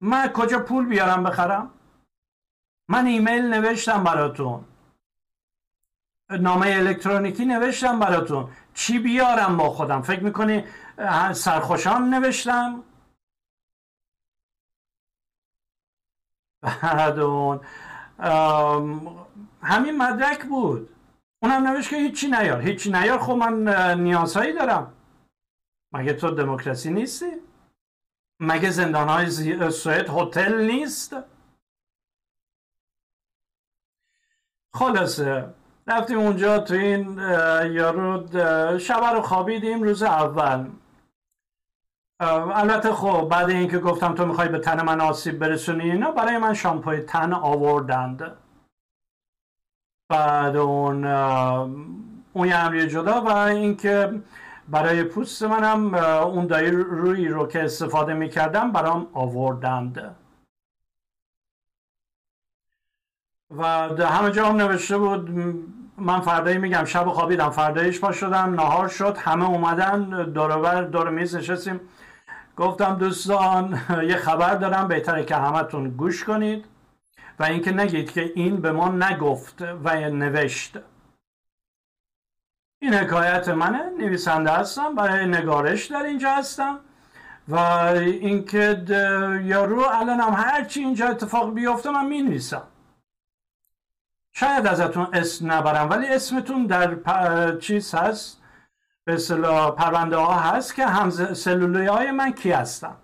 من 0.00 0.28
کجا 0.28 0.58
پول 0.58 0.86
بیارم 0.86 1.22
بخرم؟ 1.22 1.70
من 2.88 3.06
ایمیل 3.06 3.54
نوشتم 3.54 4.04
براتون. 4.04 4.64
نامه 6.30 6.66
الکترونیکی 6.66 7.44
نوشتم 7.44 8.00
براتون. 8.00 8.50
چی 8.74 8.98
بیارم 8.98 9.56
با 9.56 9.70
خودم؟ 9.70 10.02
فکر 10.02 10.22
می‌کنی 10.22 10.64
سرخوشان 11.32 12.14
نوشتم؟ 12.14 12.84
بعد 16.62 17.18
اون 17.18 17.60
همین 19.62 19.96
مدرک 19.96 20.44
بود. 20.44 20.96
اونم 21.42 21.68
نوشت 21.68 21.90
که 21.90 21.96
هیچی 21.96 22.28
نیار. 22.28 22.60
هیچی 22.60 22.92
نیار. 22.92 23.18
خب 23.18 23.32
من 23.32 23.68
نیازهایی 24.00 24.52
دارم. 24.52 24.92
مگه 25.92 26.12
تو 26.12 26.30
دموکراسی 26.30 26.90
نیستی؟ 26.90 27.30
مگه 28.40 28.70
زندان 28.70 29.08
های 29.08 29.30
سوئد 29.70 30.10
هتل 30.10 30.60
نیست؟ 30.60 31.16
خلاصه 34.74 35.54
رفتیم 35.90 36.18
اونجا 36.18 36.58
تو 36.58 36.74
این 36.74 37.18
یارو 37.72 38.28
شب 38.78 39.04
رو 39.14 39.20
خوابیدیم 39.22 39.82
روز 39.82 40.02
اول. 40.02 40.70
البته 42.20 42.92
خب 42.92 43.28
بعد 43.30 43.50
اینکه 43.50 43.78
گفتم 43.78 44.14
تو 44.14 44.26
می‌خوای 44.26 44.48
به 44.48 44.58
تن 44.58 44.84
من 44.84 45.00
آسیب 45.00 45.38
برسونی 45.38 45.90
اینا 45.90 46.10
برای 46.10 46.38
من 46.38 46.54
شامپوی 46.54 47.00
تن 47.00 47.32
آوردند. 47.32 48.36
بعد 50.08 50.56
اون 50.56 51.04
اون 52.32 52.48
یه 52.74 52.86
جدا 52.86 53.20
و 53.20 53.28
اینکه 53.28 54.22
برای 54.68 55.04
پوست 55.04 55.42
منم 55.42 55.94
اون 56.24 56.46
دایی 56.46 56.70
روی 56.70 57.28
رو 57.28 57.46
که 57.46 57.64
استفاده 57.64 58.14
می‌کردم 58.14 58.72
برام 58.72 59.06
آوردند. 59.12 60.16
و 63.50 63.64
همه 64.06 64.30
جا 64.30 64.46
هم 64.46 64.56
نوشته 64.56 64.98
بود 64.98 65.30
من 66.00 66.20
فردایی 66.20 66.58
میگم 66.58 66.84
شب 66.84 67.08
خوابیدم 67.08 67.50
فردایش 67.50 68.00
پا 68.00 68.12
شدم 68.12 68.54
نهار 68.54 68.88
شد 68.88 69.16
همه 69.16 69.48
اومدن 69.48 70.32
دور 70.32 70.82
دور 70.82 71.10
میز 71.10 71.36
نشستیم. 71.36 71.80
گفتم 72.56 72.94
دوستان 72.98 73.80
یه 74.08 74.16
خبر 74.16 74.54
دارم 74.54 74.88
بهتره 74.88 75.24
که 75.24 75.36
همتون 75.36 75.90
گوش 75.90 76.24
کنید 76.24 76.64
و 77.38 77.44
اینکه 77.44 77.72
نگید 77.72 78.12
که 78.12 78.32
این 78.34 78.60
به 78.60 78.72
ما 78.72 78.88
نگفت 78.88 79.62
و 79.62 80.10
نوشت. 80.10 80.78
این 82.82 82.94
حکایت 82.94 83.48
منه 83.48 83.90
نویسنده 83.98 84.50
هستم 84.50 84.94
برای 84.94 85.26
نگارش 85.26 85.86
در 85.86 86.02
اینجا 86.02 86.30
هستم 86.30 86.78
و 87.48 87.58
اینکه 87.98 88.82
یارو 89.44 89.80
الان 89.80 90.20
هم 90.20 90.32
هرچی 90.32 90.80
اینجا 90.80 91.08
اتفاق 91.08 91.54
بیفته 91.54 91.90
من 91.90 92.06
می 92.06 92.22
نویسم 92.22 92.62
شاید 94.40 94.66
ازتون 94.66 95.08
اسم 95.12 95.52
نبرم 95.52 95.90
ولی 95.90 96.06
اسمتون 96.06 96.66
در 96.66 97.56
چیز 97.56 97.94
هست؟ 97.94 98.42
به 99.04 99.14
اصطلاح 99.14 99.70
پرونده 99.70 100.16
ها 100.16 100.34
هست 100.34 100.74
که 100.74 100.86
هم 100.86 101.10
سلولی 101.34 101.86
های 101.86 102.10
من 102.10 102.32
کی 102.32 102.50
هستم 102.50 102.96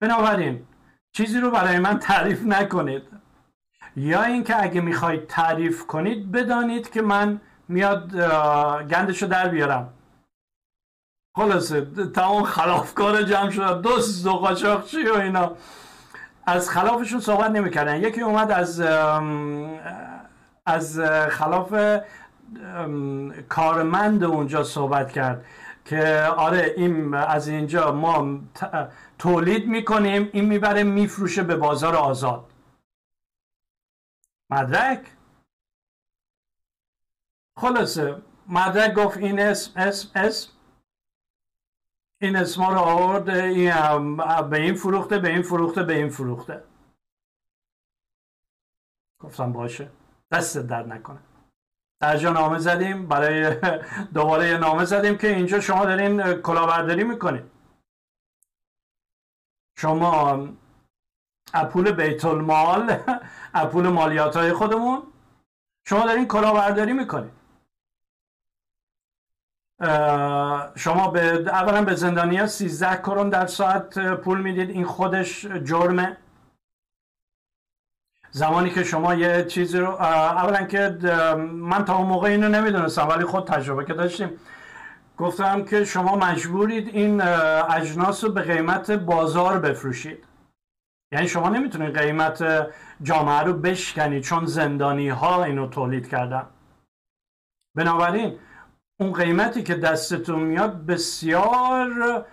بنابراین 0.00 0.66
چیزی 1.12 1.40
رو 1.40 1.50
برای 1.50 1.78
من 1.78 1.98
تعریف 1.98 2.42
نکنید. 2.42 3.02
یا 3.96 4.22
اینکه 4.22 4.62
اگه 4.62 4.80
می‌خواید 4.80 5.26
تعریف 5.26 5.86
کنید 5.86 6.32
بدانید 6.32 6.90
که 6.90 7.02
من 7.02 7.40
میاد 7.68 8.12
گندش 8.90 9.22
رو 9.22 9.28
در 9.28 9.48
بیارم. 9.48 9.92
خلاصه 11.36 11.80
تمام 12.14 12.42
خلافکار 12.42 13.22
جمع 13.22 13.50
شد 13.50 13.82
دوست 13.82 14.26
و 14.26 14.30
قاچاقچی 14.30 15.08
و 15.08 15.14
اینا. 15.14 15.56
از 16.46 16.70
خلافشون 16.70 17.20
صحبت 17.20 17.50
نمی‌کردن. 17.50 17.96
یکی 17.96 18.20
اومد 18.20 18.50
از 18.50 18.80
از 20.66 21.00
خلاف 21.30 21.74
کارمند 23.48 24.24
اونجا 24.24 24.64
صحبت 24.64 25.12
کرد 25.12 25.44
که 25.84 26.28
آره 26.36 26.74
این 26.76 27.14
از 27.14 27.48
اینجا 27.48 27.92
ما 27.92 28.40
تولید 29.18 29.68
می‌کنیم 29.68 30.30
این 30.32 30.44
می‌بره 30.44 30.82
میفروشه 30.82 31.42
به 31.42 31.56
بازار 31.56 31.96
آزاد. 31.96 32.50
مدرک؟ 34.50 35.00
خلاصه 37.58 38.22
مدرک 38.48 38.94
گفت 38.94 39.16
این 39.16 39.40
اسم 39.40 39.72
اسم 39.80 40.08
اسم. 40.14 40.53
این 42.20 42.36
اسما 42.36 42.72
رو 42.72 42.78
آورد 42.78 43.24
به 44.50 44.60
این 44.60 44.74
فروخته 44.74 45.18
به 45.18 45.28
این 45.28 45.42
فروخته 45.42 45.82
به 45.82 45.96
این 45.96 46.08
فروخته. 46.08 46.64
گفتم 49.20 49.52
باشه 49.52 49.90
دست 50.30 50.58
در 50.58 50.86
نکنه. 50.86 51.18
درجا 52.00 52.32
نامه 52.32 52.58
زدیم 52.58 53.08
برای 53.08 53.56
دوباره 54.14 54.48
یه 54.48 54.58
نامه 54.58 54.84
زدیم 54.84 55.18
که 55.18 55.36
اینجا 55.36 55.60
شما 55.60 55.84
دارین 55.84 56.32
کلاهبرداری 56.42 57.04
می‌کنید 57.04 57.50
شما 59.78 60.38
اپول 61.54 61.92
بیت 61.92 62.24
المال 62.24 62.98
اپول 63.54 63.88
مالیات 63.88 64.36
های 64.36 64.52
خودمون 64.52 65.02
شما 65.86 66.06
دارین 66.06 66.28
کلاهبرداری 66.28 66.92
می‌کنید 66.92 67.43
شما 70.76 71.10
به 71.10 71.20
اولا 71.46 71.82
به 71.82 71.94
زندانی 71.94 72.46
13 72.46 72.96
کرون 72.96 73.28
در 73.28 73.46
ساعت 73.46 73.98
پول 73.98 74.40
می‌دید. 74.40 74.70
این 74.70 74.84
خودش 74.84 75.46
جرمه. 75.46 76.16
زمانی 78.30 78.70
که 78.70 78.84
شما 78.84 79.14
یه 79.14 79.44
چیزی 79.44 79.78
رو 79.78 79.90
اولا 79.90 80.66
که 80.66 80.98
من 81.52 81.84
تا 81.84 81.96
اون 81.96 82.06
موقع 82.06 82.28
اینو 82.28 82.48
نمی‌دونستم 82.48 83.08
ولی 83.08 83.24
خود 83.24 83.46
تجربه 83.46 83.84
که 83.84 83.94
داشتیم. 83.94 84.30
گفتم 85.18 85.64
که 85.64 85.84
شما 85.84 86.16
مجبورید 86.16 86.88
این 86.88 87.20
اجناس 87.70 88.24
رو 88.24 88.32
به 88.32 88.42
قیمت 88.42 88.90
بازار 88.90 89.58
بفروشید. 89.58 90.24
یعنی 91.12 91.28
شما 91.28 91.48
نمی‌تونید 91.48 91.98
قیمت 91.98 92.66
جامعه 93.02 93.40
رو 93.40 93.52
بشکنید 93.52 94.22
چون 94.22 94.46
زندانی 94.46 95.08
ها 95.08 95.44
اینو 95.44 95.68
تولید 95.68 96.08
کردن. 96.08 96.46
بنابراین 97.76 98.38
اون 99.04 99.12
قیمتی 99.12 99.62
که 99.62 99.74
دستتون 99.74 100.40
میاد 100.40 100.86
بسیار 100.86 102.24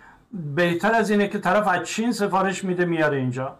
بهتر 0.55 0.93
از 0.93 1.09
اینه 1.09 1.28
که 1.28 1.39
طرف 1.39 1.67
از 1.67 1.88
چین 1.88 2.11
سفارش 2.11 2.63
میده 2.63 2.86
میاره 2.86 3.17
اینجا. 3.17 3.59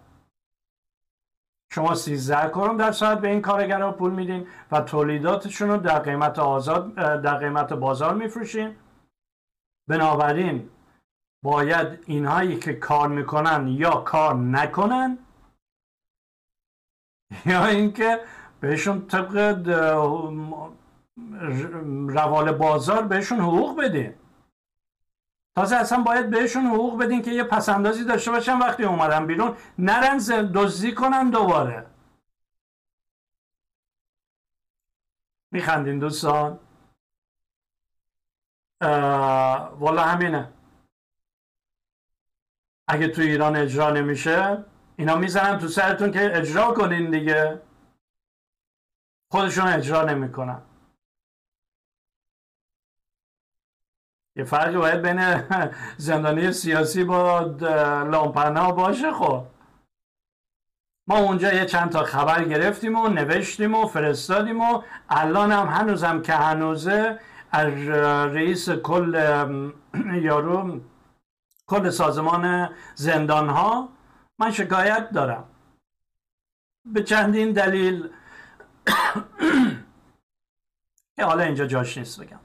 شما 1.74 1.96
13 1.96 2.50
کرون 2.50 2.78
در 2.78 2.92
ساعت 2.92 3.20
به 3.20 3.28
این 3.28 3.42
کارگرها 3.42 3.92
پول 3.92 4.12
میدین 4.12 4.48
و 4.72 4.82
تولیداتشون 4.82 5.70
رو 5.70 5.78
در 5.78 6.00
قیمت 6.00 6.40
آزاد 6.40 6.96
در 6.96 7.38
قیمت 7.38 7.74
بازار 7.74 8.14
میفروشین. 8.14 8.76
بنابراین 9.88 10.70
باید 11.44 12.04
اینهایی 12.06 12.60
که 12.60 12.74
کار 12.74 13.08
می‌کنن 13.08 13.68
یا 13.68 13.92
کار 13.92 14.36
نکنن 14.36 15.18
یا 17.46 17.66
اینکه 17.66 18.20
بهشون 18.60 19.08
طبق 19.08 19.52
روال 22.08 22.52
بازار 22.52 23.04
بهشون 23.04 23.40
حقوق 23.40 23.80
بدین. 23.80 24.16
تازه 25.56 25.76
اصلا 25.76 26.04
باید 26.04 26.30
بهشون 26.30 26.66
حقوق 26.66 27.04
بدین 27.04 27.22
که 27.22 27.32
یه 27.32 27.44
پسندازی 27.44 28.04
داشته 28.04 28.32
باشن 28.32 28.58
وقتی 28.60 28.84
اومدن 28.84 29.28
بیرون 29.28 29.58
نرن 29.80 30.18
دزدی 30.56 30.94
کنن 30.94 31.30
دوباره. 31.30 31.86
میخندین 35.52 36.00
دوستان؟ 36.00 36.60
والا 39.80 40.04
همینه. 40.04 40.54
اگه 42.88 43.08
تو 43.08 43.22
ایران 43.22 43.56
اجرا 43.56 43.90
نمیشه 43.90 44.66
اینا 44.96 45.16
می‌زنن 45.16 45.60
تو 45.60 45.68
سرتون 45.68 46.12
که 46.12 46.38
اجرا 46.38 46.74
کنین 46.74 47.12
دیگه. 47.12 47.62
خودشون 49.32 49.68
اجرا 49.68 50.04
نمی‌کنن. 50.04 50.62
یه 54.36 54.44
فرقی 54.44 54.78
باید 54.78 55.02
بین 55.02 55.44
زندانی 56.08 56.52
سیاسی 56.52 57.04
با 57.04 57.40
لامپنا 58.12 58.72
باشه 58.72 59.12
خب. 59.12 59.46
ما 61.08 61.18
اونجا 61.18 61.54
یه 61.54 61.66
چند 61.66 61.90
تا 61.90 62.04
خبر 62.04 62.44
گرفتیم 62.44 62.96
و 62.96 63.08
نوشتیم 63.08 63.76
و 63.76 63.88
فرستادیم 63.88 64.62
و 64.62 64.82
الان 65.10 65.52
هم 65.52 65.68
هنوزم 65.68 66.22
که 66.22 66.34
هنوزه 66.34 67.20
از 67.52 67.74
رئیس 68.36 68.70
کل 68.70 69.16
یارو 70.28 70.82
کل 71.68 71.90
سازمان 71.90 72.70
زندان 72.96 73.50
ها 73.50 73.90
من 74.40 74.52
شکایت 74.52 75.12
دارم. 75.12 75.44
به 76.86 77.04
چندین 77.04 77.52
دلیل 77.52 78.10
که 81.16 81.24
حالا 81.24 81.44
اینجا 81.44 81.66
جاش 81.66 81.98
نیست 81.98 82.22
بگم. 82.22 82.40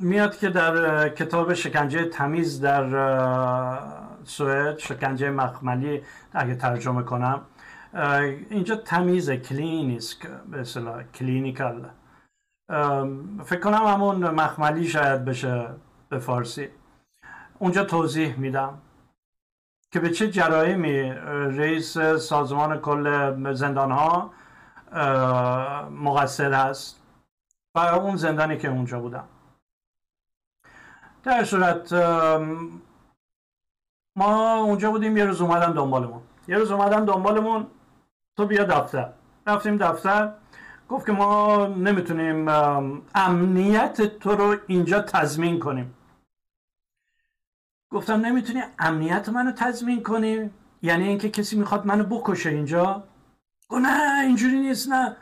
میاد 0.00 0.36
که 0.38 0.50
در 0.50 1.08
کتاب 1.08 1.54
شکنجه 1.54 2.04
تمیز 2.04 2.60
در 2.60 2.86
سوئد 4.24 4.78
شکنجه 4.78 5.30
مخملی 5.30 6.02
اگه 6.32 6.54
ترجمه 6.54 7.02
کنم. 7.02 7.40
اینجا 8.50 8.76
تمیز 8.76 9.30
klinisk 9.30 10.26
به 10.50 10.60
اصطلاح 10.60 11.02
clinical. 11.02 11.90
فکر 13.44 13.60
کنم 13.60 13.86
همون 13.86 14.30
مخملی 14.30 14.88
شاید 14.88 15.24
بشه 15.24 15.68
به 16.08 16.18
فارسی. 16.18 16.68
اونجا 17.58 17.84
توضیح 17.84 18.36
میدم 18.36 18.78
که 19.90 20.00
به 20.00 20.10
چه 20.10 20.30
جرایمی 20.30 21.10
رئیس 21.58 21.98
سازمان 21.98 22.78
کل 22.78 23.54
زندان 23.54 23.92
ها 23.92 24.30
مقصر 25.90 26.52
هست. 26.52 27.05
و 27.76 27.78
اون 27.78 28.16
زندانی 28.16 28.56
که 28.56 28.68
اونجا 28.68 29.00
بودم. 29.00 29.28
در 31.22 31.44
صورت 31.44 31.92
ما 34.16 34.56
اونجا 34.56 34.90
بودیم 34.90 35.16
یه 35.16 35.24
روز 35.24 35.40
اومدن 35.40 35.72
دنبالمون. 35.72 36.22
یه 36.48 36.56
روز 36.56 36.70
اومدن 36.70 37.04
دنبالمون 37.04 37.66
تو 38.36 38.46
بیا 38.46 38.64
دفتر. 38.64 39.12
رفتیم 39.46 39.76
دفتر. 39.76 40.32
گفت 40.88 41.06
که 41.06 41.12
ما 41.12 41.66
نمی‌تونیم 41.66 42.48
امنیت 43.14 44.18
تو 44.18 44.30
رو 44.30 44.56
اینجا 44.66 45.00
تضمین 45.00 45.58
کنیم. 45.58 45.94
گفتم 47.90 48.14
نمی‌تونی 48.14 48.62
امنیت 48.78 49.28
منو 49.28 49.52
تضمین 49.52 50.02
کنی؟ 50.02 50.50
یعنی 50.82 51.08
اینکه 51.08 51.30
کسی 51.30 51.58
می‌خواد 51.58 51.86
منو 51.86 52.04
بکشه 52.04 52.50
اینجا؟ 52.50 53.04
گفت 53.68 53.82
نه 53.82 54.20
اینجوری 54.20 54.60
نیست 54.60 54.88
نه. 54.88 55.16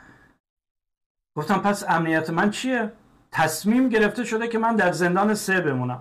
گفتم 1.35 1.57
پس 1.57 1.83
امنیت 1.89 2.29
من 2.29 2.49
چیه؟ 2.49 2.91
تصمیم 3.31 3.89
گرفته 3.89 4.23
شده 4.23 4.47
که 4.47 4.59
من 4.59 4.75
در 4.75 4.91
زندان 4.91 5.33
سه 5.33 5.61
بمونم. 5.61 5.99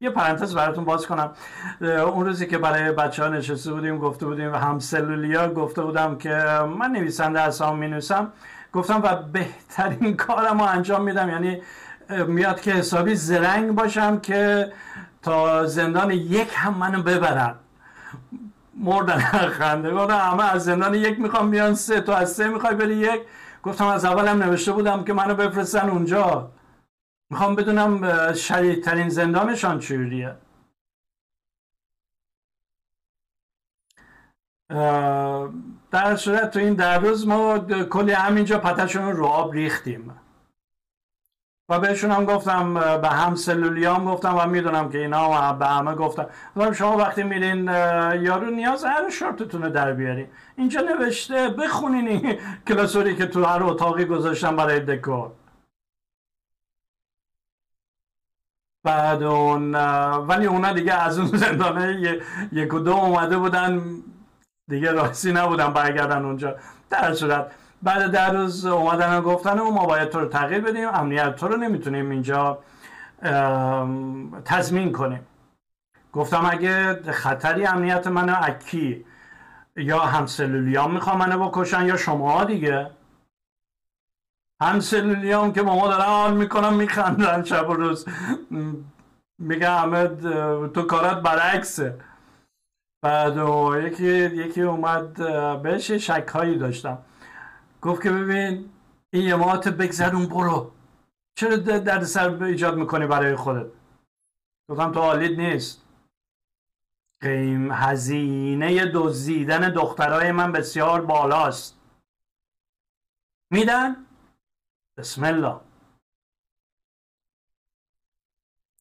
یه 0.00 0.10
پرانتز 0.10 0.54
براتون 0.54 0.84
باز 0.84 1.06
کنم. 1.06 1.30
اون 1.80 2.26
روزی 2.26 2.46
که 2.46 2.58
برای 2.58 2.92
بچه 2.92 3.22
ها 3.22 3.28
نشسته 3.28 3.72
بودیم 3.72 3.98
گفته 3.98 4.26
بودیم 4.26 4.52
و 4.52 4.56
هم 4.56 4.78
سلولیا 4.78 5.48
گفته 5.48 5.82
بودم 5.82 6.18
که 6.18 6.34
من 6.78 6.90
نویسنده 6.90 7.40
هستم 7.40 7.76
می 7.76 7.88
نویسم 7.88 8.32
گفتم 8.72 9.02
و 9.02 9.16
بهترین 9.16 10.16
کارم 10.16 10.58
رو 10.58 10.64
انجام 10.64 11.02
میدم. 11.02 11.28
یعنی 11.28 11.62
میاد 12.26 12.60
که 12.60 12.72
حسابی 12.72 13.14
زرنگ 13.14 13.70
باشم 13.74 14.20
که 14.20 14.72
تا 15.22 15.66
زندان 15.66 16.10
یک 16.10 16.48
هم 16.54 16.74
منو 16.74 17.02
ببرن. 17.02 17.54
مردن 18.80 19.18
خنده. 19.58 19.90
گفتم 19.90 20.16
همه 20.16 20.52
از 20.52 20.64
زندان 20.64 20.94
یک 20.94 21.20
می‌خوام 21.20 21.50
بیان 21.50 21.74
سه 21.74 22.00
تو 22.00 22.12
از 22.12 22.32
سه 22.32 22.48
می‌خوای 22.48 22.74
بری 22.74 22.96
یک. 22.96 23.20
گفتم 23.64 23.86
از 23.86 24.04
اولم 24.04 24.42
نوشته 24.42 24.72
بودم 24.72 25.04
که 25.04 25.12
منو 25.12 25.34
بفرستن 25.34 25.90
اونجا. 25.90 26.52
می‌خوام 27.30 27.54
بدونم 27.54 28.32
شدیدترین 28.32 29.08
زندانشان 29.08 29.78
چجوریه؟ 29.78 30.36
در 35.90 36.16
صورت 36.16 36.50
تو 36.50 36.58
این 36.58 36.74
در 36.74 36.98
روز 36.98 37.26
ما 37.26 37.58
کلی 37.90 38.12
همینجا 38.12 38.58
پتشون 38.58 39.12
رو 39.12 39.26
آب 39.26 39.52
ریختیم. 39.52 40.20
و 41.68 41.80
بهشون 41.80 42.10
هم 42.10 42.24
گفتم 42.24 42.74
به 43.00 43.08
هم 43.08 43.34
سلولیام 43.34 44.04
گفتم 44.04 44.36
و 44.38 44.46
می‌دونم 44.46 44.88
که 44.88 44.98
اینا 44.98 45.52
به 45.52 45.66
همه 45.66 45.94
گفتم 45.94 46.26
شما 46.72 46.96
وقتی 46.96 47.22
میرین 47.22 47.64
یارو 48.22 48.50
نیاز 48.50 48.84
هر 48.84 49.10
شورتتون 49.10 49.62
رو 49.62 49.70
در 49.70 49.92
بیارین 49.92 50.28
اینجا 50.56 50.80
نوشته 50.80 51.48
بخونین 51.48 52.08
این 52.08 52.38
کلاسوری 52.68 53.16
که 53.16 53.26
تو 53.26 53.44
هر 53.44 53.62
اتاقی 53.62 54.04
گذاشتم 54.04 54.56
برای 54.56 54.80
دکور. 54.80 55.30
بعد 58.84 59.22
اون 59.22 59.74
ولی 60.26 60.46
اونا 60.46 60.72
دیگه 60.72 60.94
از 60.94 61.18
اون 61.18 61.28
زندانه 61.28 62.18
یک 62.52 62.74
و 62.74 62.78
دو 62.78 62.92
اومده 62.92 63.38
بودن. 63.38 63.82
دیگه 64.68 64.92
راستی 64.92 65.32
نبودن 65.32 65.72
برگردن 65.72 66.24
اونجا. 66.24 66.56
در 66.90 67.14
صورت 67.14 67.52
بعد 67.84 68.10
در 68.10 68.32
روز 68.32 68.66
اومدن 68.66 69.18
و 69.18 69.22
گفتن 69.22 69.60
ما 69.60 69.86
باید 69.86 70.08
تو 70.08 70.20
رو 70.20 70.28
تغییر 70.28 70.60
بدیم 70.60 70.88
امنیت 70.88 71.36
تو 71.36 71.48
رو 71.48 71.56
نمی‌تونیم 71.56 72.10
اینجا 72.10 72.58
تضمین 74.44 74.92
کنیم. 74.92 75.26
گفتم 76.12 76.48
اگه 76.50 77.02
خطری 77.12 77.66
امنیت 77.66 78.06
منو 78.06 78.34
اکی 78.42 79.04
یا 79.76 79.98
همسلولیان 79.98 80.90
می‌خوام 80.90 81.18
منو 81.18 81.48
بکشن 81.48 81.86
یا 81.86 81.96
شما 81.96 82.44
دیگه. 82.44 82.90
همسلولیان 84.62 85.52
که 85.52 85.62
با 85.62 85.76
ما 85.76 85.88
دارن 85.88 86.04
حال 86.04 86.36
می‌کنن 86.36 86.74
میخندن 86.74 87.44
شب 87.44 87.70
و 87.70 87.74
روز. 87.74 88.06
میگه 89.38 89.70
همه 89.70 90.08
تو 90.66 90.82
کارات 90.82 91.22
برعکسه. 91.22 91.98
بعد 93.02 93.36
یکی 93.84 94.06
یکی 94.14 94.62
اومد 94.62 95.12
بهش 95.62 95.90
شک 95.90 96.28
هایی 96.34 96.58
داشتم. 96.58 96.98
گفت 97.84 98.02
که 98.02 98.10
ببین 98.10 98.70
این 99.10 99.22
یه 99.22 99.34
مات 99.34 99.68
بگذرون 99.68 100.26
برو. 100.26 100.72
چرا 101.34 101.56
درد 101.56 102.04
سر 102.04 102.44
ایجاد 102.44 102.76
می‌کنی 102.76 103.06
برای 103.06 103.36
خودت؟ 103.36 103.66
گفتم 104.68 104.92
تو 104.92 105.00
حالید 105.00 105.40
نیست. 105.40 105.84
قیم 107.20 107.72
هزینه 107.72 108.86
دزدیدن 108.94 109.72
دخترای 109.72 110.32
من 110.32 110.52
بسیار 110.52 111.00
بالاست. 111.00 111.78
میدن؟ 113.50 114.06
بسم 114.96 115.24
الله. 115.24 115.60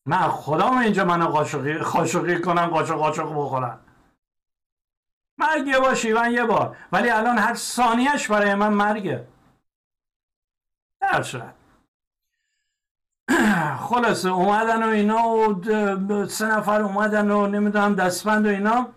من 0.06 0.28
خدا 0.28 0.80
اینجا 0.80 1.06
منو 1.06 1.26
قاشقی 1.28 1.80
خاشقی 1.80 2.41
کنم 2.41 2.68
قاشق 2.68 2.95
قاشق 2.95 3.24
بخورم. 3.24 3.83
مرگ 5.38 5.68
یه 5.68 5.80
بار 5.80 5.96
شیون 5.96 6.32
یه 6.32 6.44
بار. 6.44 6.78
ولی 6.92 7.10
الان 7.10 7.38
هر 7.38 7.54
ثانیهش 7.54 8.32
برای 8.32 8.56
من 8.56 8.74
مرگه. 8.74 9.28
در 11.02 11.22
صورت. 11.22 11.54
خلاصه 13.90 14.30
اومدن 14.30 14.84
و 14.84 14.88
اینا 14.88 15.28
و 15.28 16.26
سه 16.26 16.46
نفر 16.46 16.82
اومدن 16.82 17.32
و 17.32 17.48
نمی‌دونم 17.48 17.96
دستبند 17.96 18.46
و 18.46 18.50
اینا. 18.50 18.90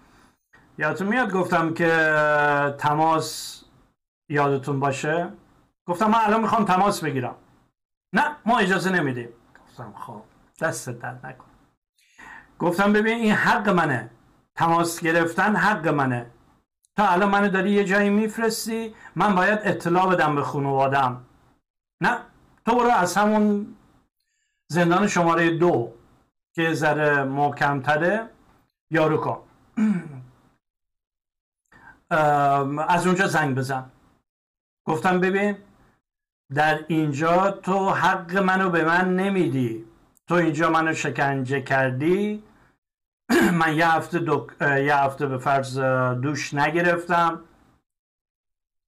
یادتون 0.78 1.06
میاد 1.06 1.32
گفتم 1.32 1.74
که 1.74 2.76
تماس 2.78 3.62
یادتون 4.28 4.80
باشه؟ 4.80 5.32
گفتم 5.86 6.06
من 6.06 6.18
الان 6.18 6.40
می‌خوام 6.40 6.64
تماس 6.64 7.04
بگیرم. 7.04 7.36
نه 8.12 8.36
ما 8.46 8.58
اجازه 8.58 8.90
نمیدیم. 8.90 9.28
گفتم 9.66 9.94
خب 9.96 10.22
دست 10.60 10.90
درد 10.90 11.26
نکن 11.26 11.46
گفتم 12.58 12.92
ببین 12.92 13.18
این 13.18 13.32
حق 13.32 13.68
منه. 13.68 14.10
تماس 14.56 15.00
گرفتن 15.00 15.56
حق 15.56 15.88
منه. 15.88 16.26
تا 16.96 17.08
الان 17.08 17.30
منو 17.30 17.48
داری 17.48 17.70
یه 17.70 17.84
جایی 17.84 18.10
میفرستی 18.10 18.94
من 19.16 19.34
باید 19.34 19.58
اطلاع 19.62 20.14
بدم 20.14 20.34
به 20.34 20.42
خانوادم 20.42 21.24
نه 22.00 22.18
تو 22.66 22.74
برو 22.74 22.90
از 22.90 23.16
همون 23.16 23.76
زندان 24.68 25.06
شماره 25.06 25.56
دو 25.56 25.92
که 26.54 26.74
ذره 26.74 27.24
محکمتره 27.24 28.30
یارو 28.90 29.16
کن 29.16 29.42
از 32.88 33.06
اونجا 33.06 33.26
زنگ 33.26 33.54
بزن. 33.56 33.90
گفتم 34.84 35.20
ببین 35.20 35.56
در 36.54 36.84
اینجا 36.88 37.50
تو 37.50 37.90
حق 37.90 38.36
منو 38.36 38.70
به 38.70 38.84
من 38.84 39.16
نمیدی. 39.16 39.84
تو 40.28 40.34
اینجا 40.34 40.70
منو 40.70 40.94
شکنجه 40.94 41.60
کردی. 41.60 42.42
من 43.60 43.76
یه 43.76 43.88
هفته, 43.88 44.20
یه 44.84 44.96
هفته 44.96 45.26
به 45.26 45.38
فرض 45.38 45.78
دوش 46.22 46.54
نگرفتم. 46.54 47.44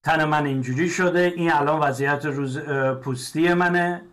تن 0.03 0.25
من 0.25 0.45
اینجوری 0.45 0.89
شده. 0.89 1.19
این 1.19 1.51
الان 1.53 1.79
وضعیت 1.79 2.25
روز 2.25 2.59
پوستی 3.03 3.53
منه. 3.53 4.05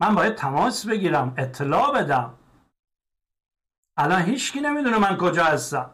من 0.00 0.14
باید 0.14 0.34
تماس 0.34 0.86
بگیرم 0.86 1.34
اطلاع 1.38 1.92
بدم. 1.92 2.34
الان 3.96 4.22
هیچکی 4.22 4.60
نمی‌دونه 4.60 4.98
من 4.98 5.16
کجا 5.16 5.44
هستم. 5.44 5.90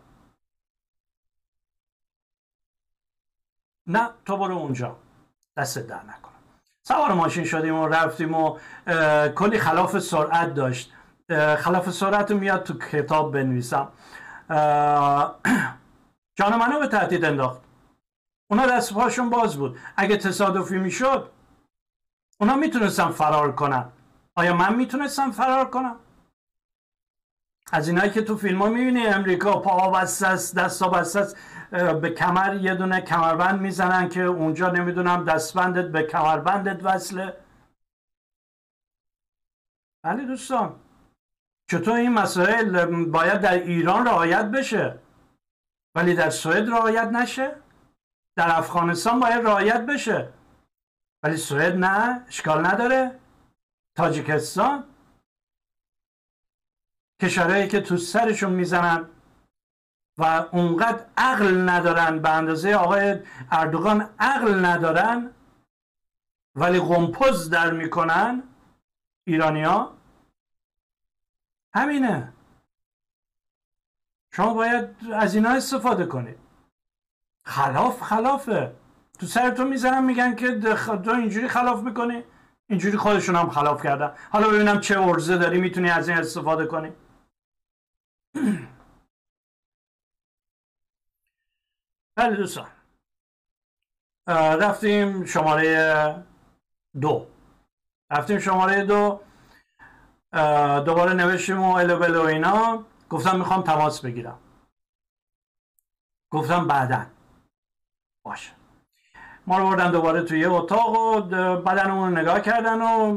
نه 3.86 4.10
تو 4.24 4.36
برو 4.36 4.56
اونجا. 4.56 4.96
دست 5.56 5.78
در 5.78 6.02
نکنم 6.02 6.34
سوار 6.82 7.12
ماشین 7.12 7.44
شدیم 7.44 7.74
و 7.74 7.88
رفتیم 7.88 8.34
و 8.34 8.58
کلی 9.28 9.58
خلاف 9.58 9.98
سرعت 9.98 10.54
داشت. 10.54 10.92
خلاف 11.58 11.90
سرعت 11.90 12.30
میاد 12.30 12.62
تو 12.62 12.78
کتاب 12.78 13.32
بنویسم. 13.32 13.88
جان 16.38 16.56
منو 16.58 16.78
به 16.78 16.86
تهدید 16.86 17.24
انداخت. 17.24 17.60
اونا 18.50 18.66
دست 18.66 18.94
پاشون 18.94 19.30
باز 19.30 19.56
بود. 19.56 19.78
اگه 19.96 20.16
تصادفی 20.16 20.78
می‌شد 20.78 21.30
اونا 22.40 22.56
می‌تونستم 22.56 23.10
فرار 23.10 23.52
کنم 23.52 23.92
آیا 24.34 24.56
من 24.56 24.76
می‌تونستم 24.76 25.30
فرار 25.30 25.70
کنم؟ 25.70 25.96
از 27.72 27.88
اینایی 27.88 28.10
که 28.10 28.22
تو 28.22 28.36
فیلم 28.36 28.62
ها 28.62 28.68
می‌بینی 28.68 29.06
امریکا 29.06 29.58
پا 29.60 29.90
بسته 29.90 30.26
است 30.26 30.56
دستا 30.58 30.88
بسته 30.88 31.20
است 31.20 31.36
به 31.70 32.10
کمر 32.10 32.54
یه 32.54 32.74
دونه 32.74 33.00
کمربند 33.00 33.60
می‌زنن 33.60 34.08
که 34.08 34.22
اونجا 34.22 34.70
نمی‌دونم 34.70 35.24
دستبندت 35.24 35.88
به 35.92 36.02
کمربندت 36.02 36.84
وصله. 36.84 37.36
بله 40.02 40.24
دوستان. 40.24 40.74
چطور 41.70 41.94
این 41.94 42.12
مسائل 42.12 42.86
باید 43.04 43.40
در 43.40 43.54
ایران 43.54 44.06
رعایت 44.06 44.44
بشه 44.44 44.98
ولی 45.94 46.14
در 46.14 46.30
سوئد 46.30 46.70
رعایت 46.70 47.08
نشه. 47.08 47.56
در 48.36 48.58
افغانستان 48.58 49.20
باید 49.20 49.46
رعایت 49.46 49.86
بشه. 49.86 50.28
ولی 51.22 51.36
سوئد 51.36 51.76
نه 51.76 52.24
اشکال 52.28 52.66
نداره. 52.66 53.20
تاجیکستان 53.96 54.84
کشورهایی 57.22 57.68
که 57.68 57.80
تو 57.80 57.96
سرشون 57.96 58.52
می‌زنن 58.52 59.08
و 60.18 60.24
اونقدر 60.52 61.04
عقل 61.16 61.68
ندارن 61.68 62.18
به 62.18 62.30
اندازه 62.30 62.74
آقای 62.74 63.18
اردوغان 63.50 64.10
عقل 64.18 64.64
ندارن 64.64 65.30
ولی 66.54 66.80
غمپز 66.80 67.50
در 67.50 67.72
می‌کنن 67.72 68.42
ایرانیا 69.26 69.99
همینه. 71.74 72.32
شما 74.32 74.54
باید 74.54 74.96
از 75.14 75.34
اینا 75.34 75.50
استفاده 75.50 76.06
کنید. 76.06 76.38
خلاف 77.44 78.02
خلافه. 78.02 78.76
تو 79.18 79.26
سرتون 79.26 79.68
می‌زنن 79.68 80.04
میگن 80.04 80.34
که 80.34 80.60
تو 81.04 81.10
اینجوری 81.10 81.48
خلاف 81.48 81.82
می‌کنی؟ 81.82 82.24
اینجوری 82.68 82.96
خودشون 82.96 83.36
هم 83.36 83.50
خلاف 83.50 83.82
کردن. 83.82 84.14
حالا 84.30 84.48
ببینم 84.48 84.80
چه 84.80 85.00
ارزه 85.00 85.38
داری 85.38 85.60
می‌تونی 85.60 85.90
از 85.90 86.08
این 86.08 86.18
استفاده 86.18 86.66
کنی؟ 86.66 86.92
بله 92.16 92.36
دوستان. 92.36 92.66
رفتیم 94.26 95.24
شماره 95.24 96.24
دو. 97.00 97.26
رفتیم 98.10 98.38
شماره 98.38 98.84
دو. 98.84 99.20
دوباره 100.84 101.12
نوشتیم 101.12 101.62
و 101.62 101.74
الو 101.74 102.22
و 102.22 102.26
اینا. 102.26 102.84
گفتم 103.10 103.38
می‌خوام 103.38 103.62
تماس 103.62 104.00
بگیرم. 104.00 104.38
گفتم 106.30 106.66
بعدا. 106.66 107.06
باشه 108.22 108.50
ما 109.46 109.58
رو 109.58 109.64
بردن 109.64 109.90
دوباره 109.90 110.22
توی 110.22 110.44
اتاق 110.44 110.96
و 110.96 111.20
بدن 111.56 112.18
نگاه 112.18 112.40
کردن 112.40 112.82
و 112.82 113.16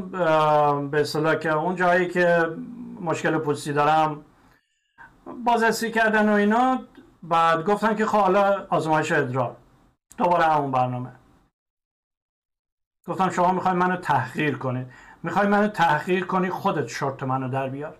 به 0.88 1.00
اصطلاح 1.00 1.34
که 1.34 1.52
اون 1.52 1.76
جایی 1.76 2.08
که 2.08 2.56
مشکل 3.00 3.38
پوستی 3.38 3.72
دارم 3.72 4.24
بازرسی 5.44 5.90
کردن 5.90 6.28
و 6.28 6.32
اینا. 6.32 6.82
بعد 7.22 7.64
گفتن 7.64 7.96
که 7.96 8.06
خب 8.06 8.18
حالا 8.18 8.66
آزمایش 8.70 9.12
ادرار. 9.12 9.56
دوباره 10.18 10.44
همون 10.44 10.70
برنامه. 10.70 11.12
گفتم 13.06 13.30
شما 13.30 13.52
می‌خوای 13.52 13.74
منو 13.74 13.96
تحقیر 13.96 14.58
کنید. 14.58 14.92
می‌خوای 15.24 15.46
منو 15.46 15.68
تحقیر 15.68 16.24
کنی 16.26 16.50
خودت 16.50 16.86
شرط 16.86 17.22
منو 17.22 17.48
در 17.48 17.68
بیار. 17.68 17.98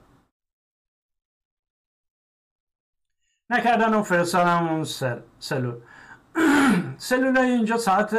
نکردن 3.51 3.95
و 3.95 4.03
فرستادم 4.03 4.69
اون 4.69 4.85
سل 4.85 5.21
سلول. 5.39 5.81
سلول 6.99 7.39
اینجا 7.39 7.77
ساعت 7.77 8.17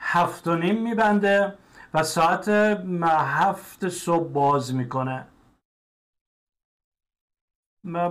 هفت 0.00 0.46
و 0.48 0.56
نیم 0.56 0.82
میبنده 0.82 1.58
و 1.94 2.02
ساعت 2.02 2.48
هفت 2.48 3.88
صبح 3.88 4.32
باز 4.32 4.74
می‌کنه. 4.74 5.26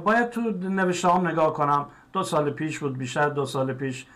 باید 0.05 0.29
تو 0.29 0.41
نوشته 0.51 1.09
هم 1.09 1.27
نگاه 1.27 1.53
کنم. 1.53 1.91
دو 2.13 2.23
سال 2.23 2.51
پیش 2.51 2.79
بود 2.79 2.97
بیشتر 2.97 3.29
دو 3.29 3.45
سال 3.45 3.73
پیش. 3.73 4.07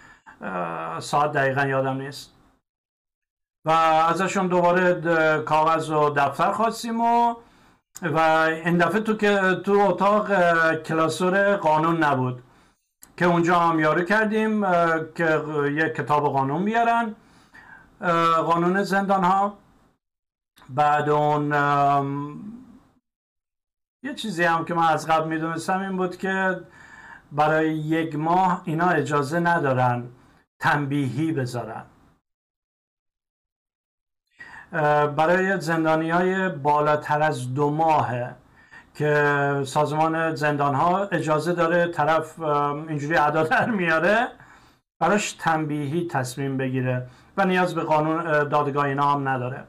ساعت 1.00 1.32
دقیقا 1.32 1.66
یادم 1.66 1.98
نیست. 1.98 2.33
و 3.66 3.72
ازشون 4.10 4.48
دوباره 4.48 5.02
کاغذ 5.42 5.90
و 5.90 6.10
دفتر 6.10 6.52
خواستیم 6.52 7.02
و 7.02 7.36
و 8.02 8.20
این 8.66 8.78
دفعه 8.78 9.00
تو 9.02 9.18
که 9.18 9.62
تو 9.66 9.72
اتاق 9.80 10.28
کلاسور 10.76 11.56
قانون 11.56 12.04
نبود. 12.04 12.44
که 13.18 13.26
اونجا 13.26 13.60
هم 13.60 13.80
یارو 13.80 14.04
کردیم 14.04 14.62
که 15.16 15.42
یک 15.72 15.96
کتاب 15.96 16.24
قانون 16.24 16.66
بیارن 16.66 17.16
قانون 18.46 18.84
زندان 18.84 19.24
ها 19.24 19.58
بعد 20.70 21.10
اون 21.10 21.52
یه 24.04 24.14
چیزی 24.16 24.44
هم 24.44 24.66
که 24.66 24.74
من 24.74 24.88
از 24.88 25.08
قبل 25.08 25.28
می‌دونستم 25.28 25.80
این 25.80 25.98
بود 25.98 26.18
که 26.18 26.62
برای 27.32 27.78
یک 27.78 28.16
ماه 28.16 28.62
اینا 28.66 28.90
اجازه 28.90 29.40
ندارن 29.40 30.04
تنبیهی 30.60 31.32
بذارن. 31.32 31.84
برای 35.16 35.62
زندانی 35.62 36.10
های 36.10 36.50
بالاتر 36.50 37.22
از 37.22 37.54
دو 37.54 37.70
ماهه 37.70 38.36
که 38.96 39.64
سازمان 39.66 40.36
زندان 40.36 40.76
ها 40.76 41.06
اجازه 41.06 41.54
داره 41.54 41.88
طرف 41.88 42.40
اینجوری 42.40 43.18
ادا 43.18 43.44
در 43.44 43.70
میاره 43.70 44.28
براش 45.00 45.32
تنبیهی 45.32 46.08
تصمیم 46.08 46.58
بگیره 46.58 47.08
و 47.38 47.46
نیاز 47.46 47.76
به 47.76 47.82
قانون 47.82 48.24
دادگاه 48.50 48.86
اینا 48.86 49.12
هم 49.12 49.28
نداره. 49.28 49.64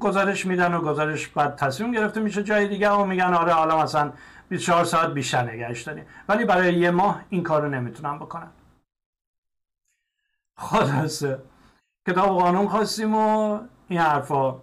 گزارش 0.00 0.46
میدن 0.46 0.74
و 0.74 0.80
گزارش 0.80 1.28
بعد 1.28 1.56
تصمیم 1.56 1.92
گرفته 1.92 2.20
میشه 2.20 2.42
جای 2.42 2.68
دیگه 2.68 2.90
و 2.90 3.04
میگن 3.04 3.34
آره 3.34 3.52
حالا 3.52 3.82
مثلا 3.82 4.12
24 4.48 4.84
ساعت 4.84 5.10
بیشتر 5.10 5.42
نگهش 5.42 5.82
داریم. 5.82 6.04
ولی 6.28 6.44
برای 6.44 6.74
یه 6.74 6.90
ماه 6.90 7.20
این 7.28 7.42
کارو 7.42 7.68
نمی‌تونم 7.68 8.18
بکنم 8.18 8.50
خلاصه. 10.60 11.42
کتاب 12.08 12.28
قانون 12.28 12.68
خواستیم 12.68 13.14
و 13.14 13.58
این 13.88 14.00
حرفا. 14.00 14.54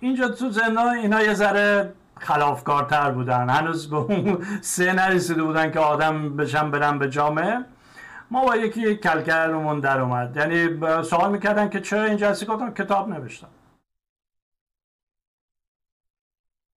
اینجا 0.00 0.28
تو 0.28 0.50
زندان 0.50 0.88
اینا 0.88 1.22
یه 1.22 1.34
ذره 1.34 1.94
خلافکارتر 2.18 3.10
بودن. 3.10 3.50
هنوز 3.50 3.90
به 3.90 3.96
اون 3.96 4.44
سه 4.60 4.92
نرسیده 4.92 5.42
بودن 5.42 5.70
که 5.70 5.80
آدم 5.80 6.36
بشن 6.36 6.70
برن 6.70 6.98
به 6.98 7.10
جامعه. 7.10 7.64
ما 8.30 8.44
با 8.44 8.56
یکی 8.56 8.96
کلکلمون 8.96 9.80
در 9.80 10.00
اومد. 10.00 10.36
یعنی 10.36 10.80
سوال 11.02 11.32
می‌کردن 11.32 11.68
که 11.68 11.80
چرا 11.80 12.04
اینجا 12.04 12.30
هستی؟ 12.30 12.46
گفتم 12.46 12.74
کتاب 12.74 13.08
نوشتم. 13.08 13.48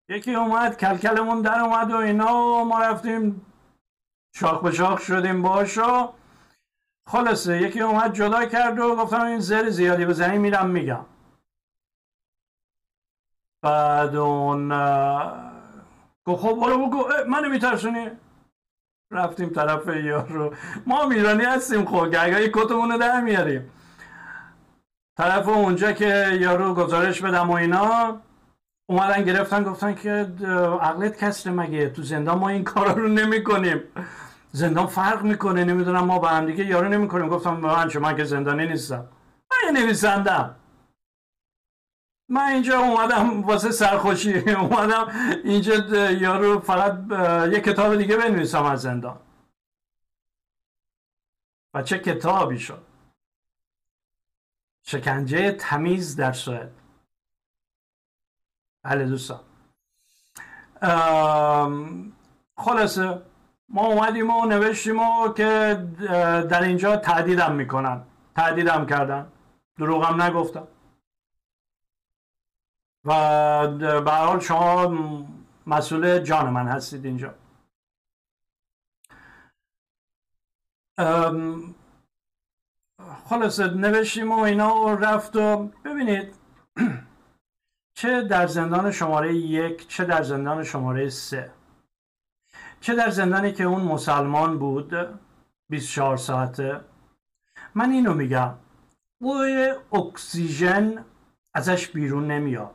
یکی 0.09 0.35
اومد 0.35 0.77
کلکلمون 0.77 1.43
در 1.43 1.61
اومد 1.61 1.91
و 1.91 1.97
اینا 1.97 2.64
ما 2.64 2.79
رفتیم 2.79 3.47
شاخ 4.35 4.62
به 4.62 4.71
شاخ 4.73 5.01
شدیم 5.01 5.43
باش 5.43 5.79
و 5.79 6.12
خلاصه 7.09 7.63
یکی 7.63 7.81
اومد 7.81 8.13
جدا 8.13 8.45
کرد 8.45 8.79
و 8.79 8.97
گفتم 8.97 9.21
این 9.21 9.41
زر 9.41 9.69
زیادی 9.69 10.07
بزنی 10.07 10.39
میرم 10.39 10.71
میگم. 10.71 11.05
بعد 13.63 14.17
اون 14.17 14.69
گفت 16.25 16.43
خب 16.43 16.55
برو 16.61 16.87
بگو 16.87 17.05
منو 17.29 17.49
میترسونی؟ 17.49 18.11
رفتیم 19.11 19.49
طرف 19.49 19.87
یارو. 19.87 20.55
ما 20.87 21.07
میرانی 21.07 21.45
هستیم 21.45 21.85
خب 21.85 22.11
گرگای 22.11 22.51
کتمونو 22.51 22.99
در 22.99 23.21
میاریم. 23.21 23.71
طرف 25.17 25.49
اونجا 25.49 25.93
که 25.93 26.39
یارو 26.41 26.75
گزارش 26.75 27.23
بدم 27.23 27.51
و 27.51 27.53
اینا 27.53 28.21
اومدن 28.89 29.25
گرفتن 29.25 29.63
گفتن 29.63 29.95
که 29.95 30.11
عقلت 30.81 31.25
کسره 31.25 31.53
مگه؟ 31.53 31.91
تو 31.91 32.03
زندان 32.03 32.39
ما 32.39 32.49
این 32.49 32.65
کارا 32.65 32.93
رو 32.93 33.09
نمی 33.09 33.45
کنیم 33.45 33.81
زندان 34.53 34.87
فرق 34.87 35.23
می‌کنه. 35.23 35.65
نمی‌دونم 35.65 36.05
ما 36.05 36.19
با 36.19 36.29
هم 36.29 36.47
دیگه 36.47 36.65
یارو 36.67 36.89
نمی 36.89 37.09
کنیم 37.09 37.29
گفتم 37.29 37.57
من 37.57 37.91
من 38.01 38.17
که 38.17 38.25
زندانی 38.25 38.67
نیستم. 38.67 39.09
من 39.51 39.81
نویسندم. 39.81 40.57
من 42.29 42.43
اینجا 42.43 42.79
اومدم 42.79 43.43
واسه 43.43 43.71
سرخوشی. 43.71 44.39
اومدم 44.65 45.09
اینجا 45.45 45.75
یارو 46.11 46.61
فقط 46.61 46.99
یه 47.53 47.61
کتاب 47.61 47.97
دیگه 47.97 48.17
بنویسم 48.17 48.65
از 48.65 48.83
زندان. 48.83 49.21
و 51.75 51.83
چه 51.83 51.99
کتابی 51.99 52.59
شد؟ 52.59 52.83
شکنجه 54.83 55.53
تمیز 55.53 56.17
در 56.17 56.33
سوئد. 56.33 56.71
بله 58.83 59.05
دوستان. 59.05 59.41
خلاصه 62.57 63.23
ما 63.69 63.87
اومدیم 63.87 64.31
و 64.31 64.47
نوشتیم 64.47 65.01
و 65.01 65.33
که 65.33 65.75
در 66.51 66.62
اینجا 66.62 66.97
تعدیدم 66.97 67.55
می‌کنن. 67.55 68.03
تعدیدم 68.37 68.87
کردن. 68.87 69.33
دروغم 69.79 70.23
نگفتم. 70.23 70.69
و 73.05 74.01
به 74.01 74.11
حال 74.11 74.41
شما 74.41 74.95
مسئول 75.66 76.19
جان 76.19 76.51
من 76.51 76.69
هستید 76.69 77.05
اینجا. 77.05 77.35
خلاصه 83.25 83.66
نوشتیم 83.75 84.33
و 84.33 84.39
اینا 84.39 84.75
و 84.75 84.89
رفت 84.89 85.37
و 85.37 85.71
ببینید 85.85 86.35
چه 87.99 88.23
در 88.23 88.47
زندان 88.47 88.91
شماره 88.91 89.35
یک 89.35 89.89
چه 89.89 90.05
در 90.05 90.23
زندان 90.23 90.64
شماره 90.64 91.09
سه. 91.09 91.58
چه 92.81 92.95
در 92.95 93.11
زندانی 93.11 93.53
که 93.53 93.64
اون 93.64 93.83
مسلمان 93.83 94.59
بود؟ 94.59 94.93
24 95.68 96.16
ساعته. 96.16 96.81
من 97.74 97.91
اینو 97.91 98.14
میگم. 98.14 98.55
بوی 99.20 99.74
اکسیژن 99.93 101.05
ازش 101.55 101.89
بیرون 101.89 102.31
نمیاد. 102.31 102.74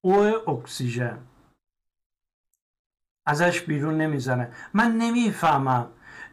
او 0.00 0.14
اکسیژن 0.50 1.18
ازش 3.26 3.60
بیرون 3.60 3.96
نمی‌زنه. 3.96 4.52
من 4.74 4.92
نمی‌فهمم 4.92 5.86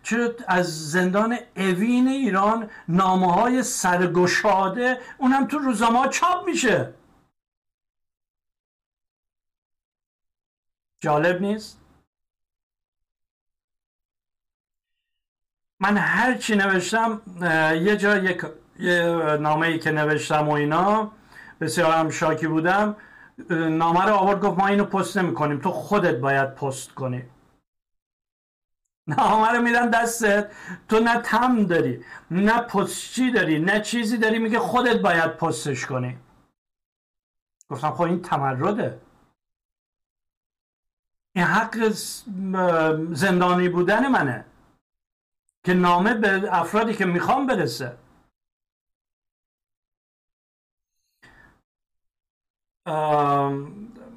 چرا 0.03 0.31
از 0.47 0.91
زندان 0.91 1.37
اوین 1.57 2.07
ایران 2.07 2.69
نامه 2.87 3.33
های 3.33 3.63
سرگشاده 3.63 4.99
اونم 5.17 5.47
تو 5.47 5.57
روزنامه 5.57 6.09
چاپ 6.09 6.45
میشه. 6.45 6.93
جالب 11.05 11.41
نیست؟ 11.41 11.81
من 15.79 15.97
هرچی 15.97 16.55
نوشتم 16.55 17.21
یه 17.81 17.97
جا 17.97 18.17
یک 18.17 18.45
نامه 19.39 19.67
ای 19.67 19.79
که 19.79 19.91
نوشتم 19.91 20.49
و 20.49 20.51
اینا 20.51 21.11
بسیار 21.61 21.91
هم 21.91 22.09
شاکی 22.09 22.47
بودم 22.47 22.95
نامه 23.49 24.05
رو 24.05 24.13
آورد 24.13 24.41
گفت 24.41 24.59
ما 24.59 24.67
اینو 24.67 24.85
پست 24.85 25.17
نمی 25.17 25.33
کنیم 25.33 25.59
تو 25.59 25.71
خودت 25.71 26.19
باید 26.19 26.55
پست 26.55 26.91
کنی. 26.93 27.23
نامه 29.07 29.51
رو 29.51 29.61
میدن 29.61 29.89
دستت 29.89 30.51
تو 30.89 30.99
نه 30.99 31.21
تم 31.21 31.65
داری 31.65 32.05
نه 32.31 32.61
پستچی 32.61 33.31
داری 33.31 33.59
نه 33.59 33.81
چیزی 33.81 34.17
داری 34.17 34.39
میگه 34.39 34.59
خودت 34.59 35.01
باید 35.01 35.37
پستش 35.37 35.85
کنی. 35.85 36.17
گفتم 37.69 37.91
خب 37.91 38.01
این 38.01 38.21
تمرده. 38.21 39.04
این 41.36 41.45
حق 41.45 41.89
زندانی 43.13 43.69
بودن 43.69 44.07
منه. 44.07 44.45
که 45.65 45.73
نامه 45.73 46.13
به 46.13 46.49
افرادی 46.51 46.93
که 46.93 47.05
می‌خوام 47.05 47.47
برسه. 47.47 47.97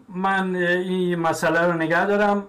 من 0.08 0.56
این 0.56 1.18
مسئله 1.18 1.60
رو 1.60 1.72
نگه 1.72 2.06
دارم. 2.06 2.46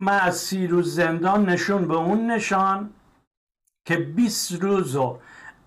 من 0.00 0.20
از 0.20 0.36
سی 0.36 0.66
روز 0.66 0.94
زندان 0.94 1.48
نشون 1.48 1.88
به 1.88 1.94
اون 1.94 2.30
نشان 2.30 2.94
که 3.84 3.96
20 3.96 4.52
روز 4.52 4.96
و 4.96 5.20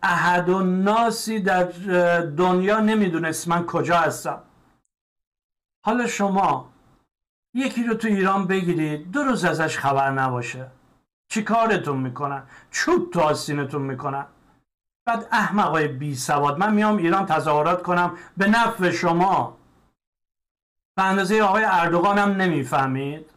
احد 0.03 0.49
و 0.49 0.64
ناسی 0.64 1.39
در 1.39 1.64
دنیا 2.22 2.80
نمی‌دونست 2.80 3.47
من 3.47 3.66
کجا 3.66 3.97
هستم. 3.97 4.43
حالا 5.86 6.08
شما 6.08 6.74
یکی 7.56 7.84
رو 7.84 7.93
تو 7.93 8.08
ایران 8.08 8.47
بگیرید 8.47 9.12
دو 9.12 9.24
روز 9.24 9.45
ازش 9.45 9.78
خبر 9.78 10.12
نباشه. 10.12 10.68
چی 11.28 11.43
کارتون 11.43 11.97
می‌کنن؟ 11.97 12.43
چوب 12.72 13.14
تو 13.14 13.20
آستینتون 13.20 13.82
می‌کنن. 13.82 14.26
بعد 15.06 15.28
احمقای 15.32 15.88
بی 15.88 16.16
سواد 16.16 16.58
من 16.60 16.74
میام 16.74 16.97
ایران 16.97 17.26
تظاهرات 17.26 17.84
کنم 17.84 18.18
به 18.38 18.47
نفع 18.47 18.91
شما. 18.91 19.58
به 20.95 21.03
اندازه 21.03 21.41
آقای 21.41 21.64
اردوغان 21.64 22.18
هم 22.18 22.30
نمی‌فهمید. 22.30 23.32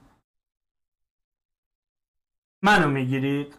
منو 2.62 2.88
می‌گیرید. 2.88 3.54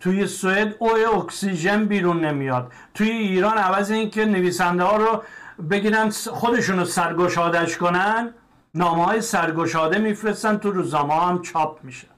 توی 0.00 0.26
سوئد 0.26 0.76
او 0.78 0.96
اکسیژن 0.96 1.84
بیرون 1.84 2.24
نمیاد. 2.24 2.72
توی 2.94 3.10
ایران 3.10 3.58
عوض 3.58 3.90
اینکه 3.90 4.24
نویسنده 4.24 4.82
ها 4.82 4.96
رو 4.96 5.22
بگیرن 5.70 6.10
خودشون 6.10 6.78
رو 6.78 6.84
سرگشادش 6.84 7.76
کنن 7.76 8.34
نامه 8.74 9.04
های 9.04 9.20
سرگشاده 9.20 9.98
میفرستن 9.98 10.56
تو 10.56 10.70
روزنامه 10.70 11.14
هم 11.14 11.42
چاپ 11.42 11.84
میشه. 11.84 12.08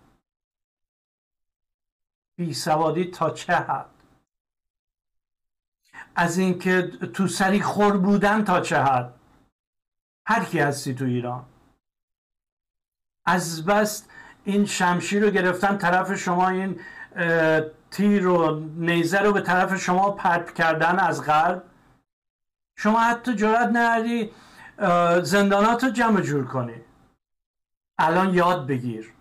بی 2.37 2.55
سوادی 2.55 3.05
تا 3.05 3.31
چه 3.31 3.55
حد؟ 3.55 3.87
از 6.17 6.39
اینکه 6.39 6.83
تو 6.83 7.29
سری 7.29 7.61
خور 7.61 7.97
بودن 7.97 8.45
تا 8.45 8.61
چه 8.61 8.83
حد؟ 8.83 9.15
هر 10.27 10.45
کی 10.45 10.59
هستی 10.59 10.95
تو 10.95 11.05
ایران. 11.05 11.45
از 13.27 13.65
بس 13.65 14.07
این 14.45 14.65
شمشیر 14.65 15.25
رو 15.25 15.31
گرفتن 15.31 15.79
طرف 15.79 16.15
شما 16.15 16.49
این 16.49 16.81
تیر 17.91 18.27
و 18.27 18.61
نیزه 18.77 19.19
رو 19.19 19.33
به 19.33 19.41
طرف 19.41 19.77
شما 19.77 20.11
پرت 20.11 20.55
کردن 20.55 20.99
از 20.99 21.25
غرب. 21.25 21.70
شما 22.83 23.01
حتی 23.01 23.35
جرات 23.35 23.69
نداری 23.73 24.31
زندانات 25.23 25.85
رو 25.85 25.91
جمع 25.91 26.21
جور 26.21 26.47
کنی. 26.47 26.75
الان 27.99 28.35
یاد 28.35 28.67
بگیر. 28.67 29.15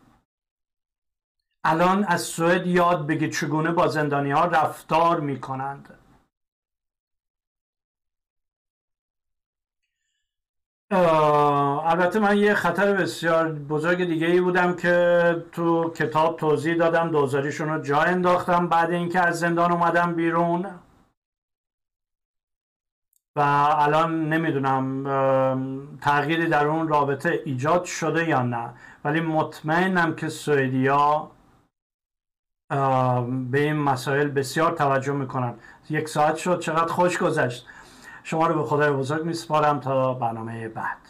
الان 1.63 2.03
از 2.03 2.21
سوئد 2.21 2.67
یاد 2.67 3.07
بگیر 3.07 3.31
چگونه 3.31 3.71
با 3.71 3.87
زندانی 3.87 4.31
ها 4.31 4.45
رفتار 4.45 5.19
می‌کنند. 5.19 5.97
البته 10.91 12.19
من 12.19 12.37
یه 12.37 12.53
خطر 12.53 12.93
بسیار 12.93 13.51
بزرگ 13.51 14.05
دیگه 14.05 14.27
ای 14.27 14.41
بودم 14.41 14.75
که 14.75 15.45
تو 15.51 15.89
کتاب 15.89 16.37
توضیح 16.37 16.75
دادم 16.77 17.11
دوزاریشون 17.11 17.69
رو 17.69 17.81
جا 17.81 18.01
انداختم 18.01 18.67
بعد 18.67 18.91
اینکه 18.91 19.19
از 19.19 19.39
زندان 19.39 19.71
اومدم 19.71 20.13
بیرون. 20.13 20.79
و 23.39 23.41
الان 23.41 24.29
نمی‌دونم 24.29 25.03
تغییری 26.01 26.47
در 26.47 26.67
اون 26.67 26.87
رابطه 26.87 27.41
ایجاد 27.45 27.83
شده 27.83 28.29
یا 28.29 28.41
نه. 28.41 28.69
ولی 29.05 29.19
مطمئنم 29.21 30.15
که 30.15 30.29
سوئدیا 30.29 31.31
به 33.51 33.59
این 33.59 33.75
مسائل 33.75 34.27
بسیار 34.27 34.71
توجه 34.71 35.13
می‌کنن. 35.13 35.53
یک 35.89 36.09
ساعت 36.09 36.35
شد 36.35 36.59
چقدر 36.59 36.93
خوش 36.93 37.17
گذشت. 37.17 37.67
شما 38.23 38.47
رو 38.47 38.55
به 38.55 38.63
خدای 38.63 38.91
بزرگ 38.91 39.25
میسپارم 39.25 39.79
تا 39.79 40.13
برنامه 40.13 40.67
بعد. 40.67 41.08